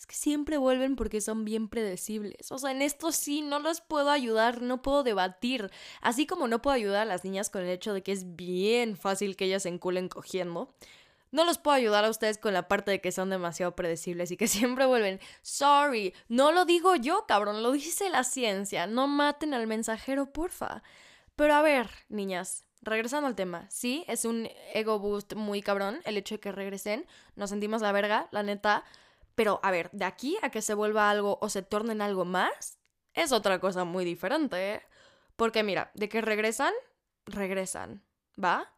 es 0.00 0.06
que 0.06 0.14
siempre 0.14 0.56
vuelven 0.56 0.96
porque 0.96 1.20
son 1.20 1.44
bien 1.44 1.68
predecibles. 1.68 2.50
O 2.50 2.58
sea, 2.58 2.70
en 2.70 2.80
esto 2.80 3.12
sí, 3.12 3.42
no 3.42 3.58
los 3.58 3.82
puedo 3.82 4.10
ayudar, 4.10 4.62
no 4.62 4.80
puedo 4.80 5.02
debatir. 5.02 5.70
Así 6.00 6.26
como 6.26 6.48
no 6.48 6.62
puedo 6.62 6.74
ayudar 6.74 7.02
a 7.02 7.04
las 7.04 7.22
niñas 7.22 7.50
con 7.50 7.62
el 7.62 7.68
hecho 7.68 7.92
de 7.92 8.02
que 8.02 8.12
es 8.12 8.34
bien 8.34 8.96
fácil 8.96 9.36
que 9.36 9.44
ellas 9.44 9.64
se 9.64 9.68
enculen 9.68 10.08
cogiendo. 10.08 10.72
No 11.32 11.44
los 11.44 11.58
puedo 11.58 11.76
ayudar 11.76 12.04
a 12.04 12.10
ustedes 12.10 12.38
con 12.38 12.52
la 12.52 12.66
parte 12.66 12.90
de 12.90 13.00
que 13.00 13.12
son 13.12 13.30
demasiado 13.30 13.76
predecibles 13.76 14.30
y 14.30 14.36
que 14.36 14.48
siempre 14.48 14.86
vuelven. 14.86 15.20
Sorry, 15.42 16.14
no 16.28 16.52
lo 16.52 16.64
digo 16.64 16.96
yo, 16.96 17.26
cabrón, 17.26 17.62
lo 17.62 17.72
dice 17.72 18.10
la 18.10 18.24
ciencia. 18.24 18.86
No 18.86 19.06
maten 19.06 19.54
al 19.54 19.66
mensajero, 19.66 20.32
porfa. 20.32 20.82
Pero 21.36 21.54
a 21.54 21.62
ver, 21.62 21.88
niñas, 22.08 22.64
regresando 22.82 23.26
al 23.26 23.36
tema. 23.36 23.66
Sí, 23.70 24.04
es 24.08 24.24
un 24.24 24.48
ego 24.74 24.98
boost 24.98 25.34
muy 25.34 25.62
cabrón 25.62 26.00
el 26.04 26.16
hecho 26.16 26.34
de 26.34 26.40
que 26.40 26.52
regresen. 26.52 27.06
Nos 27.36 27.50
sentimos 27.50 27.82
la 27.82 27.92
verga, 27.92 28.28
la 28.30 28.42
neta. 28.42 28.84
Pero 29.34 29.60
a 29.62 29.70
ver, 29.70 29.90
de 29.92 30.04
aquí 30.04 30.36
a 30.42 30.50
que 30.50 30.62
se 30.62 30.74
vuelva 30.74 31.10
algo 31.10 31.38
o 31.40 31.48
se 31.48 31.62
tornen 31.62 32.02
algo 32.02 32.24
más, 32.24 32.78
es 33.14 33.32
otra 33.32 33.60
cosa 33.60 33.84
muy 33.84 34.04
diferente. 34.04 34.74
¿eh? 34.74 34.82
Porque 35.36 35.62
mira, 35.62 35.90
de 35.94 36.08
que 36.08 36.20
regresan, 36.20 36.74
regresan. 37.24 38.02
¿Va? 38.42 38.72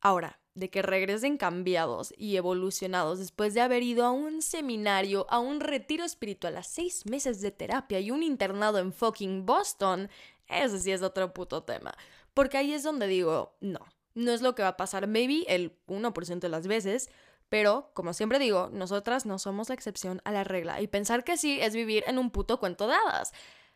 Ahora, 0.00 0.39
de 0.54 0.70
que 0.70 0.82
regresen 0.82 1.36
cambiados 1.36 2.12
y 2.16 2.36
evolucionados 2.36 3.18
después 3.18 3.54
de 3.54 3.60
haber 3.60 3.82
ido 3.82 4.04
a 4.04 4.10
un 4.10 4.42
seminario, 4.42 5.26
a 5.30 5.38
un 5.38 5.60
retiro 5.60 6.04
espiritual, 6.04 6.56
a 6.56 6.62
seis 6.62 7.06
meses 7.06 7.40
de 7.40 7.50
terapia 7.50 8.00
y 8.00 8.10
un 8.10 8.22
internado 8.22 8.78
en 8.78 8.92
fucking 8.92 9.46
Boston, 9.46 10.10
ese 10.48 10.80
sí 10.80 10.90
es 10.92 11.02
otro 11.02 11.32
puto 11.32 11.62
tema. 11.62 11.94
Porque 12.34 12.58
ahí 12.58 12.72
es 12.72 12.82
donde 12.82 13.06
digo, 13.06 13.56
no, 13.60 13.80
no 14.14 14.32
es 14.32 14.42
lo 14.42 14.54
que 14.54 14.62
va 14.62 14.68
a 14.68 14.76
pasar, 14.76 15.06
maybe 15.06 15.44
el 15.48 15.76
1% 15.86 16.40
de 16.40 16.48
las 16.48 16.66
veces, 16.66 17.10
pero 17.48 17.90
como 17.94 18.12
siempre 18.12 18.38
digo, 18.38 18.70
nosotras 18.72 19.26
no 19.26 19.38
somos 19.38 19.68
la 19.68 19.74
excepción 19.74 20.20
a 20.24 20.32
la 20.32 20.44
regla 20.44 20.80
y 20.80 20.86
pensar 20.86 21.24
que 21.24 21.36
sí 21.36 21.60
es 21.60 21.74
vivir 21.74 22.04
en 22.06 22.18
un 22.18 22.30
puto 22.30 22.60
cuento 22.60 22.86
de 22.86 22.94
hadas. 22.94 23.32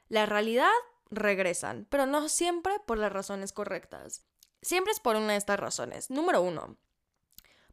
La 0.08 0.26
realidad 0.26 0.70
regresan, 1.10 1.86
pero 1.90 2.06
no 2.06 2.28
siempre 2.28 2.74
por 2.86 2.98
las 2.98 3.12
razones 3.12 3.52
correctas. 3.52 4.24
Siempre 4.64 4.92
es 4.92 5.00
por 5.00 5.16
una 5.16 5.32
de 5.32 5.38
estas 5.38 5.60
razones. 5.60 6.08
Número 6.08 6.40
uno, 6.40 6.78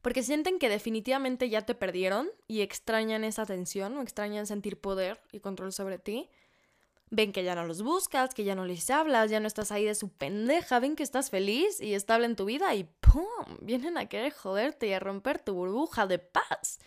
porque 0.01 0.23
sienten 0.23 0.59
que 0.59 0.67
definitivamente 0.67 1.49
ya 1.49 1.61
te 1.61 1.73
perdieron 1.73 2.29
y 2.47 2.59
extrañan 2.59 3.23
esa 3.23 3.43
atención 3.43 3.97
o 3.97 4.01
extrañan 4.01 4.45
sentir 4.45 4.77
poder 4.77 5.21
y 5.31 5.39
control 5.39 5.71
sobre 5.71 5.99
ti. 5.99 6.29
Ven 7.09 7.31
que 7.31 7.45
ya 7.45 7.55
no 7.55 7.65
los 7.65 7.81
buscas, 7.81 8.33
que 8.33 8.43
ya 8.43 8.55
no 8.55 8.65
les 8.65 8.89
hablas, 8.89 9.31
ya 9.31 9.39
no 9.39 9.47
estás 9.47 9.71
ahí 9.71 9.85
de 9.85 9.95
su 9.95 10.09
pendeja, 10.09 10.79
ven 10.79 10.97
que 10.97 11.03
estás 11.03 11.29
feliz 11.29 11.79
y 11.79 11.93
estable 11.93 12.25
en 12.25 12.35
tu 12.35 12.43
vida 12.43 12.75
y 12.75 12.83
¡pum! 12.99 13.57
Vienen 13.61 13.97
a 13.97 14.09
querer 14.09 14.33
joderte 14.33 14.87
y 14.87 14.93
a 14.93 14.99
romper 14.99 15.39
tu 15.39 15.53
burbuja 15.53 16.07
de 16.07 16.19
paz. 16.19 16.79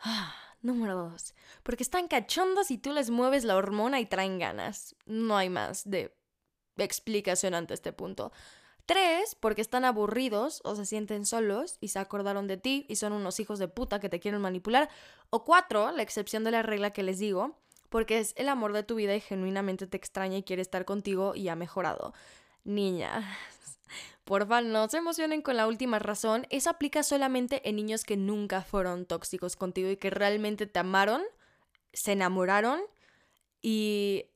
Ah, 0.00 0.34
número 0.62 0.96
dos, 0.96 1.34
porque 1.62 1.84
están 1.84 2.08
cachondos 2.08 2.72
y 2.72 2.78
tú 2.78 2.92
les 2.92 3.10
mueves 3.10 3.44
la 3.44 3.54
hormona 3.54 4.00
y 4.00 4.06
traen 4.06 4.40
ganas. 4.40 4.96
No 5.06 5.36
hay 5.36 5.48
más 5.48 5.88
de 5.88 6.12
explicación 6.76 7.54
ante 7.54 7.74
este 7.74 7.92
punto. 7.92 8.32
Tres, 8.86 9.36
porque 9.36 9.62
están 9.62 9.84
aburridos 9.84 10.60
o 10.64 10.74
se 10.74 10.86
sienten 10.86 11.24
solos 11.24 11.76
y 11.80 11.88
se 11.88 12.00
acordaron 12.00 12.48
de 12.48 12.56
ti 12.56 12.84
y 12.88 12.96
son 12.96 13.12
unos 13.12 13.38
hijos 13.38 13.58
de 13.58 13.68
puta 13.68 14.00
que 14.00 14.08
te 14.08 14.18
quieren 14.18 14.40
manipular. 14.40 14.88
O 15.30 15.44
cuatro, 15.44 15.92
la 15.92 16.02
excepción 16.02 16.42
de 16.42 16.50
la 16.50 16.62
regla 16.62 16.90
que 16.90 17.04
les 17.04 17.18
digo, 17.18 17.56
porque 17.88 18.18
es 18.18 18.34
el 18.36 18.48
amor 18.48 18.72
de 18.72 18.82
tu 18.82 18.96
vida 18.96 19.14
y 19.14 19.20
genuinamente 19.20 19.86
te 19.86 19.96
extraña 19.96 20.38
y 20.38 20.42
quiere 20.42 20.62
estar 20.62 20.84
contigo 20.84 21.34
y 21.36 21.48
ha 21.48 21.54
mejorado. 21.54 22.12
Niña, 22.64 23.36
porfa, 24.24 24.62
no 24.62 24.88
se 24.88 24.96
emocionen 24.96 25.42
con 25.42 25.56
la 25.56 25.68
última 25.68 26.00
razón. 26.00 26.46
Eso 26.50 26.70
aplica 26.70 27.04
solamente 27.04 27.68
en 27.68 27.76
niños 27.76 28.04
que 28.04 28.16
nunca 28.16 28.62
fueron 28.62 29.06
tóxicos 29.06 29.54
contigo 29.54 29.90
y 29.90 29.96
que 29.96 30.10
realmente 30.10 30.66
te 30.66 30.80
amaron, 30.80 31.22
se 31.92 32.12
enamoraron 32.12 32.80
y 33.60 34.31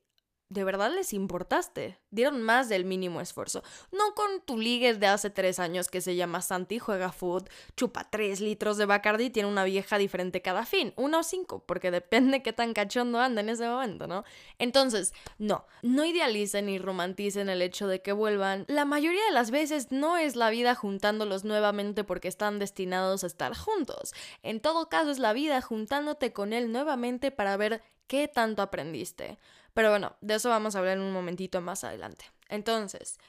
de 0.49 0.63
verdad 0.63 0.91
les 0.93 1.13
importaste. 1.13 1.99
Dieron 2.09 2.41
más 2.41 2.69
del 2.69 2.85
mínimo 2.85 3.19
esfuerzo. 3.19 3.63
No 3.91 4.15
con 4.15 4.41
tu 4.41 4.57
ligue 4.57 4.93
de 4.93 5.07
hace 5.07 5.29
tres 5.29 5.59
años 5.59 5.89
que 5.89 5.99
se 5.99 6.15
llama 6.15 6.41
Santi, 6.41 6.79
juega 6.79 7.11
food, 7.11 7.49
chupa 7.75 8.09
tres 8.09 8.39
litros 8.39 8.77
de 8.77 8.85
Bacardi 8.85 9.25
y 9.25 9.29
tiene 9.29 9.49
una 9.49 9.65
vieja 9.65 9.97
diferente 9.97 10.41
cada 10.41 10.65
fin. 10.65 10.93
Una 10.95 11.19
o 11.19 11.23
cinco, 11.23 11.63
porque 11.65 11.91
depende 11.97 12.41
qué 12.43 12.53
tan 12.53 12.73
cachondo 12.73 13.19
anda 13.19 13.41
en 13.41 13.49
ese 13.49 13.67
momento, 13.67 14.07
¿no? 14.07 14.23
Entonces, 14.57 15.13
no, 15.37 15.65
no 15.81 16.05
idealicen 16.05 16.67
ni 16.67 16.79
romanticen 16.79 17.49
el 17.49 17.61
hecho 17.61 17.87
de 17.87 18.01
que 18.01 18.13
vuelvan. 18.13 18.63
La 18.67 18.85
mayoría 18.85 19.23
de 19.25 19.31
las 19.33 19.51
veces 19.51 19.91
no 19.91 20.17
es 20.17 20.37
la 20.37 20.49
vida 20.49 20.75
juntándolos 20.75 21.43
nuevamente 21.43 22.05
porque 22.05 22.29
están 22.29 22.57
destinados 22.57 23.23
a 23.23 23.27
estar 23.27 23.55
juntos. 23.55 24.13
En 24.43 24.61
todo 24.61 24.87
caso, 24.87 25.11
es 25.11 25.19
la 25.19 25.33
vida 25.33 25.61
juntándote 25.61 26.31
con 26.31 26.53
él 26.53 26.71
nuevamente 26.71 27.31
para 27.31 27.57
ver 27.57 27.81
qué 28.07 28.27
tanto 28.29 28.61
aprendiste. 28.61 29.37
Pero 29.77 29.91
bueno, 29.91 30.15
de 30.21 30.33
eso 30.33 30.49
vamos 30.49 30.73
a 30.73 30.79
hablar 30.79 30.97
en 30.97 31.03
un 31.03 31.13
momentito 31.13 31.61
más 31.61 31.83
adelante. 31.83 32.25
Entonces, 32.49 33.19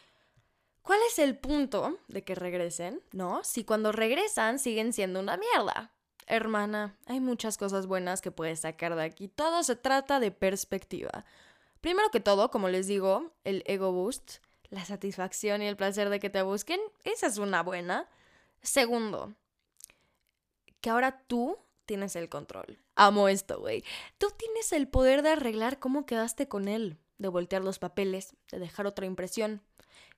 ¿cuál 0.81 0.99
es 1.07 1.19
el 1.19 1.37
punto 1.37 1.99
de 2.09 2.25
que 2.25 2.35
regresen? 2.35 3.03
¿No? 3.13 3.45
Si 3.45 3.65
cuando 3.65 3.93
regresan 3.93 4.59
siguen 4.59 4.95
siendo 4.95 5.21
una 5.21 5.37
mierda. 5.37 5.93
Hermana, 6.27 6.97
hay 7.05 7.21
muchas 7.21 7.59
cosas 7.59 7.87
buenas 7.87 8.23
que 8.23 8.31
puedes 8.31 8.61
sacar 8.61 8.97
de 8.97 9.03
aquí. 9.03 9.29
Todo 9.29 9.63
se 9.63 9.77
trata 9.77 10.21
de 10.21 10.31
perspectiva. 10.31 11.27
Primero 11.83 12.09
que 12.11 12.21
todo, 12.21 12.51
como 12.51 12.71
les 12.71 12.87
digo, 12.87 13.31
el 13.45 13.63
ego 13.67 13.93
boost, 13.93 14.37
la 14.71 14.87
satisfacción 14.87 15.61
y 15.61 15.67
el 15.67 15.77
placer 15.77 16.09
de 16.09 16.19
que 16.19 16.31
te 16.31 16.41
busquen, 16.41 16.81
esa 17.05 17.27
es 17.27 17.37
una 17.37 17.63
buena. 17.63 18.09
Segundo, 18.63 19.35
que 20.81 20.89
ahora 20.89 21.25
tú 21.27 21.59
tienes 21.85 22.17
el 22.17 22.31
control. 22.31 22.79
Amo 23.01 23.29
esto, 23.29 23.61
güey. 23.61 23.85
Tú 24.19 24.27
tienes 24.37 24.73
el 24.73 24.89
poder 24.89 25.23
de 25.23 25.31
arreglar 25.31 25.79
cómo 25.79 26.05
quedaste 26.05 26.49
con 26.49 26.67
él. 26.67 26.99
de 27.19 27.29
voltear 27.29 27.63
los 27.63 27.79
papeles, 27.79 28.37
de 28.51 28.59
dejar 28.59 28.87
otra 28.87 29.07
impresión. 29.07 29.61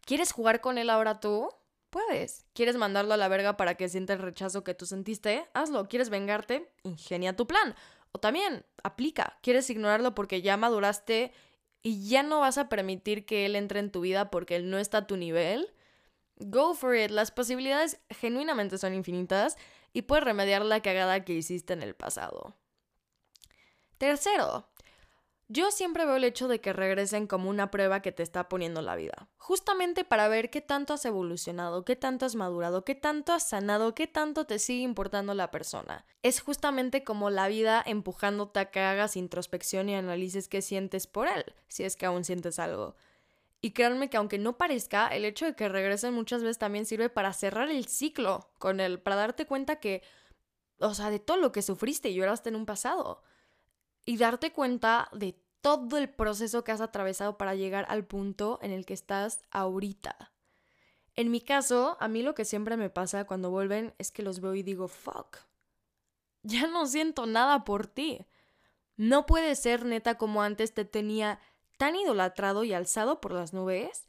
¿Quieres 0.05 0.33
jugar 0.33 0.61
con 0.61 0.77
él 0.79 0.91
ahora 0.91 1.21
tú? 1.21 1.49
Puedes. 1.91 2.47
¿Quieres 2.53 2.77
mandarlo 2.77 3.15
a 3.15 3.17
la 3.17 3.29
verga 3.29 3.57
para 3.57 3.75
que 3.75 3.89
sienta 3.89 4.13
el 4.13 4.19
rechazo 4.19 4.65
que 4.65 4.75
tú 4.75 4.87
sentiste? 4.87 5.47
Hazlo. 5.55 5.89
¿Quieres 5.89 6.11
vengarte? 6.11 6.71
Ingenia 6.83 7.37
tu 7.37 7.47
plan. 7.47 7.75
O 8.13 8.19
también, 8.19 8.65
aplica. 8.83 9.39
¿Quieres 9.43 9.69
ignorarlo 9.71 10.15
porque 10.15 10.43
ya 10.43 10.57
maduraste 10.57 11.33
y 11.83 12.09
ya 12.09 12.23
no 12.23 12.41
vas 12.41 12.59
a 12.59 12.69
permitir 12.69 13.25
que 13.25 13.47
él 13.47 13.57
entre 13.57 13.81
en 13.81 13.91
tu 13.91 14.01
vida 14.01 14.31
porque 14.31 14.57
él 14.57 14.71
no 14.71 14.79
está 14.79 14.99
a 14.99 15.07
tu 15.07 15.17
nivel? 15.17 15.73
Go 16.37 16.75
for 16.75 16.95
it. 16.97 17.11
Las 17.11 17.31
posibilidades 17.31 18.01
genuinamente 18.11 18.79
son 18.79 18.95
infinitas 18.95 19.57
y 19.93 20.03
puedes 20.03 20.25
remediar 20.25 20.65
la 20.65 20.81
cagada 20.81 21.25
que 21.25 21.33
hiciste 21.35 21.73
en 21.73 21.83
el 21.83 21.95
pasado. 21.95 22.57
Tercero, 24.01 24.67
yo 25.49 25.71
siempre 25.71 26.07
veo 26.07 26.17
el 26.17 26.25
hecho 26.25 26.49
de 26.49 26.63
que 26.63 26.73
regresen 26.73 27.27
como 27.27 27.51
una 27.51 27.71
prueba 27.71 28.01
que 28.01 28.13
te 28.13 28.23
está 28.23 28.49
poniendo 28.49 28.81
la 28.81 28.97
vida, 28.97 29.29
justamente 29.37 30.07
para 30.07 30.27
ver 30.27 30.49
qué 30.49 30.63
tanto 30.63 30.95
has 30.95 31.05
evolucionado, 31.05 31.85
qué 31.85 31.97
tanto 31.97 32.25
has 32.25 32.35
madurado, 32.35 32.83
qué 32.83 32.95
tanto 32.95 33.35
has 33.35 33.47
sanado, 33.47 33.95
qué 33.95 34.07
tanto 34.07 34.47
te 34.47 34.59
sigue 34.59 34.85
importando 34.85 35.35
la 35.35 35.51
persona. 35.51 36.07
Es 36.23 36.41
justamente 36.41 37.05
como 37.05 37.29
la 37.29 37.49
vida 37.49 37.83
empujándote 37.85 38.61
a 38.61 38.71
que 38.71 38.81
hagas 38.81 39.19
introspección 39.19 39.91
y 39.91 39.97
analices 39.97 40.49
qué 40.49 40.63
sientes 40.63 41.07
por 41.07 41.29
él, 41.29 41.45
si 41.69 41.85
es 41.85 41.95
que 41.95 42.07
aún 42.07 42.25
sientes 42.25 42.59
algo. 42.59 42.97
Y 43.61 43.73
créanme 43.73 44.09
que 44.09 44.17
aunque 44.17 44.39
no 44.39 44.57
parezca, 44.57 45.09
el 45.09 45.27
hecho 45.27 45.45
de 45.45 45.55
que 45.55 45.69
regresen 45.69 46.15
muchas 46.15 46.43
veces 46.43 46.57
también 46.57 46.87
sirve 46.87 47.11
para 47.11 47.35
cerrar 47.35 47.69
el 47.69 47.85
ciclo 47.87 48.49
con 48.57 48.81
él, 48.81 48.99
para 48.99 49.17
darte 49.17 49.45
cuenta 49.45 49.77
que, 49.77 50.03
o 50.79 50.95
sea, 50.95 51.11
de 51.11 51.19
todo 51.19 51.37
lo 51.37 51.53
que 51.53 51.61
sufriste 51.61 52.09
y 52.09 52.15
lloraste 52.15 52.49
en 52.49 52.57
un 52.57 52.65
pasado 52.65 53.21
y 54.11 54.17
darte 54.17 54.53
cuenta 54.53 55.09
de 55.13 55.41
todo 55.61 55.97
el 55.97 56.11
proceso 56.11 56.65
que 56.65 56.73
has 56.73 56.81
atravesado 56.81 57.39
para 57.39 57.55
llegar 57.55 57.87
al 57.89 58.05
punto 58.05 58.59
en 58.61 58.73
el 58.73 58.85
que 58.85 58.93
estás 58.93 59.45
ahorita. 59.53 60.33
En 61.15 61.31
mi 61.31 61.41
caso, 61.41 61.97
a 62.01 62.09
mí 62.09 62.25
lo 62.25 62.35
que 62.35 62.45
siempre 62.45 62.77
me 62.77 62.91
pasa 62.91 63.25
cuando 63.25 63.51
vuelven 63.51 63.95
es 63.99 64.11
que 64.11 64.25
los 64.25 64.41
veo 64.41 64.57
y 64.57 64.65
digo, 64.65 64.89
fuck, 64.89 65.37
ya 66.43 66.67
no 66.67 66.87
siento 66.87 67.27
nada 67.27 67.63
por 67.63 67.87
ti. 67.87 68.27
No 68.97 69.27
puede 69.27 69.55
ser 69.55 69.85
neta 69.85 70.19
como 70.19 70.43
antes 70.43 70.75
te 70.75 70.85
tenía 70.85 71.39
tan 71.79 71.95
idolatrado 71.95 72.65
y 72.65 72.73
alzado 72.73 73.21
por 73.21 73.31
las 73.31 73.53
nubes, 73.53 74.09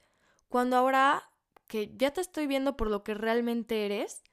cuando 0.49 0.77
ahora 0.77 1.29
que 1.67 1.93
ya 1.95 2.09
te 2.09 2.21
estoy 2.21 2.47
viendo 2.47 2.75
por 2.75 2.89
lo 2.89 3.03
que 3.03 3.13
realmente 3.13 3.85
eres, 3.85 4.23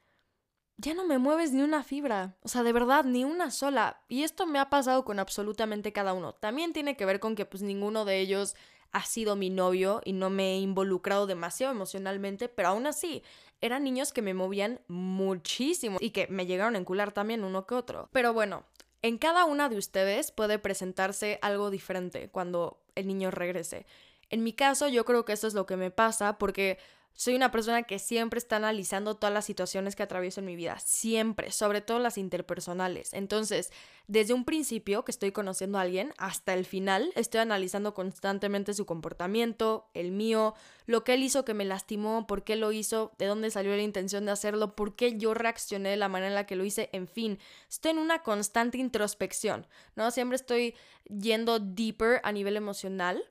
ya 0.78 0.94
no 0.94 1.04
me 1.04 1.18
mueves 1.18 1.52
ni 1.52 1.62
una 1.62 1.82
fibra, 1.82 2.36
o 2.42 2.48
sea, 2.48 2.62
de 2.62 2.72
verdad, 2.72 3.04
ni 3.04 3.24
una 3.24 3.50
sola. 3.50 4.00
Y 4.08 4.22
esto 4.22 4.46
me 4.46 4.60
ha 4.60 4.70
pasado 4.70 5.04
con 5.04 5.18
absolutamente 5.18 5.92
cada 5.92 6.14
uno. 6.14 6.34
También 6.34 6.72
tiene 6.72 6.96
que 6.96 7.04
ver 7.04 7.18
con 7.18 7.34
que 7.34 7.44
pues 7.44 7.62
ninguno 7.62 8.04
de 8.04 8.20
ellos 8.20 8.54
ha 8.92 9.04
sido 9.04 9.36
mi 9.36 9.50
novio 9.50 10.00
y 10.04 10.12
no 10.12 10.30
me 10.30 10.54
he 10.54 10.58
involucrado 10.58 11.26
demasiado 11.26 11.72
emocionalmente, 11.72 12.48
pero 12.48 12.68
aún 12.68 12.86
así, 12.86 13.22
eran 13.60 13.82
niños 13.82 14.12
que 14.12 14.22
me 14.22 14.34
movían 14.34 14.80
muchísimo 14.86 15.98
y 16.00 16.10
que 16.10 16.28
me 16.28 16.46
llegaron 16.46 16.76
a 16.76 16.78
encular 16.78 17.12
también 17.12 17.44
uno 17.44 17.66
que 17.66 17.74
otro. 17.74 18.08
Pero 18.12 18.32
bueno, 18.32 18.64
en 19.02 19.18
cada 19.18 19.44
una 19.44 19.68
de 19.68 19.76
ustedes 19.76 20.30
puede 20.30 20.60
presentarse 20.60 21.40
algo 21.42 21.70
diferente 21.70 22.30
cuando 22.30 22.80
el 22.94 23.08
niño 23.08 23.32
regrese. 23.32 23.84
En 24.30 24.44
mi 24.44 24.52
caso, 24.52 24.88
yo 24.88 25.04
creo 25.04 25.24
que 25.24 25.32
eso 25.32 25.48
es 25.48 25.54
lo 25.54 25.66
que 25.66 25.76
me 25.76 25.90
pasa 25.90 26.38
porque 26.38 26.78
soy 27.14 27.34
una 27.34 27.50
persona 27.50 27.82
que 27.82 27.98
siempre 27.98 28.38
está 28.38 28.56
analizando 28.56 29.16
todas 29.16 29.34
las 29.34 29.44
situaciones 29.44 29.96
que 29.96 30.04
atravieso 30.04 30.38
en 30.38 30.46
mi 30.46 30.54
vida, 30.54 30.78
siempre, 30.78 31.50
sobre 31.50 31.80
todo 31.80 31.98
las 31.98 32.16
interpersonales. 32.16 33.12
Entonces, 33.12 33.72
desde 34.06 34.34
un 34.34 34.44
principio 34.44 35.04
que 35.04 35.10
estoy 35.10 35.32
conociendo 35.32 35.78
a 35.78 35.80
alguien 35.82 36.14
hasta 36.16 36.54
el 36.54 36.64
final, 36.64 37.12
estoy 37.16 37.40
analizando 37.40 37.92
constantemente 37.92 38.72
su 38.72 38.86
comportamiento, 38.86 39.90
el 39.94 40.12
mío, 40.12 40.54
lo 40.86 41.02
que 41.02 41.14
él 41.14 41.24
hizo 41.24 41.44
que 41.44 41.54
me 41.54 41.64
lastimó, 41.64 42.26
por 42.26 42.44
qué 42.44 42.54
lo 42.54 42.70
hizo, 42.70 43.12
de 43.18 43.26
dónde 43.26 43.50
salió 43.50 43.74
la 43.74 43.82
intención 43.82 44.24
de 44.24 44.30
hacerlo, 44.30 44.76
por 44.76 44.94
qué 44.94 45.18
yo 45.18 45.34
reaccioné 45.34 45.90
de 45.90 45.96
la 45.96 46.08
manera 46.08 46.28
en 46.28 46.34
la 46.36 46.46
que 46.46 46.56
lo 46.56 46.64
hice, 46.64 46.88
en 46.92 47.08
fin, 47.08 47.40
estoy 47.68 47.90
en 47.90 47.98
una 47.98 48.22
constante 48.22 48.78
introspección, 48.78 49.66
¿no? 49.96 50.10
Siempre 50.12 50.36
estoy 50.36 50.76
yendo 51.04 51.58
deeper 51.58 52.20
a 52.22 52.30
nivel 52.30 52.56
emocional 52.56 53.24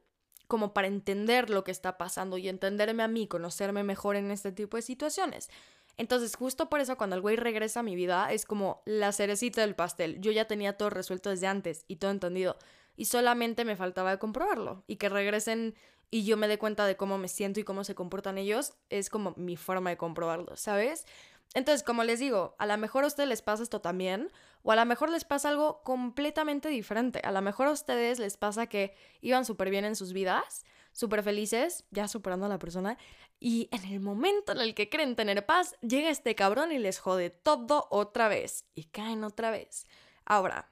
como 0.47 0.73
para 0.73 0.87
entender 0.87 1.49
lo 1.49 1.63
que 1.63 1.71
está 1.71 1.97
pasando 1.97 2.37
y 2.37 2.49
entenderme 2.49 3.03
a 3.03 3.07
mí, 3.07 3.27
conocerme 3.27 3.83
mejor 3.83 4.15
en 4.15 4.31
este 4.31 4.51
tipo 4.51 4.77
de 4.77 4.83
situaciones. 4.83 5.49
Entonces, 5.97 6.35
justo 6.35 6.69
por 6.69 6.79
eso 6.79 6.95
cuando 6.95 7.15
el 7.15 7.21
güey 7.21 7.35
regresa 7.35 7.79
a 7.79 7.83
mi 7.83 7.95
vida 7.95 8.31
es 8.31 8.45
como 8.45 8.81
la 8.85 9.11
cerecita 9.11 9.61
del 9.61 9.75
pastel. 9.75 10.21
Yo 10.21 10.31
ya 10.31 10.45
tenía 10.45 10.77
todo 10.77 10.89
resuelto 10.89 11.29
desde 11.29 11.47
antes 11.47 11.85
y 11.87 11.97
todo 11.97 12.11
entendido. 12.11 12.57
Y 12.95 13.05
solamente 13.05 13.65
me 13.65 13.75
faltaba 13.75 14.17
comprobarlo. 14.17 14.83
Y 14.87 14.97
que 14.97 15.09
regresen 15.09 15.75
y 16.09 16.23
yo 16.23 16.37
me 16.37 16.47
dé 16.47 16.57
cuenta 16.57 16.85
de 16.85 16.95
cómo 16.95 17.17
me 17.17 17.27
siento 17.27 17.59
y 17.59 17.63
cómo 17.63 17.83
se 17.83 17.95
comportan 17.95 18.37
ellos 18.37 18.73
es 18.89 19.09
como 19.09 19.33
mi 19.35 19.57
forma 19.57 19.89
de 19.89 19.97
comprobarlo, 19.97 20.55
¿sabes? 20.55 21.05
Entonces, 21.53 21.83
como 21.83 22.03
les 22.03 22.19
digo, 22.19 22.55
a 22.59 22.65
lo 22.65 22.77
mejor 22.77 23.03
a 23.03 23.07
ustedes 23.07 23.29
les 23.29 23.41
pasa 23.41 23.63
esto 23.63 23.81
también, 23.81 24.31
o 24.63 24.71
a 24.71 24.75
lo 24.75 24.85
mejor 24.85 25.09
les 25.09 25.23
pasa 25.23 25.49
algo 25.49 25.81
completamente 25.83 26.69
diferente. 26.69 27.21
A 27.23 27.31
lo 27.31 27.41
mejor 27.41 27.67
a 27.67 27.71
ustedes 27.71 28.19
les 28.19 28.37
pasa 28.37 28.67
que 28.67 28.93
iban 29.21 29.45
súper 29.45 29.69
bien 29.69 29.85
en 29.85 29.95
sus 29.95 30.13
vidas, 30.13 30.65
súper 30.91 31.23
felices, 31.23 31.85
ya 31.91 32.07
superando 32.07 32.45
a 32.45 32.49
la 32.49 32.59
persona, 32.59 32.97
y 33.39 33.69
en 33.71 33.85
el 33.85 33.99
momento 33.99 34.51
en 34.51 34.59
el 34.59 34.73
que 34.73 34.89
creen 34.89 35.15
tener 35.15 35.45
paz, 35.45 35.75
llega 35.81 36.09
este 36.09 36.35
cabrón 36.35 36.71
y 36.71 36.79
les 36.79 36.99
jode 36.99 37.29
todo 37.29 37.87
otra 37.91 38.27
vez, 38.27 38.65
y 38.75 38.85
caen 38.85 39.23
otra 39.23 39.51
vez. 39.51 39.85
Ahora, 40.25 40.71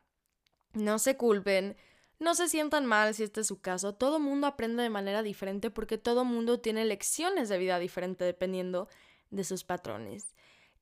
no 0.73 0.99
se 0.99 1.15
culpen, 1.15 1.77
no 2.19 2.35
se 2.35 2.49
sientan 2.49 2.85
mal 2.85 3.13
si 3.13 3.23
este 3.23 3.41
es 3.41 3.47
su 3.47 3.61
caso, 3.61 3.95
todo 3.95 4.19
mundo 4.19 4.47
aprende 4.47 4.83
de 4.83 4.89
manera 4.89 5.21
diferente 5.21 5.69
porque 5.69 5.97
todo 5.97 6.25
mundo 6.25 6.59
tiene 6.59 6.85
lecciones 6.85 7.49
de 7.49 7.57
vida 7.57 7.79
diferente 7.79 8.25
dependiendo 8.25 8.89
de 9.29 9.43
sus 9.43 9.63
patrones 9.63 10.35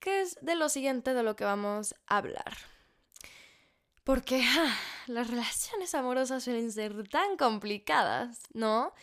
que 0.04 0.20
es 0.22 0.38
de 0.42 0.56
lo 0.56 0.68
siguiente 0.68 1.14
de 1.14 1.24
lo 1.24 1.38
que 1.38 1.46
vamos 1.46 1.96
a 2.08 2.18
hablar. 2.18 2.58
Porque 4.04 4.44
ah, 4.46 4.78
las 5.08 5.30
relaciones 5.30 5.96
amorosas 5.96 6.44
suelen 6.44 6.74
ser 6.74 7.08
tan 7.08 7.38
complicadas, 7.38 8.42
¿no? 8.52 8.94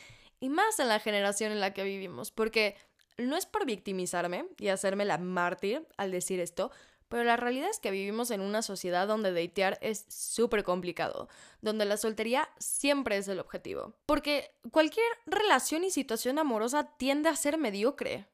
Y 0.40 0.50
más 0.50 0.78
en 0.78 0.88
la 0.88 1.00
generación 1.00 1.52
en 1.52 1.60
la 1.60 1.72
que 1.72 1.84
vivimos, 1.84 2.30
porque 2.30 2.76
no 3.16 3.36
es 3.38 3.46
por 3.46 3.64
victimizarme 3.64 4.44
y 4.58 4.68
hacerme 4.68 5.06
la 5.06 5.16
mártir 5.16 5.88
al 5.96 6.10
decir 6.10 6.38
esto, 6.38 6.70
pero 7.08 7.24
la 7.24 7.38
realidad 7.38 7.70
es 7.70 7.80
que 7.80 7.90
vivimos 7.90 8.30
en 8.30 8.42
una 8.42 8.60
sociedad 8.60 9.08
donde 9.08 9.32
datear 9.32 9.78
es 9.80 10.04
súper 10.08 10.64
complicado, 10.64 11.28
donde 11.62 11.86
la 11.86 11.96
soltería 11.96 12.50
siempre 12.58 13.16
es 13.16 13.26
el 13.28 13.40
objetivo. 13.40 13.94
Porque 14.04 14.54
cualquier 14.70 15.10
relación 15.24 15.82
y 15.82 15.90
situación 15.90 16.38
amorosa 16.38 16.94
tiende 16.98 17.30
a 17.30 17.36
ser 17.36 17.56
mediocre. 17.56 18.28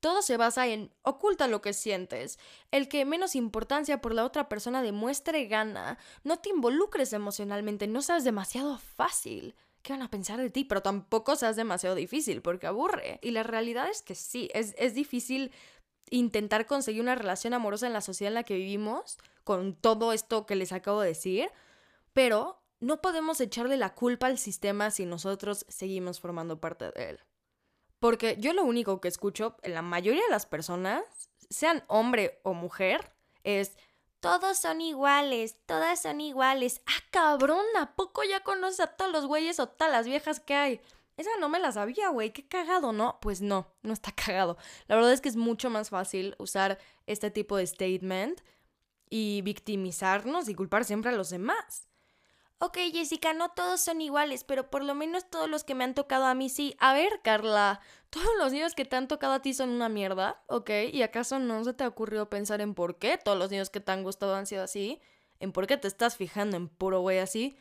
Todo 0.00 0.22
se 0.22 0.36
basa 0.36 0.66
en 0.66 0.92
oculta 1.02 1.46
lo 1.46 1.60
que 1.60 1.72
sientes. 1.72 2.38
El 2.70 2.88
que 2.88 3.04
menos 3.04 3.36
importancia 3.36 4.00
por 4.00 4.14
la 4.14 4.24
otra 4.24 4.48
persona 4.48 4.82
demuestre 4.82 5.46
gana. 5.46 5.98
No 6.24 6.38
te 6.38 6.48
involucres 6.48 7.12
emocionalmente, 7.12 7.86
no 7.86 8.02
seas 8.02 8.24
demasiado 8.24 8.78
fácil. 8.78 9.54
¿Qué 9.82 9.92
van 9.92 10.02
a 10.02 10.10
pensar 10.10 10.38
de 10.40 10.50
ti? 10.50 10.64
Pero 10.64 10.82
tampoco 10.82 11.36
seas 11.36 11.56
demasiado 11.56 11.94
difícil 11.94 12.42
porque 12.42 12.66
aburre. 12.66 13.18
Y 13.22 13.30
la 13.30 13.42
realidad 13.42 13.88
es 13.88 14.02
que 14.02 14.14
sí, 14.14 14.50
es, 14.54 14.74
es 14.78 14.94
difícil 14.94 15.52
intentar 16.10 16.66
conseguir 16.66 17.02
una 17.02 17.14
relación 17.14 17.54
amorosa 17.54 17.86
en 17.86 17.92
la 17.92 18.00
sociedad 18.00 18.30
en 18.30 18.34
la 18.34 18.44
que 18.44 18.56
vivimos, 18.56 19.18
con 19.44 19.74
todo 19.74 20.12
esto 20.12 20.44
que 20.46 20.56
les 20.56 20.72
acabo 20.72 21.00
de 21.00 21.08
decir, 21.08 21.50
pero 22.12 22.60
no 22.80 23.00
podemos 23.00 23.40
echarle 23.40 23.76
la 23.76 23.94
culpa 23.94 24.26
al 24.26 24.38
sistema 24.38 24.90
si 24.90 25.06
nosotros 25.06 25.64
seguimos 25.68 26.20
formando 26.20 26.60
parte 26.60 26.90
de 26.90 27.10
él. 27.10 27.20
Porque 28.00 28.36
yo 28.40 28.52
lo 28.52 28.64
único 28.64 29.00
que 29.00 29.08
escucho 29.08 29.56
en 29.62 29.74
la 29.74 29.82
mayoría 29.82 30.22
de 30.24 30.30
las 30.30 30.46
personas, 30.46 31.04
sean 31.48 31.84
hombre 31.86 32.40
o 32.42 32.54
mujer, 32.54 33.12
es 33.44 33.76
todos 34.20 34.58
son 34.58 34.80
iguales, 34.80 35.56
todas 35.66 36.02
son 36.02 36.20
iguales. 36.20 36.82
Ah, 36.86 37.02
cabrón, 37.10 37.64
¿a 37.78 37.94
poco 37.94 38.22
ya 38.22 38.40
conoces 38.40 38.80
a 38.80 38.86
todos 38.88 39.10
los 39.12 39.26
güeyes 39.26 39.58
o 39.60 39.68
todas 39.68 39.92
las 39.92 40.06
viejas 40.06 40.40
que 40.40 40.54
hay? 40.54 40.80
Esa 41.16 41.30
no 41.38 41.48
me 41.48 41.58
la 41.58 41.72
sabía, 41.72 42.08
güey, 42.08 42.32
qué 42.32 42.46
cagado, 42.46 42.92
¿no? 42.92 43.18
Pues 43.20 43.40
no, 43.40 43.66
no 43.82 43.92
está 43.92 44.12
cagado. 44.16 44.56
La 44.88 44.96
verdad 44.96 45.12
es 45.12 45.20
que 45.20 45.28
es 45.28 45.36
mucho 45.36 45.70
más 45.70 45.90
fácil 45.90 46.34
usar 46.38 46.78
este 47.06 47.30
tipo 47.30 47.56
de 47.56 47.66
statement 47.66 48.40
y 49.08 49.42
victimizarnos 49.42 50.48
y 50.48 50.54
culpar 50.54 50.84
siempre 50.84 51.10
a 51.10 51.14
los 51.14 51.30
demás. 51.30 51.89
Ok, 52.62 52.76
Jessica, 52.92 53.32
no 53.32 53.48
todos 53.52 53.80
son 53.80 54.02
iguales, 54.02 54.44
pero 54.44 54.68
por 54.68 54.84
lo 54.84 54.94
menos 54.94 55.30
todos 55.30 55.48
los 55.48 55.64
que 55.64 55.74
me 55.74 55.82
han 55.82 55.94
tocado 55.94 56.26
a 56.26 56.34
mí 56.34 56.50
sí. 56.50 56.76
A 56.78 56.92
ver, 56.92 57.20
Carla, 57.24 57.80
todos 58.10 58.28
los 58.38 58.52
niños 58.52 58.74
que 58.74 58.84
te 58.84 58.96
han 58.96 59.08
tocado 59.08 59.32
a 59.32 59.40
ti 59.40 59.54
son 59.54 59.70
una 59.70 59.88
mierda, 59.88 60.42
¿ok? 60.46 60.70
¿Y 60.92 61.00
acaso 61.02 61.38
no 61.38 61.64
se 61.64 61.72
te 61.72 61.84
ha 61.84 61.88
ocurrido 61.88 62.28
pensar 62.28 62.60
en 62.60 62.74
por 62.74 62.98
qué 62.98 63.16
todos 63.16 63.38
los 63.38 63.50
niños 63.50 63.70
que 63.70 63.80
te 63.80 63.92
han 63.92 64.02
gustado 64.02 64.34
han 64.34 64.46
sido 64.46 64.62
así? 64.62 65.00
¿En 65.38 65.52
por 65.52 65.66
qué 65.66 65.78
te 65.78 65.88
estás 65.88 66.16
fijando 66.18 66.58
en 66.58 66.68
puro 66.68 67.00
güey 67.00 67.18
así? 67.18 67.56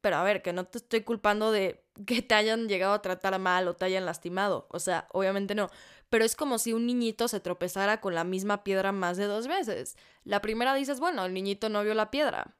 Pero 0.00 0.16
a 0.16 0.22
ver, 0.24 0.40
que 0.40 0.54
no 0.54 0.64
te 0.64 0.78
estoy 0.78 1.02
culpando 1.02 1.52
de 1.52 1.84
que 2.06 2.22
te 2.22 2.34
hayan 2.34 2.66
llegado 2.66 2.94
a 2.94 3.02
tratar 3.02 3.38
mal 3.38 3.68
o 3.68 3.76
te 3.76 3.84
hayan 3.84 4.06
lastimado. 4.06 4.68
O 4.70 4.78
sea, 4.80 5.06
obviamente 5.12 5.54
no. 5.54 5.68
Pero 6.08 6.24
es 6.24 6.34
como 6.34 6.58
si 6.58 6.72
un 6.72 6.86
niñito 6.86 7.28
se 7.28 7.40
tropezara 7.40 8.00
con 8.00 8.14
la 8.14 8.24
misma 8.24 8.64
piedra 8.64 8.92
más 8.92 9.18
de 9.18 9.26
dos 9.26 9.48
veces. 9.48 9.96
La 10.24 10.40
primera 10.40 10.74
dices, 10.74 10.98
bueno, 10.98 11.26
el 11.26 11.34
niñito 11.34 11.68
no 11.68 11.82
vio 11.84 11.92
la 11.94 12.10
piedra 12.10 12.56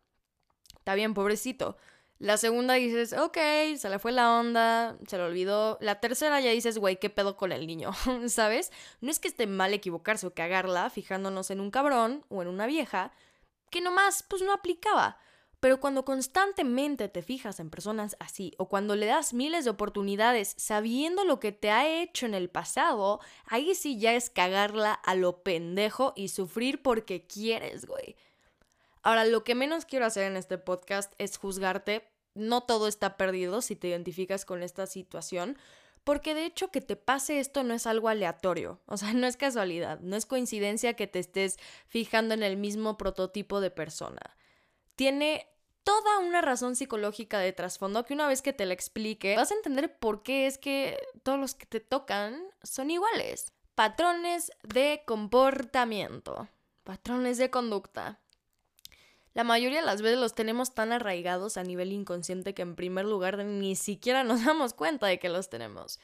Está 0.81 0.95
bien, 0.95 1.15
pobrecito. 1.15 1.77
La 2.19 2.37
segunda 2.37 2.75
dices, 2.75 3.15
ok, 3.15 3.39
se 3.77 3.89
le 3.89 3.99
fue 3.99 4.13
la 4.13 4.39
onda, 4.39 4.99
se 5.07 5.17
le 5.17 5.23
olvidó. 5.23 5.79
La 5.81 6.01
tercera 6.01 6.39
ya 6.41 6.51
dices, 6.51 6.77
güey, 6.77 6.99
¿qué 6.99 7.09
pedo 7.09 7.37
con 7.37 7.51
el 7.51 7.67
niño? 7.67 7.93
¿Sabes? 8.29 8.73
No 9.01 9.11
es 9.11 9.21
que 9.21 9.29
esté 9.29 9.47
mal 9.47 9.73
equivocarse 9.73 10.27
o 10.27 10.35
cagarla 10.35 10.91
fijándonos 10.91 11.51
en 11.51 11.61
un 11.61 11.71
cabrón 11.71 12.25
o 12.29 12.43
en 12.43 12.49
una 12.49 12.67
vieja 12.67 13.13
que 13.71 13.81
nomás, 13.81 14.23
pues 14.23 14.43
no 14.43 14.53
aplicaba. 14.53 15.19
Pero 15.61 15.81
cuando 15.81 16.05
constantemente 16.05 17.09
te 17.09 17.23
fijas 17.23 17.61
en 17.61 17.71
personas 17.71 18.17
así, 18.19 18.53
o 18.59 18.69
cuando 18.69 18.97
le 18.97 19.07
das 19.07 19.33
miles 19.33 19.65
de 19.65 19.71
oportunidades 19.71 20.55
sabiendo 20.59 21.25
lo 21.25 21.41
que 21.41 21.53
te 21.53 21.71
ha 21.71 21.89
hecho 22.03 22.27
en 22.27 22.35
el 22.35 22.51
pasado, 22.51 23.21
ahí 23.47 23.75
sí 23.75 23.99
ya 23.99 24.15
es 24.15 24.31
cagarla 24.31 24.93
a 24.93 25.15
lo 25.15 25.43
pendejo 25.43 26.15
y 26.17 26.29
sufrir 26.29 26.83
porque 26.83 27.27
quieres, 27.27 27.87
güey. 27.87 28.17
Ahora, 29.03 29.25
lo 29.25 29.45
que 29.45 29.55
menos 29.55 29.85
quiero 29.85 30.07
hacer 30.07 30.25
en 30.25 30.37
este 30.37 30.59
podcast 30.59 31.13
es 31.19 31.39
juzgarte. 31.39 32.09
No 32.35 32.63
todo 32.63 32.87
está 32.87 33.17
perdido 33.17 33.63
si 33.63 33.77
te 33.77 33.89
identificas 33.89 34.45
con 34.45 34.63
esta 34.63 34.87
situación, 34.87 35.57
porque 36.05 36.35
de 36.35 36.47
hecho 36.47 36.71
que 36.71 36.81
te 36.81 36.97
pase 36.97 37.41
esto 37.41 37.63
no 37.63 37.75
es 37.75 37.87
algo 37.87 38.09
aleatorio, 38.09 38.81
o 38.87 38.97
sea, 38.97 39.13
no 39.15 39.27
es 39.27 39.37
casualidad, 39.37 40.01
no 40.01 40.17
es 40.17 40.27
coincidencia 40.27 40.95
que 40.95 41.07
te 41.07 41.19
estés 41.19 41.59
fijando 41.87 42.35
en 42.35 42.43
el 42.43 42.57
mismo 42.57 42.97
prototipo 42.97 43.61
de 43.61 43.71
persona. 43.71 44.37
Tiene 44.97 45.47
toda 45.83 46.19
una 46.19 46.41
razón 46.41 46.77
psicológica 46.77 47.39
de 47.39 47.53
trasfondo 47.53 48.05
que 48.05 48.15
una 48.15 48.29
vez 48.29 48.43
que 48.43 48.53
te 48.53 48.67
la 48.67 48.75
explique 48.75 49.37
vas 49.37 49.51
a 49.51 49.55
entender 49.55 49.99
por 49.99 50.23
qué 50.23 50.47
es 50.47 50.59
que 50.59 50.99
todos 51.23 51.39
los 51.39 51.55
que 51.55 51.67
te 51.67 51.81
tocan 51.81 52.43
son 52.63 52.91
iguales. 52.91 53.53
Patrones 53.75 54.53
de 54.63 55.03
comportamiento, 55.07 56.49
patrones 56.85 57.39
de 57.39 57.51
conducta. 57.51 58.21
La 59.33 59.45
mayoría 59.45 59.81
de 59.81 59.87
las 59.87 60.03
veces 60.03 60.19
los 60.19 60.35
tenemos 60.35 60.75
tan 60.75 60.93
arraigados 60.93 61.57
a 61.57 61.63
nivel 61.63 61.93
inconsciente 61.93 62.53
que 62.53 62.63
en 62.63 62.75
primer 62.75 63.05
lugar 63.05 63.45
ni 63.45 63.77
siquiera 63.77 64.25
nos 64.25 64.45
damos 64.45 64.75
cuenta 64.75 65.07
de 65.07 65.19
que 65.19 65.29
los 65.29 65.49
tenemos. 65.49 66.01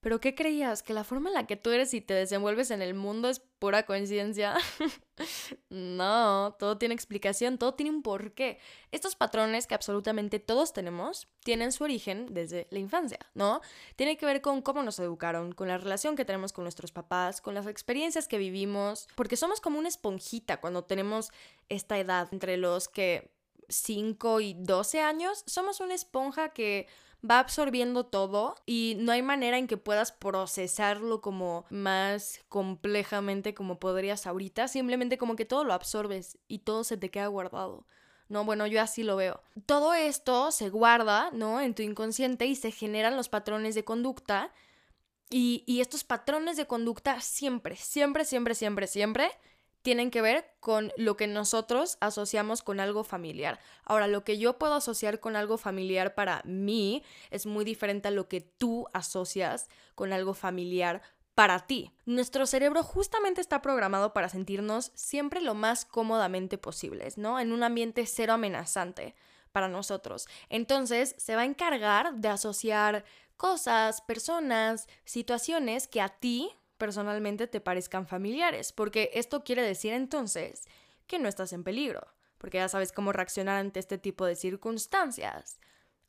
¿Pero 0.00 0.20
qué 0.20 0.34
creías? 0.34 0.84
¿Que 0.84 0.92
la 0.92 1.02
forma 1.02 1.28
en 1.28 1.34
la 1.34 1.46
que 1.46 1.56
tú 1.56 1.70
eres 1.70 1.92
y 1.92 2.00
te 2.00 2.14
desenvuelves 2.14 2.70
en 2.70 2.82
el 2.82 2.94
mundo 2.94 3.28
es 3.28 3.40
pura 3.40 3.84
coincidencia? 3.84 4.54
no, 5.70 6.54
todo 6.58 6.78
tiene 6.78 6.94
explicación, 6.94 7.58
todo 7.58 7.74
tiene 7.74 7.90
un 7.90 8.02
porqué. 8.02 8.60
Estos 8.92 9.16
patrones 9.16 9.66
que 9.66 9.74
absolutamente 9.74 10.38
todos 10.38 10.72
tenemos 10.72 11.26
tienen 11.42 11.72
su 11.72 11.82
origen 11.82 12.32
desde 12.32 12.68
la 12.70 12.78
infancia, 12.78 13.18
¿no? 13.34 13.60
Tiene 13.96 14.16
que 14.16 14.26
ver 14.26 14.40
con 14.40 14.62
cómo 14.62 14.84
nos 14.84 15.00
educaron, 15.00 15.52
con 15.52 15.66
la 15.66 15.78
relación 15.78 16.14
que 16.14 16.24
tenemos 16.24 16.52
con 16.52 16.64
nuestros 16.64 16.92
papás, 16.92 17.40
con 17.40 17.54
las 17.54 17.66
experiencias 17.66 18.28
que 18.28 18.38
vivimos, 18.38 19.08
porque 19.16 19.36
somos 19.36 19.60
como 19.60 19.80
una 19.80 19.88
esponjita 19.88 20.60
cuando 20.60 20.84
tenemos 20.84 21.32
esta 21.68 21.98
edad 21.98 22.28
entre 22.30 22.56
los 22.56 22.88
que 22.88 23.32
5 23.68 24.40
y 24.40 24.54
12 24.54 25.00
años, 25.00 25.42
somos 25.46 25.80
una 25.80 25.94
esponja 25.94 26.50
que 26.50 26.86
va 27.28 27.38
absorbiendo 27.40 28.06
todo 28.06 28.54
y 28.66 28.96
no 28.98 29.12
hay 29.12 29.22
manera 29.22 29.58
en 29.58 29.66
que 29.66 29.76
puedas 29.76 30.12
procesarlo 30.12 31.20
como 31.20 31.64
más 31.70 32.40
complejamente 32.48 33.54
como 33.54 33.78
podrías 33.78 34.26
ahorita, 34.26 34.68
simplemente 34.68 35.18
como 35.18 35.36
que 35.36 35.44
todo 35.44 35.64
lo 35.64 35.72
absorbes 35.72 36.38
y 36.48 36.60
todo 36.60 36.84
se 36.84 36.96
te 36.96 37.10
queda 37.10 37.26
guardado. 37.26 37.86
No, 38.28 38.44
bueno, 38.44 38.66
yo 38.66 38.82
así 38.82 39.02
lo 39.02 39.16
veo. 39.16 39.42
Todo 39.64 39.94
esto 39.94 40.52
se 40.52 40.68
guarda, 40.68 41.30
¿no? 41.32 41.60
En 41.62 41.74
tu 41.74 41.82
inconsciente 41.82 42.44
y 42.46 42.56
se 42.56 42.70
generan 42.70 43.16
los 43.16 43.30
patrones 43.30 43.74
de 43.74 43.84
conducta. 43.84 44.52
Y, 45.30 45.64
y 45.66 45.80
estos 45.80 46.04
patrones 46.04 46.56
de 46.58 46.66
conducta 46.66 47.20
siempre, 47.20 47.76
siempre, 47.76 48.24
siempre, 48.26 48.54
siempre, 48.54 48.86
siempre 48.86 49.30
tienen 49.88 50.10
que 50.10 50.20
ver 50.20 50.44
con 50.60 50.92
lo 50.98 51.16
que 51.16 51.26
nosotros 51.26 51.96
asociamos 52.02 52.60
con 52.60 52.78
algo 52.78 53.04
familiar. 53.04 53.58
Ahora, 53.84 54.06
lo 54.06 54.22
que 54.22 54.36
yo 54.36 54.58
puedo 54.58 54.74
asociar 54.74 55.18
con 55.18 55.34
algo 55.34 55.56
familiar 55.56 56.14
para 56.14 56.42
mí 56.44 57.02
es 57.30 57.46
muy 57.46 57.64
diferente 57.64 58.08
a 58.08 58.10
lo 58.10 58.28
que 58.28 58.42
tú 58.42 58.86
asocias 58.92 59.70
con 59.94 60.12
algo 60.12 60.34
familiar 60.34 61.00
para 61.34 61.60
ti. 61.60 61.90
Nuestro 62.04 62.44
cerebro 62.44 62.82
justamente 62.82 63.40
está 63.40 63.62
programado 63.62 64.12
para 64.12 64.28
sentirnos 64.28 64.92
siempre 64.94 65.40
lo 65.40 65.54
más 65.54 65.86
cómodamente 65.86 66.58
posibles, 66.58 67.16
¿no? 67.16 67.40
En 67.40 67.50
un 67.50 67.62
ambiente 67.62 68.04
cero 68.04 68.34
amenazante 68.34 69.14
para 69.52 69.68
nosotros. 69.68 70.28
Entonces, 70.50 71.14
se 71.16 71.34
va 71.34 71.40
a 71.40 71.46
encargar 71.46 72.14
de 72.16 72.28
asociar 72.28 73.06
cosas, 73.38 74.02
personas, 74.02 74.86
situaciones 75.06 75.88
que 75.88 76.02
a 76.02 76.10
ti 76.10 76.50
personalmente 76.78 77.46
te 77.46 77.60
parezcan 77.60 78.06
familiares, 78.06 78.72
porque 78.72 79.10
esto 79.14 79.44
quiere 79.44 79.62
decir 79.62 79.92
entonces 79.92 80.66
que 81.06 81.18
no 81.18 81.28
estás 81.28 81.52
en 81.52 81.64
peligro, 81.64 82.06
porque 82.38 82.58
ya 82.58 82.68
sabes 82.68 82.92
cómo 82.92 83.12
reaccionar 83.12 83.56
ante 83.56 83.80
este 83.80 83.98
tipo 83.98 84.24
de 84.24 84.36
circunstancias. 84.36 85.58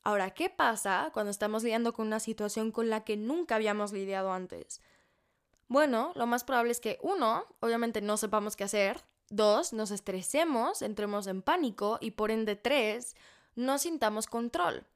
Ahora, 0.03 0.29
¿qué 0.29 0.49
pasa 0.49 1.09
cuando 1.13 1.31
estamos 1.31 1.63
lidiando 1.63 1.93
con 1.93 2.07
una 2.07 2.19
situación 2.19 2.71
con 2.71 2.89
la 2.89 3.03
que 3.03 3.17
nunca 3.17 3.55
habíamos 3.55 3.91
lidiado 3.91 4.31
antes? 4.31 4.81
Bueno, 5.67 6.13
lo 6.15 6.25
más 6.25 6.43
probable 6.43 6.71
es 6.71 6.79
que 6.79 6.97
uno, 7.01 7.45
obviamente 7.59 8.01
no 8.01 8.17
sepamos 8.17 8.55
qué 8.55 8.63
hacer, 8.63 9.03
dos, 9.29 9.73
nos 9.73 9.91
estresemos, 9.91 10.81
entremos 10.81 11.27
en 11.27 11.41
pánico 11.41 11.97
y 12.01 12.11
por 12.11 12.31
ende 12.31 12.55
tres, 12.55 13.15
no 13.55 13.77
sintamos 13.77 14.27
control, 14.27 14.87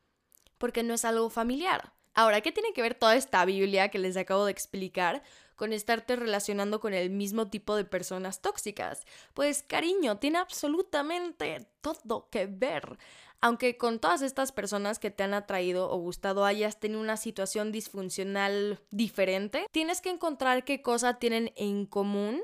porque 0.58 0.84
no 0.84 0.94
es 0.94 1.06
algo 1.06 1.30
familiar. 1.30 1.94
Ahora, 2.16 2.42
¿qué 2.42 2.52
tiene 2.52 2.74
que 2.74 2.82
ver 2.82 2.96
toda 2.96 3.16
esta 3.16 3.44
Biblia 3.46 3.90
que 3.90 4.00
les 4.00 4.18
acabo 4.18 4.46
de 4.46 4.52
explicar 4.52 5.24
con 5.56 5.74
estarte 5.74 6.16
relacionando 6.16 6.80
con 6.80 6.94
el 6.94 7.10
mismo 7.10 7.50
tipo 7.50 7.76
de 7.76 7.86
personas 7.86 8.42
tóxicas. 8.42 9.06
Pues 9.34 9.64
cariño, 9.64 10.18
tiene 10.18 10.40
absolutamente 10.40 11.68
todo 11.82 12.30
que 12.30 12.46
ver. 12.46 12.98
Aunque 13.42 13.78
con 13.78 14.00
todas 14.00 14.22
estas 14.22 14.54
personas 14.54 15.00
que 15.00 15.12
te 15.12 15.24
han 15.24 15.34
atraído 15.34 15.92
o 15.92 15.98
gustado 15.98 16.46
hayas 16.46 16.80
tenido 16.80 17.02
una 17.02 17.18
situación 17.18 17.74
disfuncional 17.74 18.80
diferente, 18.90 19.68
tienes 19.72 20.00
que 20.00 20.10
encontrar 20.10 20.64
qué 20.64 20.82
cosa 20.82 21.20
tienen 21.20 21.52
en 21.58 21.86
común 21.86 22.42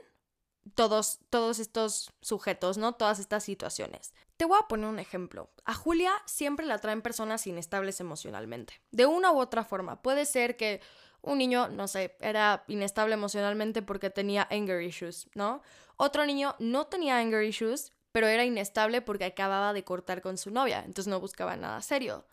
todos, 0.75 1.19
todos 1.29 1.59
estos 1.59 2.11
sujetos, 2.21 2.77
¿no? 2.77 2.95
Todas 2.95 3.19
estas 3.19 3.43
situaciones. 3.43 4.13
Te 4.37 4.45
voy 4.45 4.59
a 4.61 4.67
poner 4.67 4.87
un 4.87 4.99
ejemplo. 4.99 5.49
A 5.65 5.73
Julia 5.73 6.11
siempre 6.25 6.65
la 6.65 6.79
traen 6.79 7.01
personas 7.01 7.47
inestables 7.47 7.99
emocionalmente. 7.99 8.81
De 8.91 9.05
una 9.05 9.31
u 9.31 9.39
otra 9.39 9.63
forma. 9.63 10.01
Puede 10.01 10.25
ser 10.25 10.57
que 10.57 10.81
un 11.21 11.37
niño, 11.37 11.67
no 11.69 11.87
sé, 11.87 12.15
era 12.19 12.63
inestable 12.67 13.13
emocionalmente 13.13 13.81
porque 13.81 14.09
tenía 14.09 14.47
anger 14.49 14.81
issues, 14.81 15.29
¿no? 15.33 15.61
Otro 15.97 16.25
niño 16.25 16.55
no 16.59 16.87
tenía 16.87 17.17
anger 17.17 17.43
issues, 17.43 17.91
pero 18.11 18.27
era 18.27 18.45
inestable 18.45 19.01
porque 19.01 19.25
acababa 19.25 19.73
de 19.73 19.83
cortar 19.83 20.21
con 20.21 20.37
su 20.37 20.51
novia, 20.51 20.79
entonces 20.79 21.07
no 21.07 21.19
buscaba 21.19 21.55
nada 21.55 21.81
serio. 21.81 22.25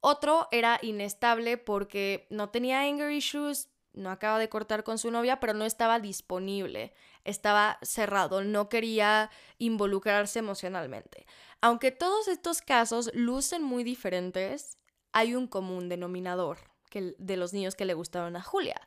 Otro 0.00 0.46
era 0.52 0.78
inestable 0.82 1.58
porque 1.58 2.26
no 2.30 2.50
tenía 2.50 2.82
anger 2.82 3.10
issues, 3.10 3.68
no 3.92 4.10
acaba 4.10 4.38
de 4.38 4.48
cortar 4.48 4.84
con 4.84 4.96
su 4.96 5.10
novia, 5.10 5.40
pero 5.40 5.54
no 5.54 5.64
estaba 5.64 5.98
disponible, 5.98 6.94
estaba 7.24 7.78
cerrado, 7.82 8.44
no 8.44 8.68
quería 8.68 9.30
involucrarse 9.58 10.38
emocionalmente. 10.38 11.26
Aunque 11.60 11.90
todos 11.90 12.28
estos 12.28 12.62
casos 12.62 13.10
lucen 13.12 13.64
muy 13.64 13.82
diferentes, 13.82 14.78
hay 15.12 15.34
un 15.34 15.48
común 15.48 15.88
denominador 15.88 16.58
que, 16.88 17.14
de 17.18 17.36
los 17.36 17.52
niños 17.52 17.74
que 17.74 17.84
le 17.84 17.94
gustaron 17.94 18.36
a 18.36 18.42
Julia. 18.42 18.80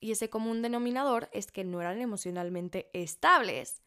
Y 0.00 0.12
ese 0.12 0.30
común 0.30 0.62
denominador 0.62 1.28
es 1.32 1.50
que 1.50 1.64
no 1.64 1.80
eran 1.80 2.00
emocionalmente 2.00 2.90
estables. 2.92 3.82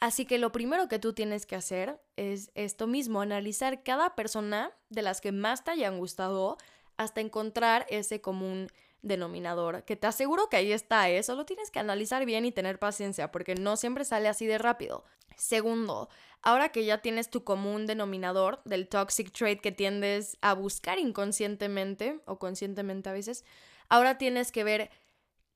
Así 0.00 0.24
que 0.24 0.38
lo 0.38 0.50
primero 0.50 0.88
que 0.88 0.98
tú 0.98 1.12
tienes 1.12 1.44
que 1.44 1.56
hacer 1.56 2.00
es 2.16 2.50
esto 2.54 2.86
mismo, 2.86 3.20
analizar 3.20 3.82
cada 3.82 4.16
persona 4.16 4.72
de 4.88 5.02
las 5.02 5.20
que 5.20 5.30
más 5.30 5.62
te 5.62 5.72
hayan 5.72 5.98
gustado 5.98 6.56
hasta 6.96 7.20
encontrar 7.20 7.86
ese 7.90 8.20
común 8.20 8.68
denominador, 9.02 9.84
que 9.84 9.96
te 9.96 10.06
aseguro 10.06 10.48
que 10.48 10.56
ahí 10.56 10.72
está, 10.72 11.08
¿eh? 11.08 11.22
solo 11.22 11.46
tienes 11.46 11.70
que 11.70 11.78
analizar 11.78 12.24
bien 12.26 12.44
y 12.44 12.52
tener 12.52 12.78
paciencia, 12.78 13.30
porque 13.30 13.54
no 13.54 13.76
siempre 13.76 14.04
sale 14.04 14.28
así 14.28 14.46
de 14.46 14.58
rápido. 14.58 15.04
Segundo, 15.40 16.10
ahora 16.42 16.68
que 16.68 16.84
ya 16.84 16.98
tienes 16.98 17.30
tu 17.30 17.44
común 17.44 17.86
denominador 17.86 18.60
del 18.66 18.88
toxic 18.88 19.32
trait 19.32 19.58
que 19.62 19.72
tiendes 19.72 20.36
a 20.42 20.52
buscar 20.52 20.98
inconscientemente 20.98 22.20
o 22.26 22.38
conscientemente 22.38 23.08
a 23.08 23.14
veces, 23.14 23.46
ahora 23.88 24.18
tienes 24.18 24.52
que 24.52 24.64
ver 24.64 24.90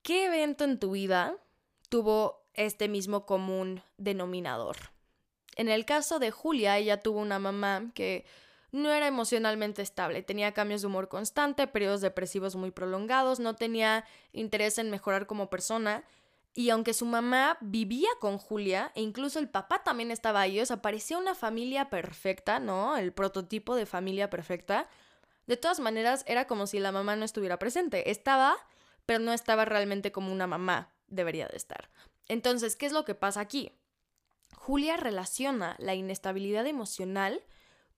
qué 0.01 0.25
evento 0.25 0.65
en 0.65 0.79
tu 0.79 0.93
vida 0.93 1.37
tuvo 1.91 2.49
este 2.55 2.89
mismo 2.89 3.27
común 3.27 3.83
denominador. 3.99 4.77
En 5.55 5.69
el 5.69 5.85
caso 5.85 6.19
de 6.19 6.31
Julia, 6.31 6.79
ella 6.79 7.03
tuvo 7.03 7.21
una 7.21 7.39
mamá 7.39 7.93
que 7.95 8.25
no 8.73 8.91
era 8.91 9.07
emocionalmente 9.07 9.83
estable, 9.83 10.23
tenía 10.23 10.53
cambios 10.53 10.81
de 10.81 10.87
humor 10.87 11.11
constante, 11.11 11.67
periodos 11.67 12.01
depresivos 12.01 12.57
muy 12.57 12.71
prolongados, 12.71 13.39
no 13.39 13.55
tenía 13.55 14.07
interés 14.33 14.79
en 14.79 14.91
mejorar 14.91 15.27
como 15.27 15.51
persona 15.51 16.05
y 16.55 16.71
aunque 16.71 16.95
su 16.95 17.05
mamá 17.05 17.59
vivía 17.61 18.09
con 18.21 18.39
Julia, 18.39 18.93
e 18.95 19.03
incluso 19.03 19.41
el 19.41 19.49
papá 19.49 19.83
también 19.83 20.13
estaba 20.13 20.41
ahí, 20.41 20.61
o 20.61 20.67
sea, 20.67 20.81
parecía 20.81 21.19
una 21.19 21.35
familia 21.35 21.91
perfecta, 21.91 22.61
¿no? 22.61 22.97
El 22.97 23.13
prototipo 23.13 23.75
de 23.75 23.87
familia 23.87 24.31
perfecta. 24.31 24.89
De 25.47 25.57
todas 25.57 25.81
maneras, 25.81 26.25
era 26.29 26.47
como 26.47 26.69
si 26.69 26.79
la 26.79 26.93
mamá 26.93 27.17
no 27.17 27.25
estuviera 27.25 27.59
presente. 27.59 28.11
Estaba, 28.11 28.57
pero 29.05 29.19
no 29.19 29.33
estaba 29.33 29.65
realmente 29.65 30.13
como 30.13 30.33
una 30.33 30.47
mamá 30.47 30.95
debería 31.09 31.49
de 31.49 31.57
estar. 31.57 31.91
Entonces, 32.29 32.77
¿qué 32.77 32.87
es 32.87 32.93
lo 32.93 33.05
que 33.05 33.17
pasa 33.17 33.41
aquí? 33.41 33.73
Julia 34.55 34.97
relaciona 34.97 35.75
la 35.81 35.95
inestabilidad 35.95 36.67
emocional 36.67 37.43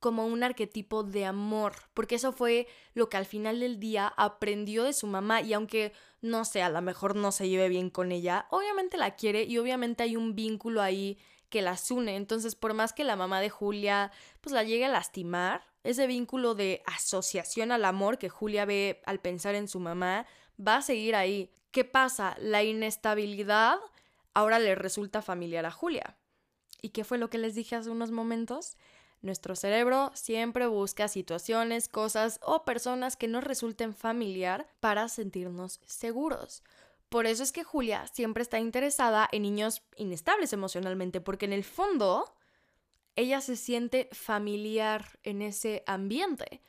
como 0.07 0.25
un 0.25 0.45
arquetipo 0.45 1.03
de 1.03 1.25
amor, 1.25 1.73
porque 1.93 2.15
eso 2.15 2.31
fue 2.31 2.69
lo 2.95 3.09
que 3.09 3.17
al 3.17 3.27
final 3.27 3.59
del 3.59 3.81
día 3.81 4.07
aprendió 4.17 4.85
de 4.85 4.93
su 4.93 5.09
mamá 5.09 5.41
y 5.41 5.53
aunque 5.53 5.93
no 6.21 6.45
sé, 6.45 6.63
a 6.63 6.69
lo 6.69 6.81
mejor 6.81 7.17
no 7.17 7.33
se 7.33 7.49
lleve 7.49 7.69
bien 7.69 7.91
con 7.91 8.13
ella, 8.13 8.47
obviamente 8.51 8.99
la 8.99 9.17
quiere 9.17 9.43
y 9.43 9.59
obviamente 9.59 10.05
hay 10.05 10.15
un 10.15 10.37
vínculo 10.37 10.81
ahí 10.81 11.19
que 11.49 11.61
las 11.61 11.91
une, 11.91 12.15
entonces 12.15 12.55
por 12.55 12.73
más 12.73 12.93
que 12.93 13.03
la 13.03 13.17
mamá 13.17 13.41
de 13.41 13.51
Julia 13.51 14.13
pues 14.43 14.53
la 14.53 14.63
llegue 14.63 14.85
a 14.85 14.91
lastimar, 14.91 15.67
ese 15.83 16.07
vínculo 16.07 16.55
de 16.55 16.85
asociación 16.87 17.73
al 17.73 17.85
amor 17.85 18.17
que 18.17 18.29
Julia 18.29 18.65
ve 18.65 19.03
al 19.07 19.19
pensar 19.19 19.57
en 19.57 19.67
su 19.67 19.81
mamá 19.81 20.25
va 20.57 20.77
a 20.77 20.83
seguir 20.83 21.17
ahí. 21.17 21.51
¿Qué 21.73 21.83
pasa? 21.85 22.37
La 22.39 22.63
inestabilidad 22.63 23.81
ahora 24.35 24.61
le 24.61 24.77
resulta 24.77 25.21
familiar 25.21 25.67
a 25.67 25.73
Julia. 25.73 26.17
¿Y 26.81 26.91
qué 26.91 27.03
fue 27.03 27.19
lo 27.19 27.31
que 27.31 27.39
les 27.39 27.57
dije 27.57 27.75
hace 27.75 27.91
unos 27.91 28.13
momentos? 28.13 28.77
Nuestro 29.23 29.57
cerebro 29.57 30.13
siempre 30.15 30.67
busca 30.67 31.09
situaciones, 31.09 31.89
cosas 31.89 32.39
o 32.43 32.65
personas 32.65 33.17
que 33.17 33.29
nos 33.29 33.45
resulten 33.45 33.95
familiar 33.95 34.69
para 34.81 35.09
sentirnos 35.09 35.81
seguros. 35.87 36.63
Por 37.09 37.27
eso 37.27 37.43
es 37.43 37.53
que 37.53 37.65
Julia 37.65 38.07
siempre 38.09 38.43
está 38.43 38.59
interesada 38.59 39.29
en 39.33 39.43
niños 39.43 39.83
inestables 39.97 40.53
emocionalmente, 40.53 41.21
porque 41.21 41.47
en 41.47 41.53
el 41.53 41.65
fondo 41.65 42.35
ella 43.15 43.41
se 43.41 43.57
siente 43.57 44.09
familiar 44.13 45.19
en 45.23 45.43
ese 45.43 45.83
ambiente. 45.87 46.63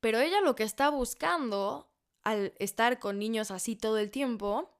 Pero 0.00 0.18
ella 0.18 0.40
lo 0.40 0.56
que 0.56 0.64
está 0.64 0.90
buscando 0.90 1.88
al 2.22 2.54
estar 2.58 2.98
con 2.98 3.18
niños 3.18 3.50
así 3.50 3.76
todo 3.76 3.98
el 3.98 4.10
tiempo 4.10 4.70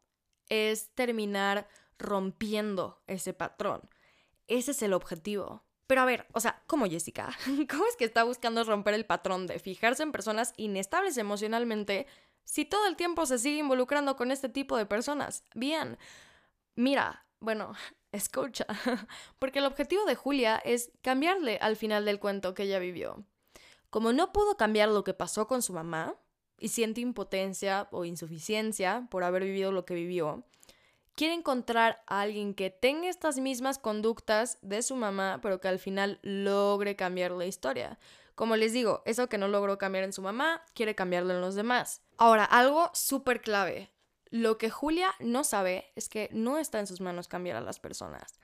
es 0.49 0.91
terminar 0.95 1.69
rompiendo 1.99 3.03
ese 3.07 3.33
patrón. 3.33 3.89
Ese 4.49 4.73
es 4.73 4.83
el 4.83 4.93
objetivo. 4.93 5.63
Pero 5.87 6.01
a 6.01 6.05
ver, 6.05 6.27
o 6.33 6.41
sea, 6.41 6.63
¿cómo 6.67 6.87
Jessica? 6.87 7.37
¿Cómo 7.71 7.87
es 7.87 7.97
que 7.97 8.05
está 8.05 8.25
buscando 8.25 8.65
romper 8.65 8.95
el 8.95 9.07
patrón 9.07 9.47
de 9.47 9.59
fijarse 9.59 10.03
en 10.03 10.13
personas 10.13 10.55
inestables 10.57 11.17
emocionalmente 11.19 12.07
si 12.45 12.65
todo 12.65 12.87
el 12.87 12.97
tiempo 12.97 13.27
se 13.27 13.39
sigue 13.39 13.59
involucrando 13.59 14.17
con 14.17 14.31
este 14.31 14.49
tipo 14.49 14.77
de 14.77 14.87
personas? 14.87 15.45
Bien, 15.55 15.99
mira, 16.75 17.27
bueno, 17.41 17.73
escucha, 18.13 18.67
porque 19.39 19.59
el 19.59 19.67
objetivo 19.67 20.05
de 20.05 20.15
Julia 20.15 20.61
es 20.65 20.91
cambiarle 21.03 21.59
al 21.61 21.77
final 21.77 22.05
del 22.05 22.19
cuento 22.21 22.55
que 22.55 22.65
ella 22.65 22.79
vivió. 22.79 23.25
Como 23.91 24.13
no 24.13 24.33
pudo 24.33 24.57
cambiar 24.57 24.89
lo 24.89 25.05
que 25.05 25.15
pasó 25.15 25.47
con 25.47 25.63
su 25.63 25.73
mamá 25.73 26.17
y 26.59 26.69
siente 26.69 27.01
impotencia 27.01 27.89
o 27.93 28.05
insuficiencia 28.05 29.07
por 29.11 29.23
haber 29.23 29.45
vivido 29.45 29.71
lo 29.71 29.85
que 29.85 29.95
vivió, 29.95 30.45
quiere 31.15 31.35
encontrar 31.35 32.03
a 32.07 32.21
alguien 32.21 32.55
que 32.55 32.71
tenga 32.71 33.09
estas 33.09 33.39
mismas 33.39 33.79
conductas 33.79 34.59
de 34.63 34.83
su 34.83 34.97
mamá, 34.97 35.39
pero 35.43 35.61
que 35.61 35.69
al 35.69 35.79
final 35.79 36.19
logre 36.23 36.97
cambiar 36.97 37.33
la 37.33 37.47
historia. 37.47 37.99
Como 38.35 38.57
les 38.57 38.73
digo, 38.73 39.03
eso 39.05 39.29
que 39.29 39.39
no 39.39 39.49
logró 39.49 39.79
cambiar 39.79 40.05
en 40.05 40.13
su 40.13 40.23
mamá, 40.23 40.65
quiere 40.75 40.95
cambiarlo 40.95 41.35
en 41.35 41.41
los 41.41 41.55
demás. 41.55 42.03
Ahora, 42.17 42.45
algo 42.45 42.91
súper 42.93 43.41
clave. 43.41 43.91
Lo 44.31 44.59
que 44.59 44.71
Julia 44.71 45.15
no 45.21 45.45
sabe 45.45 45.93
es 45.95 46.09
que 46.09 46.29
no 46.33 46.59
está 46.59 46.81
en 46.81 46.89
sus 46.89 47.01
manos 47.01 47.29
cambiar 47.29 47.57
a 47.57 47.61
las 47.61 47.79
personas. 47.79 48.41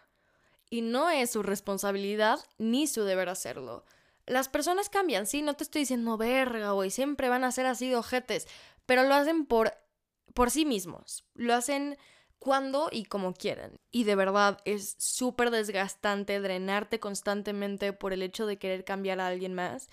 Y 0.69 0.83
no 0.83 1.11
es 1.11 1.33
su 1.33 1.43
responsabilidad 1.43 2.39
ni 2.59 2.87
su 2.87 3.03
deber 3.03 3.29
hacerlo. 3.29 3.85
Las 4.27 4.49
personas 4.49 4.89
cambian, 4.89 5.27
sí, 5.27 5.43
no 5.43 5.55
te 5.55 5.65
estoy 5.65 5.81
diciendo 5.81 6.17
verga, 6.17 6.71
güey, 6.71 6.91
siempre 6.91 7.29
van 7.29 7.43
a 7.43 7.51
ser 7.51 7.67
así 7.67 7.89
de 7.89 7.97
ojetes, 7.97 8.47
pero 8.87 9.03
lo 9.03 9.15
hacen 9.15 9.47
por, 9.47 9.75
por 10.35 10.53
sí 10.53 10.65
mismos. 10.65 11.25
Lo 11.35 11.55
hacen 11.55 11.99
cuando 12.41 12.89
y 12.91 13.05
como 13.05 13.35
quieren. 13.35 13.79
Y 13.93 14.03
de 14.05 14.17
verdad 14.17 14.59
es 14.65 14.97
súper 14.99 15.51
desgastante 15.53 16.41
drenarte 16.41 16.99
constantemente 16.99 17.93
por 17.93 18.13
el 18.13 18.23
hecho 18.23 18.47
de 18.47 18.59
querer 18.59 18.85
cambiar 18.85 19.21
a 19.21 19.29
alguien 19.29 19.55
más, 19.55 19.89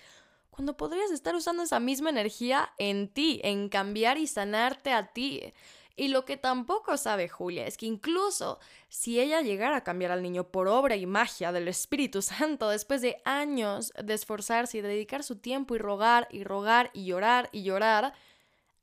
cuando 0.50 0.76
podrías 0.76 1.12
estar 1.12 1.36
usando 1.36 1.62
esa 1.62 1.78
misma 1.78 2.10
energía 2.10 2.72
en 2.78 3.06
ti, 3.08 3.40
en 3.44 3.68
cambiar 3.68 4.18
y 4.18 4.26
sanarte 4.26 4.90
a 4.90 5.12
ti. 5.12 5.52
Y 5.94 6.08
lo 6.08 6.24
que 6.24 6.36
tampoco 6.36 6.96
sabe 6.96 7.28
Julia 7.28 7.66
es 7.66 7.76
que 7.76 7.86
incluso 7.86 8.58
si 8.88 9.20
ella 9.20 9.40
llegara 9.40 9.76
a 9.76 9.84
cambiar 9.84 10.10
al 10.10 10.22
niño 10.22 10.44
por 10.44 10.66
obra 10.68 10.96
y 10.96 11.06
magia 11.06 11.52
del 11.52 11.68
Espíritu 11.68 12.22
Santo, 12.22 12.70
después 12.70 13.02
de 13.02 13.20
años 13.24 13.92
de 14.02 14.14
esforzarse 14.14 14.78
y 14.78 14.80
dedicar 14.80 15.22
su 15.22 15.36
tiempo 15.36 15.76
y 15.76 15.78
rogar 15.78 16.28
y 16.30 16.44
rogar 16.44 16.90
y 16.92 17.04
llorar 17.04 17.50
y 17.52 17.62
llorar, 17.62 18.14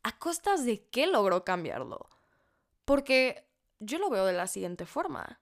¿a 0.03 0.17
costas 0.17 0.65
de 0.65 0.83
qué 0.91 1.07
logró 1.07 1.43
cambiarlo? 1.43 2.07
Porque 2.85 3.44
yo 3.79 3.99
lo 3.99 4.09
veo 4.09 4.25
de 4.25 4.33
la 4.33 4.47
siguiente 4.47 4.85
forma. 4.85 5.41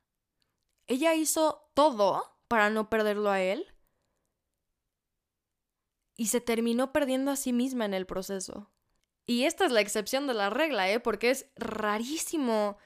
Ella 0.88 1.16
hizo 1.16 1.70
todo 1.74 2.38
para 2.48 2.70
no 2.70 2.90
perderlo 2.90 3.30
a 3.30 3.42
él 3.42 3.68
y 6.16 6.28
se 6.28 6.42
terminó 6.42 6.92
perdiendo 6.92 7.32
a 7.32 7.36
sí 7.36 7.54
misma 7.54 7.86
en 7.86 7.94
el 7.94 8.06
proceso. 8.06 8.72
Y 9.26 9.46
esta 9.46 9.66
es 9.66 9.72
la 9.72 9.82
excepción 9.82 10.28
de 10.28 10.34
la 10.34 10.50
regla, 10.50 10.92
¿eh? 10.92 11.00
Porque 11.00 11.32
es 11.32 11.48
rarísimo 11.56 12.78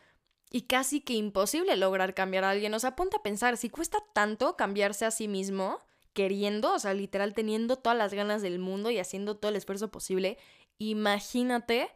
y 0.50 0.64
casi 0.64 1.02
que 1.02 1.14
imposible 1.14 1.76
lograr 1.76 2.14
cambiar 2.14 2.44
a 2.44 2.52
alguien. 2.52 2.74
O 2.74 2.80
sea, 2.80 2.96
ponte 2.96 3.18
a 3.18 3.24
pensar, 3.24 3.58
si 3.58 3.70
cuesta 3.70 3.98
tanto 4.14 4.56
cambiarse 4.56 5.06
a 5.06 5.12
sí 5.12 5.28
mismo, 5.28 5.80
queriendo, 6.14 6.74
o 6.74 6.80
sea, 6.80 6.94
literal 6.94 7.34
teniendo 7.34 7.78
todas 7.78 7.98
las 7.98 8.14
ganas 8.14 8.42
del 8.42 8.60
mundo 8.60 8.92
y 8.92 9.00
haciendo 9.00 9.38
todo 9.38 9.50
el 9.50 9.58
esfuerzo 9.58 9.92
posible, 9.92 10.38
imagínate 10.78 11.90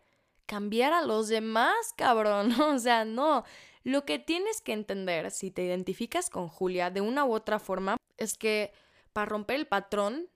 cambiar 0.46 0.94
a 0.94 1.02
los 1.02 1.28
demás, 1.28 1.94
cabrón. 1.96 2.52
O 2.62 2.80
sea, 2.80 3.06
no. 3.06 3.44
Lo 3.84 4.06
que 4.06 4.20
tienes 4.20 4.62
que 4.62 4.74
entender 4.74 5.32
si 5.32 5.52
te 5.52 5.64
identificas 5.64 6.30
con 6.30 6.48
Julia 6.48 6.92
de 6.92 7.02
una 7.02 7.26
u 7.26 7.34
otra 7.34 7.60
forma 7.60 7.98
es 8.18 8.38
que 8.38 8.74
para 9.14 9.26
romper 9.26 9.58
el 9.58 9.68
patrón 9.68 10.30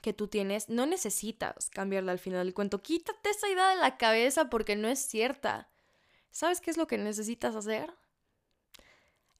que 0.00 0.12
tú 0.12 0.28
tienes, 0.28 0.68
no 0.68 0.86
necesitas 0.86 1.70
cambiarla 1.70 2.12
al 2.12 2.18
final 2.18 2.44
del 2.44 2.54
cuento. 2.54 2.82
Quítate 2.82 3.30
esa 3.30 3.48
idea 3.48 3.68
de 3.70 3.76
la 3.76 3.96
cabeza 3.96 4.48
porque 4.48 4.76
no 4.76 4.88
es 4.88 5.00
cierta. 5.00 5.68
¿Sabes 6.30 6.60
qué 6.60 6.70
es 6.70 6.76
lo 6.76 6.86
que 6.86 6.98
necesitas 6.98 7.56
hacer? 7.56 7.92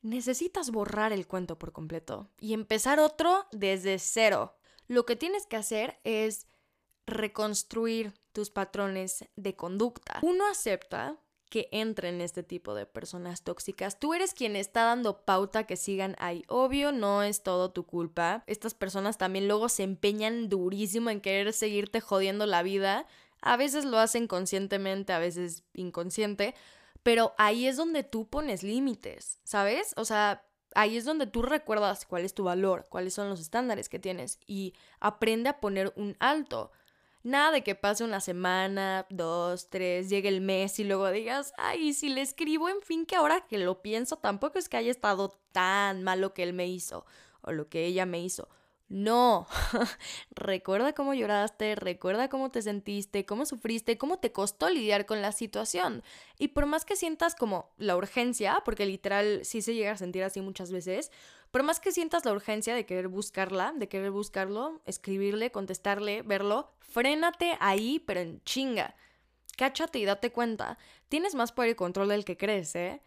Necesitas 0.02 0.70
borrar 0.70 1.12
el 1.12 1.26
cuento 1.26 1.58
por 1.58 1.72
completo 1.72 2.28
y 2.40 2.54
empezar 2.54 2.98
otro 2.98 3.46
desde 3.52 3.98
cero. 3.98 4.56
Lo 4.86 5.06
que 5.06 5.16
tienes 5.16 5.46
que 5.46 5.56
hacer 5.56 5.98
es 6.04 6.46
reconstruir 7.06 8.14
tus 8.38 8.50
patrones 8.50 9.24
de 9.34 9.56
conducta. 9.56 10.20
Uno 10.22 10.46
acepta 10.46 11.18
que 11.50 11.68
entren 11.72 12.14
en 12.14 12.20
este 12.20 12.44
tipo 12.44 12.72
de 12.72 12.86
personas 12.86 13.42
tóxicas. 13.42 13.98
Tú 13.98 14.14
eres 14.14 14.32
quien 14.32 14.54
está 14.54 14.84
dando 14.84 15.24
pauta 15.24 15.64
que 15.64 15.76
sigan 15.76 16.14
ahí. 16.20 16.44
Obvio, 16.46 16.92
no 16.92 17.24
es 17.24 17.42
todo 17.42 17.72
tu 17.72 17.84
culpa. 17.84 18.44
Estas 18.46 18.74
personas 18.74 19.18
también 19.18 19.48
luego 19.48 19.68
se 19.68 19.82
empeñan 19.82 20.48
durísimo 20.48 21.10
en 21.10 21.20
querer 21.20 21.52
seguirte 21.52 22.00
jodiendo 22.00 22.46
la 22.46 22.62
vida. 22.62 23.08
A 23.42 23.56
veces 23.56 23.84
lo 23.84 23.98
hacen 23.98 24.28
conscientemente, 24.28 25.12
a 25.12 25.18
veces 25.18 25.64
inconsciente, 25.74 26.54
pero 27.02 27.34
ahí 27.38 27.66
es 27.66 27.76
donde 27.76 28.04
tú 28.04 28.28
pones 28.28 28.62
límites, 28.62 29.40
¿sabes? 29.42 29.94
O 29.96 30.04
sea, 30.04 30.46
ahí 30.76 30.96
es 30.96 31.04
donde 31.04 31.26
tú 31.26 31.42
recuerdas 31.42 32.06
cuál 32.06 32.24
es 32.24 32.34
tu 32.34 32.44
valor, 32.44 32.86
cuáles 32.88 33.14
son 33.14 33.28
los 33.28 33.40
estándares 33.40 33.88
que 33.88 33.98
tienes 33.98 34.38
y 34.46 34.74
aprende 35.00 35.48
a 35.48 35.58
poner 35.58 35.92
un 35.96 36.16
alto. 36.20 36.70
Nada 37.28 37.50
de 37.50 37.62
que 37.62 37.74
pase 37.74 38.04
una 38.04 38.20
semana, 38.20 39.04
dos, 39.10 39.68
tres, 39.68 40.08
llegue 40.08 40.30
el 40.30 40.40
mes 40.40 40.78
y 40.78 40.84
luego 40.84 41.10
digas, 41.10 41.52
ay, 41.58 41.92
si 41.92 42.08
le 42.08 42.22
escribo, 42.22 42.70
en 42.70 42.80
fin, 42.80 43.04
que 43.04 43.16
ahora 43.16 43.42
que 43.46 43.58
lo 43.58 43.82
pienso, 43.82 44.16
tampoco 44.16 44.58
es 44.58 44.70
que 44.70 44.78
haya 44.78 44.90
estado 44.90 45.38
tan 45.52 46.02
mal 46.02 46.22
lo 46.22 46.32
que 46.32 46.42
él 46.42 46.54
me 46.54 46.66
hizo 46.68 47.04
o 47.42 47.52
lo 47.52 47.68
que 47.68 47.84
ella 47.84 48.06
me 48.06 48.18
hizo. 48.22 48.48
No, 48.88 49.46
recuerda 50.30 50.94
cómo 50.94 51.12
lloraste, 51.12 51.74
recuerda 51.74 52.30
cómo 52.30 52.50
te 52.50 52.62
sentiste, 52.62 53.26
cómo 53.26 53.44
sufriste, 53.44 53.98
cómo 53.98 54.18
te 54.18 54.32
costó 54.32 54.70
lidiar 54.70 55.04
con 55.04 55.20
la 55.20 55.32
situación. 55.32 56.02
Y 56.38 56.48
por 56.48 56.64
más 56.64 56.86
que 56.86 56.96
sientas 56.96 57.34
como 57.34 57.74
la 57.76 57.94
urgencia, 57.94 58.62
porque 58.64 58.86
literal 58.86 59.40
sí 59.44 59.60
se 59.60 59.74
llega 59.74 59.92
a 59.92 59.98
sentir 59.98 60.24
así 60.24 60.40
muchas 60.40 60.72
veces, 60.72 61.10
por 61.50 61.62
más 61.62 61.80
que 61.80 61.92
sientas 61.92 62.24
la 62.24 62.32
urgencia 62.32 62.74
de 62.74 62.86
querer 62.86 63.08
buscarla, 63.08 63.72
de 63.74 63.88
querer 63.88 64.10
buscarlo, 64.10 64.80
escribirle, 64.84 65.50
contestarle, 65.50 66.22
verlo, 66.22 66.72
frénate 66.80 67.56
ahí, 67.60 67.98
pero 68.00 68.20
en 68.20 68.42
chinga. 68.44 68.94
Cáchate 69.56 69.98
y 69.98 70.04
date 70.04 70.30
cuenta. 70.30 70.78
Tienes 71.08 71.34
más 71.34 71.52
poder 71.52 71.70
y 71.70 71.74
control 71.74 72.08
del 72.08 72.24
que 72.24 72.36
crees, 72.36 72.74
¿eh? 72.76 73.02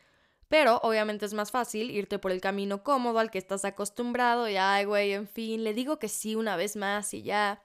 Pero 0.48 0.82
obviamente 0.84 1.26
es 1.26 1.34
más 1.34 1.50
fácil 1.50 1.92
irte 1.92 2.20
por 2.20 2.32
el 2.32 2.42
camino 2.42 2.84
cómodo 2.84 3.20
al 3.20 3.32
que 3.32 3.38
estás 3.38 3.64
acostumbrado 3.64 4.50
y, 4.50 4.58
ay, 4.58 4.84
güey, 4.84 5.14
en 5.14 5.28
fin, 5.28 5.64
le 5.64 5.74
digo 5.74 5.98
que 5.98 6.10
sí 6.10 6.36
una 6.36 6.58
vez 6.58 6.76
más 6.76 7.14
y 7.14 7.24
ya. 7.24 7.64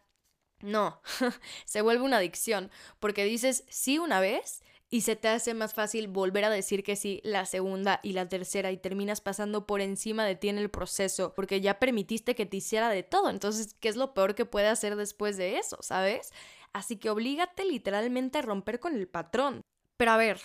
No, 0.60 1.02
se 1.64 1.82
vuelve 1.82 2.04
una 2.04 2.18
adicción, 2.18 2.70
porque 3.00 3.24
dices 3.24 3.64
sí 3.68 3.98
una 3.98 4.20
vez 4.20 4.62
y 4.88 5.00
se 5.00 5.16
te 5.16 5.28
hace 5.28 5.52
más 5.54 5.74
fácil 5.74 6.06
volver 6.06 6.44
a 6.44 6.50
decir 6.50 6.84
que 6.84 6.94
sí 6.94 7.20
la 7.24 7.44
segunda 7.44 7.98
y 8.02 8.12
la 8.12 8.28
tercera 8.28 8.70
y 8.70 8.76
terminas 8.76 9.20
pasando 9.20 9.66
por 9.66 9.80
encima 9.80 10.24
de 10.24 10.36
ti 10.36 10.48
en 10.48 10.58
el 10.58 10.70
proceso 10.70 11.34
porque 11.34 11.60
ya 11.60 11.78
permitiste 11.78 12.34
que 12.34 12.46
te 12.46 12.58
hiciera 12.58 12.88
de 12.88 13.02
todo. 13.02 13.30
Entonces, 13.30 13.74
¿qué 13.80 13.88
es 13.88 13.96
lo 13.96 14.14
peor 14.14 14.34
que 14.34 14.44
puede 14.44 14.68
hacer 14.68 14.94
después 14.96 15.36
de 15.36 15.58
eso, 15.58 15.78
sabes? 15.80 16.32
Así 16.72 16.96
que 16.96 17.10
oblígate 17.10 17.64
literalmente 17.64 18.38
a 18.38 18.42
romper 18.42 18.78
con 18.78 18.94
el 18.94 19.08
patrón. 19.08 19.62
Pero 19.96 20.12
a 20.12 20.16
ver, 20.16 20.40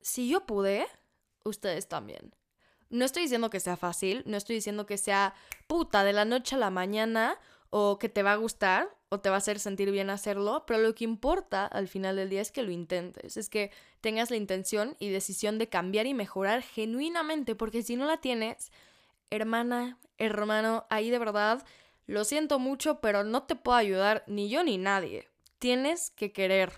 si 0.00 0.28
yo 0.28 0.46
pude, 0.46 0.86
ustedes 1.44 1.88
también. 1.88 2.34
No 2.90 3.04
estoy 3.04 3.24
diciendo 3.24 3.50
que 3.50 3.60
sea 3.60 3.76
fácil, 3.76 4.22
no 4.24 4.38
estoy 4.38 4.56
diciendo 4.56 4.86
que 4.86 4.96
sea 4.96 5.34
puta 5.66 6.04
de 6.04 6.14
la 6.14 6.24
noche 6.24 6.54
a 6.54 6.58
la 6.58 6.70
mañana 6.70 7.38
o 7.68 7.98
que 7.98 8.08
te 8.08 8.22
va 8.22 8.32
a 8.32 8.36
gustar 8.36 8.97
o 9.10 9.20
te 9.20 9.30
va 9.30 9.36
a 9.36 9.38
hacer 9.38 9.58
sentir 9.58 9.90
bien 9.90 10.10
hacerlo, 10.10 10.64
pero 10.66 10.80
lo 10.80 10.94
que 10.94 11.04
importa 11.04 11.66
al 11.66 11.88
final 11.88 12.16
del 12.16 12.28
día 12.28 12.40
es 12.40 12.52
que 12.52 12.62
lo 12.62 12.70
intentes, 12.70 13.36
es 13.36 13.48
que 13.48 13.70
tengas 14.00 14.30
la 14.30 14.36
intención 14.36 14.96
y 14.98 15.08
decisión 15.08 15.58
de 15.58 15.68
cambiar 15.68 16.06
y 16.06 16.14
mejorar 16.14 16.62
genuinamente, 16.62 17.54
porque 17.54 17.82
si 17.82 17.96
no 17.96 18.06
la 18.06 18.18
tienes, 18.18 18.70
hermana, 19.30 19.98
hermano, 20.18 20.86
ahí 20.90 21.10
de 21.10 21.18
verdad, 21.18 21.64
lo 22.06 22.24
siento 22.24 22.58
mucho, 22.58 23.00
pero 23.00 23.24
no 23.24 23.44
te 23.44 23.54
puedo 23.54 23.76
ayudar 23.76 24.24
ni 24.26 24.48
yo 24.48 24.64
ni 24.64 24.78
nadie. 24.78 25.28
Tienes 25.58 26.10
que 26.10 26.32
querer. 26.32 26.72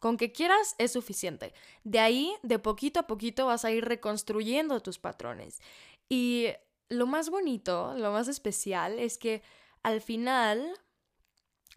Con 0.00 0.16
que 0.16 0.32
quieras 0.32 0.74
es 0.78 0.92
suficiente. 0.92 1.54
De 1.82 1.98
ahí, 1.98 2.34
de 2.42 2.58
poquito 2.58 3.00
a 3.00 3.06
poquito, 3.06 3.46
vas 3.46 3.64
a 3.64 3.70
ir 3.70 3.84
reconstruyendo 3.84 4.80
tus 4.80 4.98
patrones. 4.98 5.60
Y 6.08 6.48
lo 6.88 7.06
más 7.06 7.30
bonito, 7.30 7.94
lo 7.96 8.12
más 8.12 8.28
especial 8.28 8.98
es 8.98 9.18
que 9.18 9.42
al 9.82 10.00
final, 10.00 10.78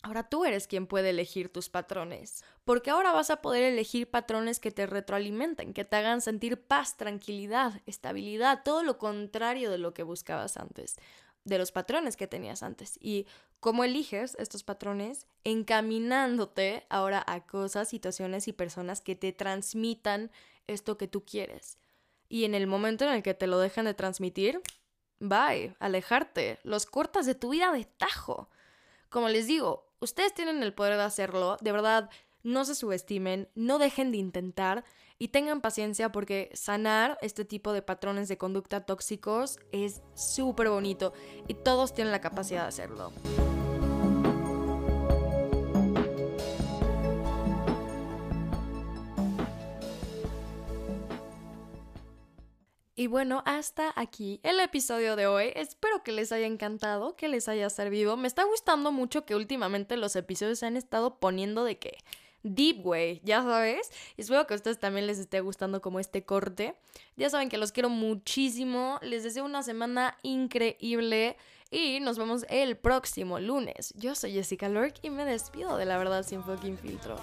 ahora 0.02 0.30
tú 0.30 0.45
eres 0.45 0.68
quien 0.68 0.88
puede 0.88 1.12
elegir 1.12 1.52
tus 1.52 1.70
patrones. 1.70 2.43
Porque 2.64 2.89
ahora 2.89 3.12
vas 3.12 3.30
a 3.30 3.41
poder 3.41 3.64
elegir 3.64 4.10
patrones 4.10 4.60
que 4.60 4.72
te 4.72 4.86
retroalimenten, 4.86 5.74
que 5.74 5.86
te 5.86 5.95
hagan 5.95 6.22
sentir 6.22 6.62
paz, 6.62 6.98
tranquilidad, 6.98 7.82
estabilidad, 7.86 8.64
todo 8.64 8.84
lo 8.84 8.98
contrario 8.98 9.72
de 9.72 9.78
lo 9.78 9.93
que 9.93 10.04
buscabas 10.04 10.58
antes 10.58 10.98
de 11.48 11.58
los 11.58 11.72
patrones 11.72 12.18
que 12.18 12.28
tenías 12.28 12.62
antes 12.62 13.00
y 13.02 13.26
cómo 13.60 13.84
eliges 13.84 14.36
estos 14.38 14.64
patrones 14.64 15.26
encaminándote 15.43 16.86
ahora 16.89 17.24
a 17.26 17.45
cosas, 17.45 17.88
situaciones 17.88 18.48
y 18.48 18.54
personas 18.54 19.02
que 19.02 19.16
te 19.16 19.32
transmitan 19.32 20.30
esto 20.68 20.98
que 20.98 21.08
tú 21.08 21.24
quieres. 21.24 21.78
Y 22.30 22.43
en 22.43 22.54
el 22.54 22.68
momento 22.68 23.06
en 23.06 23.14
el 23.14 23.24
que 23.24 23.34
te 23.34 23.48
lo 23.48 23.60
dejan 23.60 23.86
de 23.86 23.93
transmitir, 23.93 24.62
bye, 25.20 25.76
alejarte, 25.80 26.60
los 26.64 26.86
cortas 26.86 27.26
de 27.26 27.36
tu 27.36 27.50
vida 27.52 27.72
de 27.72 27.86
tajo. 27.86 28.50
Como 29.10 29.30
les 29.30 29.48
digo, 29.48 29.87
ustedes 30.00 30.34
tienen 30.34 30.64
el 30.64 30.74
poder 30.74 30.98
de 30.98 31.04
hacerlo, 31.04 31.58
de 31.62 31.72
verdad, 31.72 32.10
no 32.43 32.66
se 32.66 32.76
subestimen, 32.76 33.50
no 33.56 33.78
dejen 33.78 34.12
de 34.12 34.18
intentar 34.18 34.86
y 35.20 35.30
tengan 35.30 35.62
paciencia 35.62 36.12
porque 36.12 36.50
sanar 36.54 37.18
este 37.22 37.45
tipo 37.45 37.74
de 37.74 37.82
patrones 37.82 38.28
de 38.28 38.38
conducta 38.38 38.86
tóxicos 38.86 39.60
es 39.72 40.02
súper 40.16 40.70
bonito 40.70 41.14
y 41.48 41.56
todos 41.56 41.93
tienen 41.93 42.12
la 42.12 42.22
capacidad 42.22 42.64
de 42.64 42.68
hacerlo. 42.70 43.12
Y 53.00 53.06
bueno, 53.06 53.43
hasta 53.45 53.93
aquí 53.95 54.39
el 54.41 54.60
episodio 54.60 55.16
de 55.16 55.28
hoy. 55.28 55.52
Espero 55.56 56.02
que 56.02 56.12
les 56.12 56.32
haya 56.32 56.48
encantado, 56.48 57.16
que 57.16 57.28
les 57.28 57.48
haya 57.48 57.70
servido. 57.70 58.18
Me 58.18 58.28
está 58.28 58.43
gustando 58.43 58.91
mucho 58.91 59.24
que 59.24 59.36
últimamente 59.36 59.98
los 59.98 60.16
episodios 60.16 60.58
se 60.58 60.66
han 60.66 60.76
estado 60.76 61.20
poniendo 61.20 61.64
de 61.64 61.78
que 61.78 62.00
deep 62.41 62.84
way, 62.84 63.22
ya 63.24 63.43
sabes. 63.43 63.91
Espero 64.18 64.48
que 64.48 64.56
a 64.56 64.58
ustedes 64.58 64.80
también 64.80 65.06
les 65.06 65.20
esté 65.20 65.41
gustando 65.41 65.80
como 65.80 66.00
este 66.00 66.26
corte. 66.26 66.74
Ya 67.18 67.30
saben 67.30 67.50
que 67.50 67.60
los 67.60 67.72
quiero 67.72 67.89
muchísimo. 67.89 68.98
Les 69.04 69.24
deseo 69.24 69.45
una 69.45 69.62
semana 69.62 70.18
increíble. 70.24 71.38
Y 71.70 72.00
nos 72.00 72.18
vemos 72.18 72.48
el 72.50 72.78
próximo 72.78 73.39
lunes. 73.39 73.93
Yo 73.95 74.16
soy 74.16 74.32
Jessica 74.32 74.70
Lurk 74.70 74.95
y 75.04 75.12
me 75.12 75.24
despido 75.24 75.78
de 75.78 75.86
la 75.86 76.00
verdad 76.00 76.24
sin 76.24 76.41
fucking 76.41 76.80
filtro. 76.80 77.18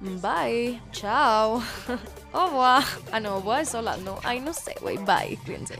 Bye. 0.00 0.80
Chao. 0.92 1.62
Au 2.34 2.46
revoir. 2.46 2.84
Ah, 3.12 3.20
no, 3.20 3.40
voy 3.40 3.64
sola. 3.64 3.96
No, 3.96 4.18
ay, 4.24 4.40
no 4.40 4.52
sé, 4.52 4.74
güey. 4.80 4.98
Bye. 4.98 5.38
Cuídense. 5.44 5.76